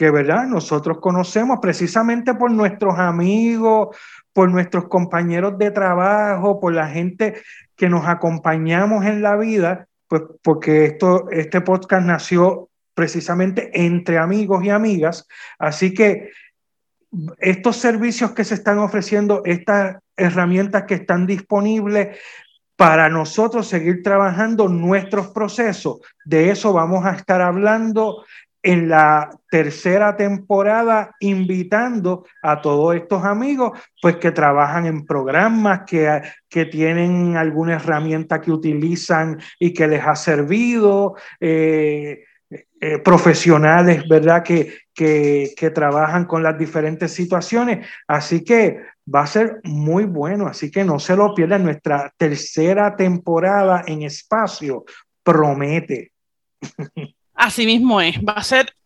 que, 0.00 0.10
¿verdad? 0.10 0.46
Nosotros 0.46 0.96
conocemos 0.98 1.58
precisamente 1.60 2.32
por 2.32 2.50
nuestros 2.50 2.98
amigos, 2.98 3.94
por 4.32 4.50
nuestros 4.50 4.88
compañeros 4.88 5.58
de 5.58 5.70
trabajo, 5.72 6.58
por 6.58 6.72
la 6.72 6.88
gente 6.88 7.42
que 7.76 7.90
nos 7.90 8.08
acompañamos 8.08 9.04
en 9.04 9.20
la 9.20 9.36
vida, 9.36 9.88
pues 10.08 10.22
porque 10.42 10.86
esto, 10.86 11.28
este 11.28 11.60
podcast 11.60 12.06
nació 12.06 12.70
precisamente 12.94 13.70
entre 13.74 14.16
amigos 14.16 14.64
y 14.64 14.70
amigas. 14.70 15.28
Así 15.58 15.92
que 15.92 16.30
estos 17.36 17.76
servicios 17.76 18.30
que 18.30 18.44
se 18.44 18.54
están 18.54 18.78
ofreciendo, 18.78 19.42
estas 19.44 19.98
herramientas 20.16 20.84
que 20.84 20.94
están 20.94 21.26
disponibles 21.26 22.16
para 22.74 23.10
nosotros 23.10 23.68
seguir 23.68 24.02
trabajando 24.02 24.66
nuestros 24.66 25.28
procesos, 25.28 25.98
de 26.24 26.48
eso 26.48 26.72
vamos 26.72 27.04
a 27.04 27.10
estar 27.10 27.42
hablando 27.42 28.24
en 28.62 28.88
la 28.88 29.30
tercera 29.50 30.16
temporada 30.16 31.14
invitando 31.20 32.26
a 32.42 32.60
todos 32.60 32.94
estos 32.94 33.24
amigos 33.24 33.78
pues 34.00 34.16
que 34.16 34.32
trabajan 34.32 34.86
en 34.86 35.06
programas 35.06 35.82
que, 35.86 36.22
tienen 36.70 37.36
alguna 37.36 37.74
herramienta 37.74 38.40
que 38.40 38.52
utilizan 38.52 39.40
y 39.58 39.72
que 39.72 39.88
les 39.88 40.04
ha 40.04 40.14
servido 40.14 41.14
eh, 41.40 42.24
eh, 42.80 42.98
profesionales 42.98 44.08
verdad 44.08 44.42
que, 44.42 44.78
que, 44.92 45.52
que 45.56 45.70
trabajan 45.70 46.24
con 46.24 46.42
las 46.42 46.58
diferentes 46.58 47.12
situaciones. 47.12 47.86
Así 48.08 48.42
que 48.44 48.80
va 49.12 49.22
a 49.22 49.26
ser 49.26 49.60
muy 49.64 50.04
bueno. 50.04 50.46
Así 50.46 50.70
que 50.70 50.84
no 50.84 50.98
se 50.98 51.16
lo 51.16 51.34
pierdan. 51.34 51.64
Nuestra 51.64 52.12
tercera 52.16 52.96
temporada 52.96 53.84
en 53.86 54.02
espacio 54.02 54.84
promete 55.22 56.12
Así 57.40 57.64
mismo 57.64 58.02
es, 58.02 58.18
va 58.18 58.34
a 58.34 58.42
ser 58.42 58.76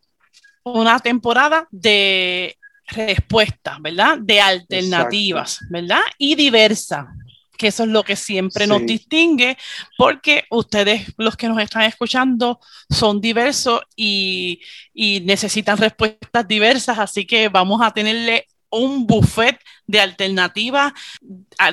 una 0.62 1.00
temporada 1.00 1.66
de 1.72 2.56
respuestas, 2.86 3.82
¿verdad? 3.82 4.18
De 4.20 4.40
alternativas, 4.40 5.58
¿verdad? 5.70 6.02
Y 6.18 6.36
diversa, 6.36 7.12
que 7.58 7.66
eso 7.66 7.82
es 7.82 7.88
lo 7.88 8.04
que 8.04 8.14
siempre 8.14 8.68
nos 8.68 8.86
distingue, 8.86 9.58
porque 9.98 10.44
ustedes, 10.50 11.12
los 11.16 11.36
que 11.36 11.48
nos 11.48 11.60
están 11.60 11.82
escuchando, 11.82 12.60
son 12.88 13.20
diversos 13.20 13.80
y, 13.96 14.60
y 14.92 15.18
necesitan 15.22 15.76
respuestas 15.76 16.46
diversas, 16.46 16.96
así 17.00 17.26
que 17.26 17.48
vamos 17.48 17.80
a 17.82 17.90
tenerle 17.90 18.46
un 18.76 19.06
buffet 19.06 19.58
de 19.86 20.00
alternativas 20.00 20.92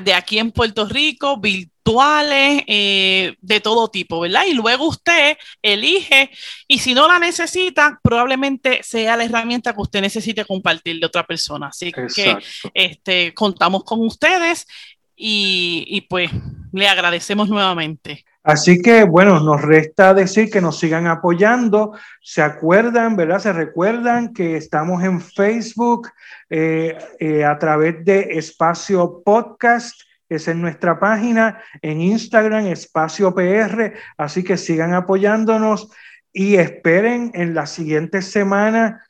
de 0.02 0.14
aquí 0.14 0.40
en 0.40 0.52
Puerto 0.52 0.86
Rico, 0.86 1.38
virtuales, 1.38 2.64
eh, 2.68 3.36
de 3.42 3.60
todo 3.60 3.90
tipo, 3.90 4.20
¿verdad? 4.20 4.44
Y 4.48 4.54
luego 4.54 4.88
usted 4.88 5.38
elige 5.62 6.30
y 6.68 6.80
si 6.80 6.94
no 6.94 7.08
la 7.08 7.20
necesita, 7.20 8.00
probablemente 8.04 8.84
sea 8.84 9.18
la 9.18 9.24
herramienta 9.24 9.74
que 9.74 9.82
usted 9.82 10.02
necesite 10.02 10.46
compartir 10.46 11.00
de 11.00 11.06
otra 11.06 11.26
persona. 11.26 11.68
Así 11.68 11.92
que 11.92 12.38
este, 12.74 13.34
contamos 13.34 13.84
con 13.84 14.02
ustedes 14.02 14.68
y, 15.16 15.86
y 15.88 16.02
pues 16.02 16.32
le 16.72 16.88
agradecemos 16.88 17.50
nuevamente. 17.50 18.26
Así 18.44 18.82
que, 18.82 19.04
bueno, 19.04 19.40
nos 19.40 19.62
resta 19.62 20.14
decir 20.14 20.50
que 20.50 20.62
nos 20.62 20.80
sigan 20.80 21.06
apoyando. 21.06 21.94
Se 22.22 22.42
acuerdan, 22.42 23.16
¿verdad? 23.16 23.40
Se 23.40 23.54
recuerdan 23.54 24.34
que 24.34 24.58
estamos 24.58 25.04
en 25.04 25.22
Facebook 25.22 26.10
eh, 26.50 26.98
eh, 27.20 27.46
a 27.46 27.60
través 27.60 28.04
de 28.04 28.30
Espacio 28.32 29.22
Podcast. 29.24 30.02
Es 30.28 30.54
nuestra 30.56 31.00
página. 31.00 31.62
En 31.82 32.02
Instagram, 32.02 32.66
Espacio 32.68 33.36
PR. 33.36 33.94
Así 34.18 34.44
que 34.44 34.58
sigan 34.58 34.94
apoyándonos 34.96 35.90
y 36.34 36.56
esperen 36.56 37.32
en 37.36 37.54
la 37.54 37.68
siguiente 37.68 38.22
semana 38.22 39.06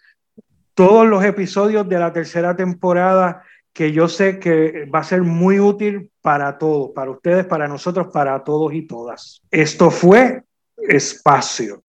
todos 0.74 1.06
los 1.06 1.24
episodios 1.24 1.88
de 1.88 2.00
la 2.00 2.12
tercera 2.12 2.56
temporada 2.56 3.44
que 3.74 3.92
yo 3.92 4.08
sé 4.08 4.40
que 4.40 4.86
va 4.94 5.00
a 5.00 5.04
ser 5.04 5.22
muy 5.22 5.60
útil 5.60 6.10
para 6.22 6.58
todos, 6.58 6.92
para 6.94 7.12
ustedes, 7.12 7.46
para 7.46 7.68
nosotros, 7.68 8.08
para 8.14 8.44
todos 8.44 8.74
y 8.74 8.84
todas. 8.84 9.42
Esto 9.50 9.90
fue 9.92 10.44
Espacio. 10.78 11.84